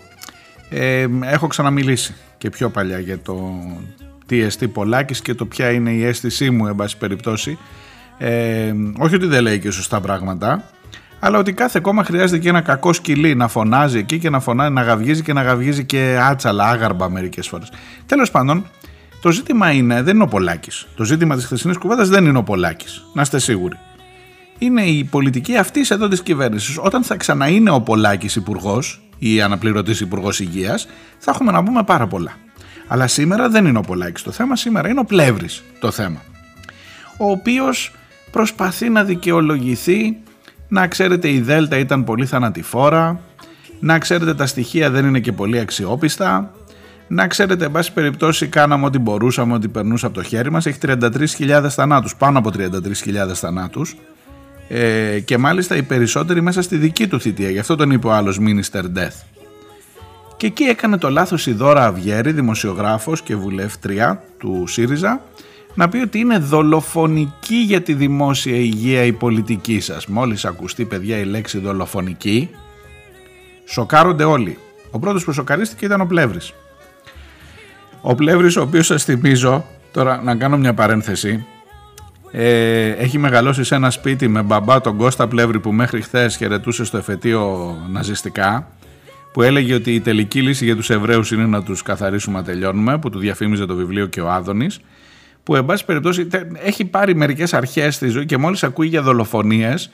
Ε, 0.70 1.06
έχω 1.22 1.48
ξαναμιλήσει 1.48 2.16
και 2.38 2.50
πιο 2.50 2.70
παλιά 2.70 3.00
για 3.00 3.20
το 3.20 3.64
τι 4.26 4.42
εστί 4.42 4.68
Πολάκης 4.68 5.22
και 5.22 5.34
το 5.34 5.46
ποια 5.46 5.72
είναι 5.72 5.92
η 5.92 6.06
αίσθησή 6.06 6.50
μου 6.50 6.68
εν 6.68 6.76
πάση 6.76 6.98
περιπτώσει 6.98 7.58
Ε, 8.18 8.74
όχι 8.98 9.16
ότι 9.16 9.26
δεν 9.26 9.42
λέει 9.42 9.60
και 9.60 9.72
σωστά 9.72 10.02
πράγματα, 10.02 10.64
αλλά 11.20 11.38
ότι 11.38 11.54
κάθε 11.54 11.80
κόμμα 11.80 12.04
χρειάζεται 12.04 12.40
και 12.40 12.50
ένα 12.50 12.62
κακό 12.62 12.94
σκυλί 12.94 13.36
να 13.36 13.48
φωνάζει 13.48 13.98
εκεί 13.98 14.20
και 14.20 14.30
να 14.30 14.40
φωνάζει, 14.40 14.72
να 14.72 14.82
γαυγίζει 14.82 15.22
και 15.22 15.34
να 15.34 15.42
γαυγίζει 15.42 15.86
και 15.86 16.18
άτσαλα, 16.22 16.70
άγαρμπα 16.70 17.10
μερικές 17.10 17.48
φορές. 17.48 17.72
Τέλος 18.06 18.32
πάντων, 18.32 18.66
το 19.22 19.32
ζήτημα 19.32 19.72
είναι, 19.72 20.02
δεν 20.02 20.16
είναι 20.16 20.24
ο 20.24 20.28
Πολάκης. 20.28 20.88
Το 20.96 21.04
ζήτημα 21.04 21.36
της 21.36 21.46
χθεσινής 21.46 21.78
κουβέντας 21.78 22.10
δεν 22.10 22.26
είναι 22.26 22.38
ο 22.38 22.44
Πολάκης. 22.44 23.06
Να 23.14 23.22
είστε 23.22 23.40
σίγουροι. 23.40 23.78
Είναι 24.58 24.82
η 24.82 25.04
πολιτική 25.04 25.58
αυτή 25.58 25.86
εδώ 25.90 26.08
της 26.08 26.22
κυβέρνησης. 26.22 26.78
Όταν 26.82 27.04
θα 27.04 27.16
ξαναείνε 27.16 27.70
ο 27.70 27.82
Πολάκης 27.82 28.36
υπουργός 28.36 29.02
ή 29.18 29.42
αναπληρωτής 29.42 30.00
υπουργός 30.00 30.40
υγείας, 30.40 30.88
θα 31.18 31.32
έχουμε 31.32 31.52
να 31.52 31.64
πούμε 31.64 31.84
πάρα 31.84 32.08
πολλά. 32.08 32.32
Αλλά 32.88 33.08
σήμερα 33.08 33.50
δεν 33.50 33.66
είναι 33.66 33.78
ο 33.78 33.82
Πολάκης 33.82 34.24
το 34.24 34.32
θέμα, 34.32 34.56
σήμερα 34.56 34.90
είναι 34.90 35.00
ο 35.00 35.06
Πλεύρης 35.06 35.64
το 35.80 35.92
θέμα. 35.92 36.22
Ο 37.18 37.30
οποίος 37.32 37.92
προσπαθεί 38.32 38.90
να 38.90 39.04
δικαιολογηθεί 39.04 40.18
να 40.68 40.88
ξέρετε 40.88 41.30
η 41.30 41.40
Δέλτα 41.40 41.78
ήταν 41.78 42.04
πολύ 42.04 42.26
θανατηφόρα, 42.26 43.20
να 43.80 44.00
ξέρετε 44.00 44.34
τα 44.34 44.46
στοιχεία 44.46 44.90
δεν 44.90 45.06
είναι 45.06 45.20
και 45.20 45.32
πολύ 45.32 45.60
αξιόπιστα, 45.60 46.52
να 47.08 47.28
ξέρετε, 47.28 47.66
εν 47.66 47.72
πάση 47.72 47.94
περιπτώσει, 47.94 48.48
κάναμε 48.48 48.86
ό,τι 48.86 48.98
μπορούσαμε, 48.98 49.54
ό,τι 49.54 49.68
περνούσε 49.68 50.06
από 50.06 50.16
το 50.16 50.24
χέρι 50.24 50.52
μας. 50.52 50.66
Έχει 50.66 50.78
33.000 50.82 51.70
θανάτους, 51.70 52.16
πάνω 52.16 52.38
από 52.38 52.52
33.000 52.58 53.34
θανάτους. 53.34 53.96
Ε, 54.68 55.20
και 55.20 55.38
μάλιστα 55.38 55.76
οι 55.76 55.84
περισσότεροι 55.84 56.42
μέσα 56.42 56.62
στη 56.62 56.78
δική 56.78 57.08
του 57.08 57.20
θητεία. 57.20 57.50
Γι' 57.50 57.60
αυτό 57.60 57.76
τον 57.76 57.92
είπε 57.92 58.08
ο 58.08 58.14
άλλος 58.14 58.40
Minister 58.42 58.82
Death. 58.82 59.35
Και 60.38 60.48
εκεί 60.48 60.64
έκανε 60.64 60.98
το 60.98 61.10
λάθος 61.10 61.48
η 61.48 61.52
Δώρα 61.52 61.86
Αυγέρη, 61.86 62.32
δημοσιογράφος 62.32 63.22
και 63.22 63.36
βουλεύτρια 63.36 64.24
του 64.38 64.64
ΣΥΡΙΖΑ, 64.68 65.22
να 65.74 65.90
πει 65.90 65.98
ότι 65.98 66.20
είναι 66.20 66.38
δολοφονική 66.38 67.56
για 67.56 67.82
τη 67.82 67.94
δημόσια 67.94 68.56
υγεία 68.56 69.04
η 69.04 69.14
πολιτική 69.14 69.80
σας. 69.80 70.08
Μόλις 70.08 70.46
ακουστεί 70.46 70.86
παιδιά 70.86 71.18
η 71.18 71.26
λέξη 71.26 71.60
δολοφονική, 71.60 72.50
σοκάρονται 73.66 74.24
όλοι. 74.24 74.58
Ο 74.92 75.00
πρώτος 75.00 75.24
που 75.24 75.32
σοκαρίστηκε 75.32 75.86
ήταν 75.86 76.02
ο 76.02 76.06
Πλεύρης. 76.06 76.54
Ο 78.02 78.16
Πλεύρης 78.16 78.56
ο 78.56 78.62
οποίος 78.62 78.86
σας 78.86 79.04
θυμίζω, 79.04 79.66
τώρα 79.92 80.22
να 80.24 80.36
κάνω 80.36 80.58
μια 80.58 80.74
παρένθεση, 80.74 81.46
ε, 82.32 82.90
έχει 82.90 83.18
μεγαλώσει 83.18 83.64
σε 83.64 83.76
ένα 83.76 83.90
σπίτι 83.90 84.28
με 84.28 84.42
μπαμπά 84.42 84.82
τον 84.82 84.98
Κώστα 84.98 85.28
Πλεύρη 85.28 85.60
που 85.60 85.72
μέχρι 85.72 86.02
χθες 86.02 86.36
χαιρετούσε 86.36 86.84
στο 86.84 86.98
εφετείο 86.98 87.76
ναζιστικά 87.90 88.68
που 89.36 89.42
έλεγε 89.42 89.74
ότι 89.74 89.94
η 89.94 90.02
τελική 90.02 90.42
λύση 90.42 90.66
για 90.66 90.76
τους 90.76 90.90
Εβραίους 90.90 91.32
είναι 91.32 91.46
να 91.46 91.64
τους 91.64 91.82
καθαρίσουμε 91.82 92.38
να 92.38 92.44
τελειώνουμε 92.44 92.98
που 92.98 93.10
του 93.10 93.20
διαφήμιζε 93.20 93.66
το 93.66 93.76
βιβλίο 93.76 94.06
και 94.06 94.22
ο 94.22 94.32
Άδωνης 94.32 94.80
που 95.44 95.56
εν 95.56 95.66
πάση 95.66 95.86
περιπτώσει 95.86 96.28
έχει 96.54 96.86
πάρει 96.86 97.16
μερικές 97.16 97.54
αρχές 97.54 97.96
στη 97.96 98.08
ζωή 98.08 98.26
και 98.26 98.38
μόλις 98.38 98.64
ακούει 98.64 98.88
για 98.88 99.02
δολοφονίες 99.02 99.92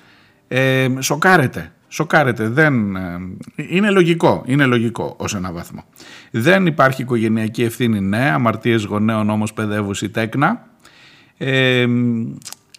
ε, 0.47 0.87
σοκάρεται. 0.99 1.71
Σοκάρεται. 1.87 2.47
Δεν, 2.49 2.95
ε, 2.95 3.19
είναι 3.55 3.89
λογικό. 3.89 4.43
Είναι 4.45 4.65
λογικό 4.65 5.15
ως 5.17 5.35
ένα 5.35 5.51
βαθμό. 5.51 5.83
Δεν 6.31 6.65
υπάρχει 6.65 7.01
οικογενειακή 7.01 7.63
ευθύνη 7.63 7.99
ναι. 7.99 8.31
Αμαρτίες 8.31 8.83
γονέων 8.83 9.29
όμως 9.29 9.53
παιδεύουση 9.53 10.09
τέκνα. 10.09 10.67
Ε, 11.37 11.85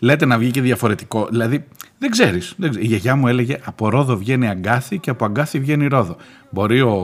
λέτε 0.02 0.26
να 0.26 0.38
βγει 0.38 0.50
και 0.50 0.60
διαφορετικό. 0.60 1.26
Δηλαδή 1.30 1.64
δεν 1.98 2.10
ξέρεις. 2.10 2.54
Δεν 2.56 2.72
Η 2.78 2.86
γιαγιά 2.86 3.16
μου 3.16 3.28
έλεγε 3.28 3.58
από 3.64 3.88
Ρόδο 3.88 4.16
βγαίνει 4.16 4.48
Αγκάθι 4.48 4.98
και 4.98 5.10
από 5.10 5.24
Αγκάθι 5.24 5.60
βγαίνει 5.60 5.86
Ρόδο. 5.86 6.16
Μπορεί 6.50 6.80
ο, 6.80 6.94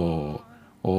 ο 0.80 0.92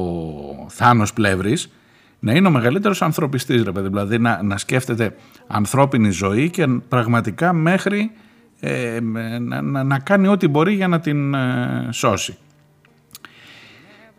Θάνος 0.68 1.12
Πλεύρης 1.12 1.72
να 2.18 2.32
είναι 2.32 2.48
ο 2.48 2.50
μεγαλύτερος 2.50 3.02
ανθρωπιστής, 3.02 3.62
ρε 3.62 3.72
παιδί. 3.72 3.88
Δηλαδή 3.88 4.18
να, 4.18 4.42
να 4.42 4.56
σκέφτεται 4.56 5.14
ανθρώπινη 5.46 6.10
ζωή 6.10 6.50
και 6.50 6.66
πραγματικά 6.88 7.52
μέχρι 7.52 8.10
ε, 8.60 9.00
να, 9.00 9.60
να, 9.60 9.82
να, 9.82 9.98
κάνει 9.98 10.28
ό,τι 10.28 10.48
μπορεί 10.48 10.74
για 10.74 10.88
να 10.88 11.00
την 11.00 11.34
ε, 11.34 11.88
σώσει. 11.90 12.36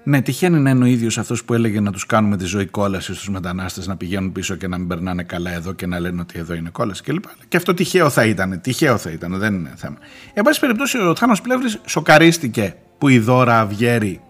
Ναι, 0.03 0.21
τυχαίνει 0.21 0.59
να 0.59 0.69
είναι 0.69 0.83
ο 0.83 0.87
ίδιος 0.87 1.17
αυτός 1.17 1.43
που 1.43 1.53
έλεγε 1.53 1.79
να 1.79 1.91
τους 1.91 2.05
κάνουμε 2.05 2.37
τη 2.37 2.45
ζωή 2.45 2.65
κόλασης 2.65 3.15
στους 3.15 3.29
μετανάστες, 3.29 3.87
να 3.87 3.97
πηγαίνουν 3.97 4.31
πίσω 4.31 4.55
και 4.55 4.67
να 4.67 4.77
μην 4.77 4.87
περνάνε 4.87 5.23
καλά 5.23 5.53
εδώ 5.53 5.73
και 5.73 5.85
να 5.87 5.99
λένε 5.99 6.21
ότι 6.21 6.39
εδώ 6.39 6.53
είναι 6.53 6.69
κόλαση 6.69 7.03
κλπ. 7.03 7.23
Και 7.47 7.57
αυτό 7.57 7.73
τυχαίο 7.73 8.09
θα 8.09 8.25
ήταν. 8.25 8.61
Τυχαίο 8.61 8.97
θα 8.97 9.09
ήταν, 9.09 9.37
δεν 9.37 9.53
είναι 9.53 9.73
θέμα. 9.75 9.97
Εν 10.33 10.43
πάση 10.43 10.59
περιπτώσει, 10.59 10.97
ο 10.97 11.15
Θάνος 11.15 11.41
Πλεύρης 11.41 11.81
σοκαρίστηκε 11.85 12.75
που 12.97 13.07
η 13.07 13.19
δώρα 13.19 13.59
Αυγέρη 13.59 14.21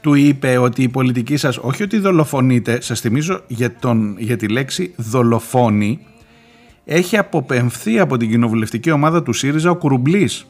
του 0.00 0.14
είπε 0.14 0.56
ότι 0.56 0.82
η 0.82 0.88
πολιτική 0.88 1.36
σας, 1.36 1.58
όχι 1.58 1.82
ότι 1.82 1.98
δολοφονείτε, 1.98 2.80
σας 2.80 3.00
θυμίζω 3.00 3.42
για, 3.46 3.76
τον, 3.76 4.16
για 4.18 4.36
τη 4.36 4.48
λέξη 4.48 4.94
δολοφόνη, 4.96 6.06
έχει 6.84 7.16
αποπεμφθεί 7.16 7.98
από 7.98 8.16
την 8.16 8.30
κοινοβουλευτική 8.30 8.90
ομάδα 8.90 9.22
του 9.22 9.32
ΣΥΡΙΖΑ 9.32 9.70
ο 9.70 9.76
Κουρουμπλής, 9.76 10.46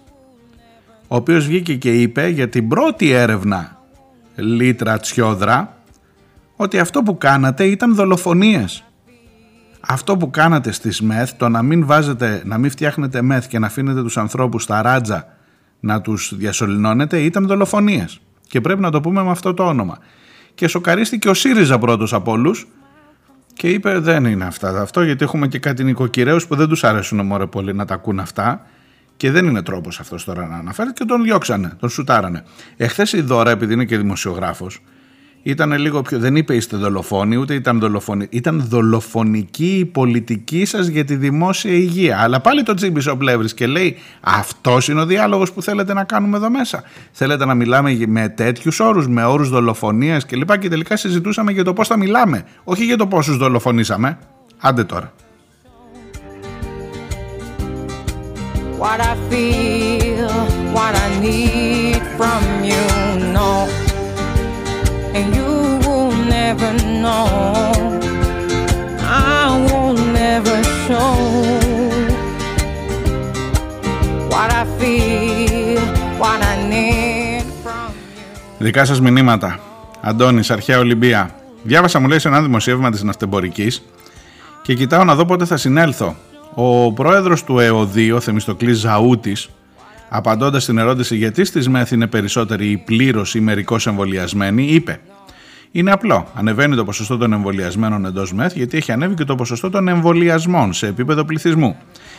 ο 1.08 1.16
οποίος 1.16 1.46
βγήκε 1.46 1.74
και 1.74 1.92
είπε 2.00 2.28
για 2.28 2.48
την 2.48 2.68
πρώτη 2.68 3.10
έρευνα 3.10 3.83
Λίτρα 4.34 4.98
Τσιόδρα 4.98 5.76
ότι 6.56 6.78
αυτό 6.78 7.02
που 7.02 7.18
κάνατε 7.18 7.64
ήταν 7.64 7.94
δολοφονίες. 7.94 8.84
Αυτό 9.80 10.16
που 10.16 10.30
κάνατε 10.30 10.72
στις 10.72 11.00
ΜΕΘ, 11.00 11.32
το 11.32 11.48
να 11.48 11.62
μην 11.62 11.86
βάζετε, 11.86 12.42
να 12.44 12.58
μην 12.58 12.70
φτιάχνετε 12.70 13.22
ΜΕΘ 13.22 13.46
και 13.46 13.58
να 13.58 13.66
αφήνετε 13.66 14.02
τους 14.02 14.16
ανθρώπους 14.16 14.62
στα 14.62 14.82
ράτζα 14.82 15.26
να 15.80 16.00
τους 16.00 16.32
διασωληνώνετε 16.36 17.20
ήταν 17.20 17.46
δολοφονίες. 17.46 18.20
Και 18.48 18.60
πρέπει 18.60 18.80
να 18.80 18.90
το 18.90 19.00
πούμε 19.00 19.22
με 19.22 19.30
αυτό 19.30 19.54
το 19.54 19.64
όνομα. 19.64 19.98
Και 20.54 20.68
σοκαρίστηκε 20.68 21.28
ο 21.28 21.34
ΣΥΡΙΖΑ 21.34 21.78
πρώτος 21.78 22.12
από 22.12 22.32
όλους 22.32 22.66
και 23.54 23.68
είπε 23.68 23.98
δεν 23.98 24.24
είναι 24.24 24.44
αυτά 24.44 24.80
αυτό 24.80 25.02
γιατί 25.02 25.24
έχουμε 25.24 25.48
και 25.48 25.58
κάτι 25.58 25.84
νοικοκυρέους 25.84 26.46
που 26.46 26.56
δεν 26.56 26.68
τους 26.68 26.84
αρέσουν 26.84 27.26
μωρέ 27.26 27.46
πολύ 27.46 27.74
να 27.74 27.84
τα 27.84 27.94
ακούν 27.94 28.20
αυτά 28.20 28.66
και 29.16 29.30
δεν 29.30 29.46
είναι 29.46 29.62
τρόπος 29.62 30.00
αυτός 30.00 30.24
τώρα 30.24 30.46
να 30.46 30.56
αναφέρει 30.56 30.92
και 30.92 31.04
τον 31.04 31.22
διώξανε, 31.22 31.76
τον 31.80 31.88
σουτάρανε. 31.88 32.44
Εχθές 32.76 33.12
η 33.12 33.20
Δώρα 33.20 33.50
επειδή 33.50 33.72
είναι 33.72 33.84
και 33.84 33.96
δημοσιογράφος 33.96 34.80
ήταν 35.44 35.72
λίγο 35.72 36.02
πιο. 36.02 36.18
Δεν 36.18 36.36
είπε 36.36 36.54
είστε 36.54 36.76
δολοφόνοι, 36.76 37.36
ούτε 37.36 37.54
ήταν 37.54 37.78
δολοφόνοι. 37.78 38.26
Ήταν 38.30 38.64
δολοφονική 38.68 39.76
η 39.78 39.84
πολιτική 39.84 40.64
σας 40.64 40.86
για 40.86 41.04
τη 41.04 41.16
δημόσια 41.16 41.72
υγεία. 41.72 42.18
Αλλά 42.20 42.40
πάλι 42.40 42.62
το 42.62 42.74
τσίμπησε 42.74 43.10
ο 43.10 43.16
Πλεύρης 43.16 43.54
και 43.54 43.66
λέει: 43.66 43.96
Αυτός 44.20 44.88
είναι 44.88 45.00
ο 45.00 45.06
διάλογος 45.06 45.52
που 45.52 45.62
θέλετε 45.62 45.94
να 45.94 46.04
κάνουμε 46.04 46.36
εδώ 46.36 46.50
μέσα. 46.50 46.82
Θέλετε 47.12 47.44
να 47.44 47.54
μιλάμε 47.54 47.98
με 48.06 48.28
τέτοιους 48.28 48.80
όρους, 48.80 49.08
με 49.08 49.24
όρους 49.24 49.48
δολοφονίας 49.48 50.26
κλπ. 50.26 50.58
Και 50.58 50.68
τελικά 50.68 50.96
συζητούσαμε 50.96 51.52
για 51.52 51.64
το 51.64 51.72
πώς 51.72 51.88
θα 51.88 51.96
μιλάμε, 51.96 52.44
όχι 52.64 52.84
για 52.84 52.96
το 52.96 53.06
πόσους 53.06 53.36
δολοφονήσαμε. 53.36 54.18
Άντε 54.60 54.84
τώρα. 54.84 55.12
What 58.84 59.00
I 59.12 59.14
feel, 59.30 60.28
what 60.76 60.94
I 61.04 61.08
need 61.26 62.02
from 62.18 62.42
you, 62.70 62.84
no. 63.36 63.50
and 65.16 65.26
you 65.38 65.52
will 65.84 66.12
never 66.36 66.70
know. 67.02 67.26
I 69.32 69.44
will 69.66 69.94
never 70.20 70.56
show 70.84 71.12
what 74.32 74.50
I 74.60 74.64
feel, 74.78 75.80
what 76.22 76.40
I 76.52 76.54
need 76.74 77.44
from 77.64 77.88
you. 77.88 78.58
Δικά 78.58 78.84
σας 78.84 79.00
μηνύματα. 79.00 79.60
Αντώνης, 80.00 80.50
αρχαία 80.50 80.78
Ολυμπία. 80.78 81.30
Διάβασα 81.62 81.98
μου 82.00 82.08
λέει 82.08 82.18
σε 82.18 82.28
ένα 82.28 82.42
δημοσίευμα 82.42 82.90
της 82.90 83.02
ναυτεμπορικής 83.02 83.82
και 84.62 84.74
κοιτάω 84.74 85.04
να 85.04 85.14
δω 85.14 85.24
πότε 85.24 85.44
θα 85.44 85.56
συνέλθω. 85.56 86.16
Ο 86.54 86.92
πρόεδρος 86.92 87.44
του 87.44 87.58
ΕΟΔΙ, 87.58 88.12
ο 88.12 88.20
Θεμιστοκλής 88.20 88.78
Ζαούτης, 88.78 89.48
Απαντώντας 90.16 90.62
στην 90.62 90.78
ερώτηση 90.78 91.16
γιατί 91.16 91.44
στις 91.44 91.68
ΜΕΘ 91.68 91.90
είναι 91.90 92.06
περισσότεροι 92.06 92.70
ή 92.70 92.76
πλήρως 92.76 93.34
ή 93.34 93.40
μερικώς 93.40 93.86
εμβολιασμένοι, 93.86 94.66
είπε: 94.66 95.00
Είναι 95.70 95.90
απλό. 95.90 96.26
Ανεβαίνει 96.34 96.76
το 96.76 96.84
ποσοστό 96.84 97.16
των 97.16 97.32
εμβολιασμένων 97.32 98.04
εντός 98.04 98.32
ΜΕΘ 98.32 98.54
γιατί 98.54 98.76
έχει 98.76 98.92
ανέβει 98.92 99.14
και 99.14 99.24
το 99.24 99.34
ποσοστό 99.34 99.70
των 99.70 99.88
εμβολιασμών 99.88 100.72
σε 100.72 100.86
επίπεδο 100.86 101.24
πληθυσμού. 101.24 101.76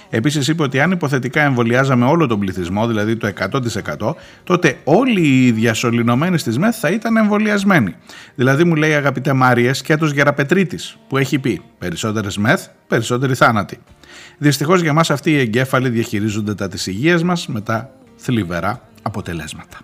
Επίσης, 0.10 0.48
είπε 0.48 0.64
ότι 0.64 0.80
αν 0.80 0.92
υποθετικά 0.92 1.42
εμβολιάζαμε 1.42 2.06
όλο 2.06 2.28
τον 2.28 2.40
πληθυσμό, 2.40 2.88
δηλαδή 2.88 3.16
το 3.16 3.28
100%, 3.28 4.16
τότε 4.44 4.78
όλοι 4.84 5.22
οι 5.22 5.52
διασωληνωμένοι 5.52 6.38
στις 6.38 6.58
ΜΕΘ 6.58 6.76
θα 6.80 6.90
ήταν 6.90 7.18
εμβολιασμένοι. 7.18 7.96
Δηλαδή, 8.36 8.64
μου 8.64 8.76
λέει 8.76 8.94
αγαπητέ 8.94 9.34
Μάριες, 9.34 9.78
σκέτος 9.78 10.12
Γεραπετρίτη, 10.12 10.78
που 11.08 11.18
έχει 11.18 11.40
πει: 11.40 11.62
Περισσότερες 11.78 12.38
ΜΕΘ, 12.38 12.62
περισσότεροι 12.88 13.36
θάνατοι. 13.36 13.80
Δυστυχώς 14.38 14.82
για 14.82 14.94
μας 14.94 15.10
αυτοί 15.10 15.32
οι 15.32 15.40
εγκέφαλοι 15.40 15.90
διαχειρίζονται 15.90 16.56
τα 16.56 16.68
της 16.68 16.88
υγείας 16.88 17.24
μας 17.24 17.48
με 17.48 17.62
τα 17.62 17.90
θλιβερά 18.16 18.82
αποτελέσματα. 19.02 19.78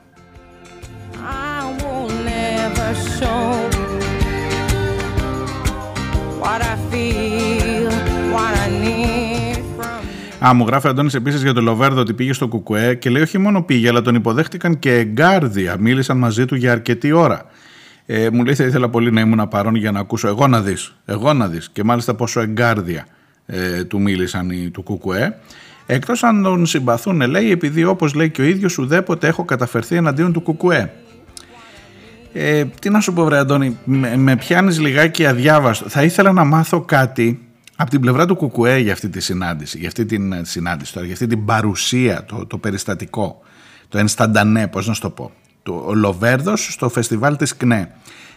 Α, 10.46 10.54
μου 10.54 10.66
γράφει 10.68 10.88
ο 10.88 10.90
Αντώνης 10.90 11.14
επίσης 11.14 11.42
για 11.42 11.54
το 11.54 11.62
Λοβέρδο 11.62 12.02
ότι 12.02 12.14
πήγε 12.14 12.34
στο 12.34 12.48
Κουκουέ 12.48 12.96
και 12.96 13.10
λέει 13.10 13.22
όχι 13.22 13.38
μόνο 13.38 13.64
πήγε 13.64 13.90
αλλά 13.90 14.02
τον 14.02 14.16
υποδέχτηκαν 14.16 14.80
και 14.80 14.94
εγκάρδια. 14.98 15.78
Μίλησαν 15.80 16.18
μαζί 16.18 16.46
του 16.46 16.56
για 16.56 16.72
αρκετή 16.72 17.12
ώρα. 17.12 17.46
Ε, 18.06 18.30
μου 18.30 18.44
λέει 18.44 18.56
θα 18.56 18.64
ήθελα 18.64 18.90
πολύ 18.90 19.12
να 19.12 19.22
ήμουν 19.22 19.48
παρόν 19.48 19.76
για 19.76 19.92
να 19.92 20.00
ακούσω 20.00 20.28
εγώ 20.28 20.48
να 20.48 20.62
δεις, 20.62 20.96
εγώ 21.06 21.34
να 21.34 21.48
δεις 21.48 21.70
και 21.70 21.84
μάλιστα 21.84 22.16
πόσο 22.16 22.40
εγκάρδια 22.40 23.06
ε, 23.52 23.84
του 23.84 24.02
μίλησαν 24.02 24.50
οι 24.50 24.70
του 24.70 24.84
Κουκουέ. 24.84 25.38
Εκτός 25.86 26.24
αν 26.24 26.44
τον 26.44 26.66
συμπαθούν 26.66 27.22
λέει 27.22 27.52
επειδή 27.52 27.84
όπως 27.84 28.14
λέει 28.14 28.30
και 28.30 28.42
ο 28.42 28.46
ίδιος 28.46 28.78
ουδέποτε 28.78 29.28
έχω 29.28 29.46
καταφερθεί 29.46 29.96
εναντίον 29.96 30.34
του 30.34 30.42
Κουκουέ. 30.42 30.94
Ε, 32.34 32.66
τι 32.66 32.90
να 32.90 33.00
σου 33.00 33.14
πω 33.14 33.24
βρε 33.24 33.38
Αντώνη, 33.38 33.78
με, 33.84 34.18
με 34.18 34.36
πιάνεις 34.36 34.80
λιγάκι 34.80 35.26
αδιάβαστο. 35.26 35.90
Θα 35.90 36.04
ήθελα 36.04 36.32
να 36.32 36.44
μάθω 36.44 36.82
κάτι 36.82 37.40
από 37.76 37.90
την 37.90 38.00
πλευρά 38.00 38.26
του 38.26 38.36
Κουκουέ 38.36 38.78
για 38.78 38.94
αυτή 38.94 39.10
τη 39.10 39.20
συνάντηση, 39.20 39.78
για 39.78 39.88
αυτή 39.88 40.06
την 40.06 40.32
ε, 40.34 40.42
συνάντηση 40.44 40.94
τώρα, 40.94 41.06
για 41.06 41.14
αυτή 41.14 41.28
την 41.28 41.46
παρουσία, 41.46 42.26
το, 42.26 42.46
το 42.46 42.58
περιστατικό, 42.58 43.42
το 43.90 43.98
ενσταντανέ, 43.98 44.68
πώς 44.68 44.88
να 44.88 44.94
σου 44.94 45.02
το 45.02 45.10
πω, 45.10 45.32
το, 45.64 45.84
ο 45.88 45.94
Λοβέρδος 45.94 46.68
στο 46.72 46.90
φεστιβάλ 46.90 47.36
της 47.36 47.58
ΚΝΕ. 47.58 47.92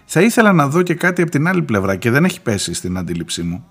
Θα 0.05 0.21
ήθελα 0.21 0.53
να 0.53 0.69
δω 0.69 0.83
και 0.83 0.95
κάτι 0.95 1.23
από 1.23 1.31
την 1.31 1.49
άλλη 1.49 1.62
πλευρά 1.62 1.97
και 1.97 2.11
δεν 2.11 2.25
έχει 2.25 2.41
πέσει 2.41 2.75
στην 2.75 2.99
αντίληψή 2.99 3.43
μου. 3.43 3.65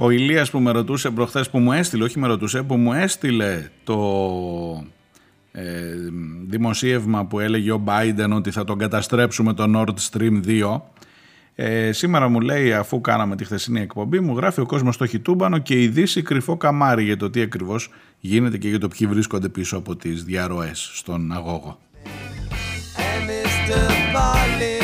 Ο 0.00 0.10
Ηλίας 0.10 0.50
που 0.50 0.60
με 0.60 0.70
ρωτούσε 0.70 1.10
προχθές 1.10 1.50
που 1.50 1.58
μου 1.58 1.72
έστειλε, 1.72 2.04
όχι 2.04 2.18
με 2.18 2.26
ρωτούσε, 2.26 2.62
που 2.62 2.76
μου 2.76 2.92
έστειλε 2.92 3.70
το 3.84 3.98
ε, 5.52 5.62
δημοσίευμα 6.46 7.24
που 7.24 7.40
έλεγε 7.40 7.72
ο 7.72 7.82
Biden 7.86 8.30
ότι 8.34 8.50
θα 8.50 8.64
τον 8.64 8.78
καταστρέψουμε 8.78 9.52
το 9.52 9.64
Nord 9.76 9.94
Stream 10.10 10.44
2 10.46 10.80
ε, 11.54 11.92
σήμερα 11.92 12.28
μου 12.28 12.40
λέει 12.40 12.72
αφού 12.72 13.00
κάναμε 13.00 13.36
τη 13.36 13.44
χθεσινή 13.44 13.80
εκπομπή 13.80 14.20
μου 14.20 14.36
γράφει 14.36 14.60
ο 14.60 14.66
κόσμος 14.66 14.94
στο 14.94 15.06
χιτούμπανο 15.06 15.58
και 15.58 15.82
η 15.82 15.88
Δύση 15.88 16.22
κρυφό 16.22 16.56
καμάρι 16.56 17.04
για 17.04 17.16
το 17.16 17.30
τι 17.30 17.40
ακριβώς 17.40 17.90
γίνεται 18.20 18.58
και 18.58 18.68
για 18.68 18.78
το 18.78 18.88
ποιοι 18.88 19.06
βρίσκονται 19.06 19.48
πίσω 19.48 19.76
από 19.76 19.96
τις 19.96 20.24
διαρροές 20.24 20.90
στον 20.94 21.32
αγώγο. 21.32 21.78
And 22.96 23.28
Mr. 23.28 24.77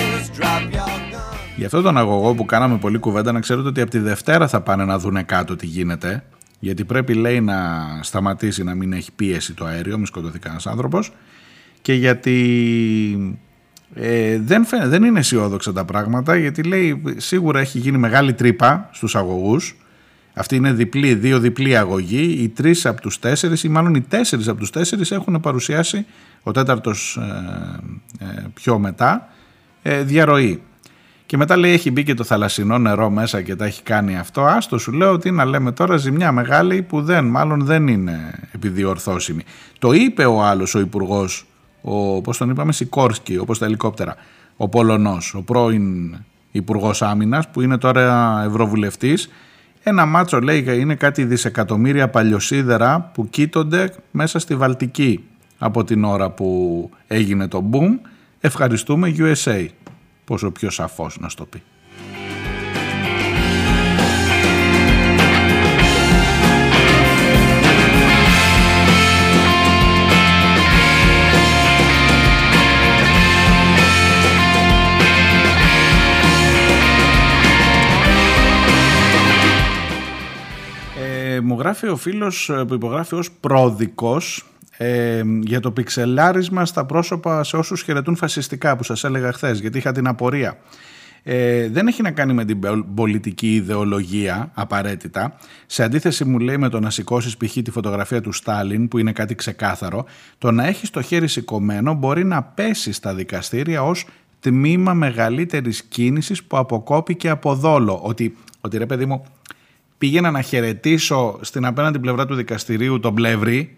Γι' 1.56 1.64
αυτό 1.64 1.82
τον 1.82 1.98
αγωγό 1.98 2.34
που 2.34 2.44
κάναμε 2.44 2.76
πολλή 2.76 2.98
κουβέντα 2.98 3.32
να 3.32 3.40
ξέρετε 3.40 3.68
ότι 3.68 3.80
από 3.80 3.90
τη 3.90 3.98
Δευτέρα 3.98 4.48
θα 4.48 4.60
πάνε 4.60 4.84
να 4.84 4.98
δούνε 4.98 5.22
κάτω 5.22 5.56
τι 5.56 5.66
γίνεται 5.66 6.24
γιατί 6.58 6.84
πρέπει 6.84 7.14
λέει 7.14 7.40
να 7.40 7.54
σταματήσει 8.02 8.62
να 8.62 8.74
μην 8.74 8.92
έχει 8.92 9.12
πίεση 9.12 9.54
το 9.54 9.64
αέριο, 9.64 9.98
μη 9.98 10.06
σκοτωθεί 10.06 10.38
κανένας 10.38 10.66
άνθρωπος 10.66 11.12
και 11.82 11.92
γιατί 11.92 13.36
ε, 13.94 14.38
δεν, 14.38 14.64
φαίνεται, 14.64 14.88
δεν 14.88 15.04
είναι 15.04 15.18
αισιόδοξα 15.18 15.72
τα 15.72 15.84
πράγματα 15.84 16.36
γιατί 16.36 16.62
λέει 16.62 17.02
σίγουρα 17.16 17.60
έχει 17.60 17.78
γίνει 17.78 17.98
μεγάλη 17.98 18.32
τρύπα 18.32 18.88
στους 18.92 19.16
αγωγούς 19.16 19.76
αυτή 20.34 20.56
είναι 20.56 20.72
διπλή, 20.72 21.14
δύο 21.14 21.38
διπλή 21.38 21.76
αγωγή. 21.76 22.42
Οι 22.42 22.48
τρεις 22.48 22.86
από 22.86 23.00
τους 23.00 23.18
τέσσερις, 23.18 23.64
ή 23.64 23.68
μάλλον 23.68 23.94
οι 23.94 24.00
τέσσερις 24.00 24.48
από 24.48 24.58
τους 24.58 24.70
τέσσερις 24.70 25.10
έχουν 25.10 25.40
παρουσιάσει, 25.40 26.06
ο 26.42 26.50
τέταρτος 26.50 27.18
ε, 28.20 28.24
ε, 28.24 28.46
πιο 28.54 28.78
μετά, 28.78 29.28
ε, 29.82 30.02
διαρροή. 30.02 30.62
Και 31.26 31.36
μετά 31.36 31.56
λέει 31.56 31.72
έχει 31.72 31.90
μπει 31.90 32.02
και 32.02 32.14
το 32.14 32.24
θαλασσινό 32.24 32.78
νερό 32.78 33.10
μέσα 33.10 33.42
και 33.42 33.56
τα 33.56 33.64
έχει 33.64 33.82
κάνει 33.82 34.18
αυτό. 34.18 34.44
Άστο 34.44 34.78
σου 34.78 34.92
λέω 34.92 35.12
ότι 35.12 35.30
να 35.30 35.44
λέμε 35.44 35.72
τώρα 35.72 35.96
ζημιά 35.96 36.32
μεγάλη 36.32 36.82
που 36.82 37.02
δεν, 37.02 37.24
μάλλον 37.24 37.64
δεν 37.64 37.88
είναι 37.88 38.32
επιδιορθώσιμη. 38.52 39.42
Το 39.78 39.92
είπε 39.92 40.24
ο 40.24 40.42
άλλος 40.42 40.74
ο 40.74 40.80
υπουργός, 40.80 41.46
ο, 41.82 42.20
πώς 42.20 42.38
τον 42.38 42.50
είπαμε, 42.50 42.72
Σικόρσκι, 42.72 43.38
όπως 43.38 43.58
τα 43.58 43.66
ελικόπτερα, 43.66 44.16
ο 44.56 44.68
Πολωνός, 44.68 45.34
ο 45.34 45.42
πρώην 45.42 46.16
υπουργός 46.50 47.02
Άμυνας, 47.02 47.48
που 47.48 47.60
είναι 47.60 47.78
τώρα 47.78 48.42
ευρωβουλευτής. 48.46 49.30
Ένα 49.82 50.06
μάτσο 50.06 50.40
λέει 50.40 50.64
είναι 50.78 50.94
κάτι 50.94 51.24
δισεκατομμύρια 51.24 52.08
παλιοσίδερα 52.08 53.10
που 53.14 53.28
κοίτονται 53.30 53.94
μέσα 54.10 54.38
στη 54.38 54.56
Βαλτική 54.56 55.24
από 55.58 55.84
την 55.84 56.04
ώρα 56.04 56.30
που 56.30 56.90
έγινε 57.06 57.48
το 57.48 57.70
boom. 57.72 58.08
Ευχαριστούμε 58.40 59.14
USA 59.18 59.66
πόσο 60.24 60.50
πιο 60.50 60.70
σαφώς 60.70 61.18
να 61.18 61.28
στο 61.28 61.46
πει. 61.46 61.62
Ε, 81.34 81.40
μου 81.40 81.58
γράφει 81.58 81.86
ο 81.86 81.96
φίλος 81.96 82.48
ε, 82.48 82.64
που 82.64 82.74
υπογράφει 82.74 83.14
ως 83.14 83.30
πρόδικος 83.32 84.44
ε, 84.76 85.22
για 85.40 85.60
το 85.60 85.70
πιξελάρισμα 85.70 86.64
στα 86.64 86.84
πρόσωπα 86.84 87.44
σε 87.44 87.56
όσους 87.56 87.82
χαιρετούν 87.82 88.16
φασιστικά 88.16 88.76
που 88.76 88.82
σας 88.82 89.04
έλεγα 89.04 89.32
χθες, 89.32 89.60
γιατί 89.60 89.78
είχα 89.78 89.92
την 89.92 90.06
απορία. 90.06 90.58
Ε, 91.26 91.68
δεν 91.68 91.86
έχει 91.86 92.02
να 92.02 92.10
κάνει 92.10 92.32
με 92.32 92.44
την 92.44 92.58
πολιτική 92.94 93.54
ιδεολογία 93.54 94.50
απαραίτητα. 94.54 95.36
Σε 95.66 95.82
αντίθεση 95.82 96.24
μου 96.24 96.38
λέει 96.38 96.56
με 96.56 96.68
το 96.68 96.80
να 96.80 96.90
σηκώσεις 96.90 97.36
π.χ. 97.36 97.52
τη 97.52 97.70
φωτογραφία 97.70 98.20
του 98.20 98.32
Στάλιν 98.32 98.88
που 98.88 98.98
είναι 98.98 99.12
κάτι 99.12 99.34
ξεκάθαρο, 99.34 100.04
το 100.38 100.50
να 100.50 100.66
έχεις 100.66 100.90
το 100.90 101.02
χέρι 101.02 101.28
σηκωμένο 101.28 101.94
μπορεί 101.94 102.24
να 102.24 102.42
πέσει 102.42 102.92
στα 102.92 103.14
δικαστήρια 103.14 103.82
ως 103.82 104.06
τμήμα 104.40 104.94
μεγαλύτερης 104.94 105.82
κίνησης 105.82 106.42
που 106.42 106.56
αποκόπηκε 106.56 107.28
από 107.28 107.54
δόλο. 107.54 108.00
Ότι, 108.02 108.36
ότι 108.60 108.78
ρε 108.78 108.86
παιδί 108.86 109.06
μου 109.06 109.24
πήγαινα 109.98 110.30
να 110.30 110.40
χαιρετήσω 110.40 111.38
στην 111.40 111.64
απέναντι 111.64 111.98
πλευρά 111.98 112.26
του 112.26 112.34
δικαστηρίου 112.34 113.00
τον 113.00 113.14
πλεύρη 113.14 113.76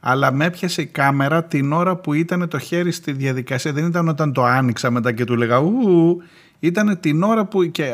αλλά 0.00 0.32
με 0.32 0.44
έπιασε 0.44 0.82
η 0.82 0.86
κάμερα 0.86 1.44
την 1.44 1.72
ώρα 1.72 1.96
που 1.96 2.12
ήταν 2.12 2.48
το 2.48 2.58
χέρι 2.58 2.92
στη 2.92 3.12
διαδικασία. 3.12 3.72
Δεν 3.72 3.86
ήταν 3.86 4.08
όταν 4.08 4.32
το 4.32 4.44
άνοιξα 4.44 4.90
μετά 4.90 5.12
και 5.12 5.24
του 5.24 5.36
λέγα 5.36 5.58
ου, 5.58 6.22
ήταν 6.58 7.00
την 7.00 7.22
ώρα 7.22 7.44
που 7.44 7.64
και, 7.64 7.92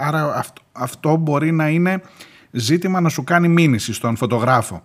άρα 0.00 0.34
αυτό, 0.34 0.62
αυτό 0.72 1.16
μπορεί 1.16 1.52
να 1.52 1.68
είναι 1.68 2.02
ζήτημα 2.50 3.00
να 3.00 3.08
σου 3.08 3.24
κάνει 3.24 3.48
μήνυση 3.48 3.92
στον 3.92 4.16
φωτογράφο. 4.16 4.82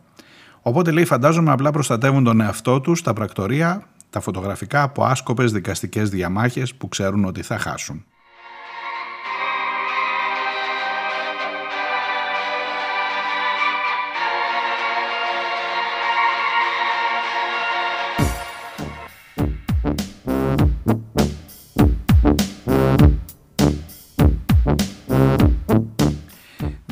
Οπότε 0.61 0.91
λέει 0.91 1.05
φαντάζομαι 1.05 1.51
απλά 1.51 1.71
προστατεύουν 1.71 2.23
τον 2.23 2.41
εαυτό 2.41 2.81
τους 2.81 3.01
τα 3.01 3.13
πρακτορία, 3.13 3.87
τα 4.09 4.19
φωτογραφικά 4.19 4.81
από 4.81 5.03
άσκοπες 5.03 5.51
δικαστικές 5.51 6.09
διαμάχες 6.09 6.75
που 6.75 6.87
ξέρουν 6.87 7.25
ότι 7.25 7.41
θα 7.41 7.57
χάσουν. 7.57 8.05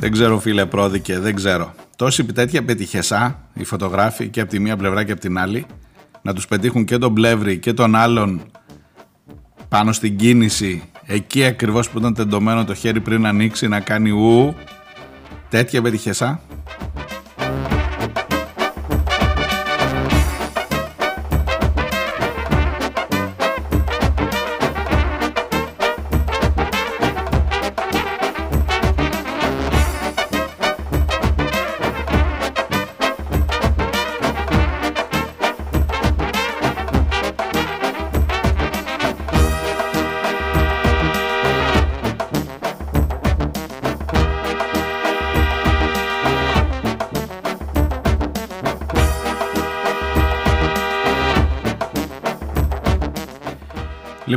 Δεν 0.02 0.12
ξέρω 0.12 0.38
φίλε 0.38 0.66
πρόδικε, 0.66 1.18
δεν 1.18 1.34
ξέρω. 1.34 1.74
Τόση 1.96 2.24
τέτοια 2.24 2.64
πετυχεσά 2.64 3.48
οι 3.54 3.64
φωτογράφοι 3.64 4.28
και 4.28 4.40
από 4.40 4.50
τη 4.50 4.58
μία 4.58 4.76
πλευρά 4.76 5.04
και 5.04 5.12
από 5.12 5.20
την 5.20 5.38
άλλη 5.38 5.66
να 6.22 6.34
τους 6.34 6.46
πετύχουν 6.46 6.84
και 6.84 6.98
τον 6.98 7.14
πλεύρη 7.14 7.58
και 7.58 7.72
τον 7.72 7.94
άλλον 7.94 8.42
πάνω 9.68 9.92
στην 9.92 10.16
κίνηση 10.16 10.82
εκεί 11.06 11.44
ακριβώς 11.44 11.90
που 11.90 11.98
ήταν 11.98 12.14
τεντωμένο 12.14 12.64
το 12.64 12.74
χέρι 12.74 13.00
πριν 13.00 13.26
ανοίξει 13.26 13.68
να 13.68 13.80
κάνει 13.80 14.10
ου 14.10 14.54
τέτοια 15.48 15.82
πετυχεσά 15.82 16.40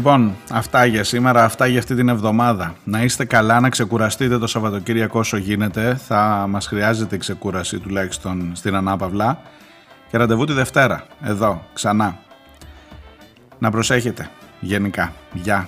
Λοιπόν, 0.05 0.35
αυτά 0.51 0.85
για 0.85 1.03
σήμερα, 1.03 1.43
αυτά 1.43 1.67
για 1.67 1.79
αυτή 1.79 1.95
την 1.95 2.09
εβδομάδα. 2.09 2.75
Να 2.83 3.03
είστε 3.03 3.25
καλά, 3.25 3.59
να 3.59 3.69
ξεκουραστείτε 3.69 4.37
το 4.37 4.47
Σαββατοκύριακο 4.47 5.19
όσο 5.19 5.37
γίνεται. 5.37 5.95
Θα 6.07 6.45
μας 6.49 6.67
χρειάζεται 6.67 7.15
η 7.15 7.17
ξεκούραση 7.17 7.79
τουλάχιστον 7.79 8.51
στην 8.55 8.75
Ανάπαυλα. 8.75 9.41
Και 10.11 10.17
ραντεβού 10.17 10.45
τη 10.45 10.53
Δευτέρα, 10.53 11.05
εδώ, 11.23 11.65
ξανά. 11.73 12.17
Να 13.59 13.71
προσέχετε 13.71 14.29
γενικά. 14.59 15.13
Γεια. 15.33 15.67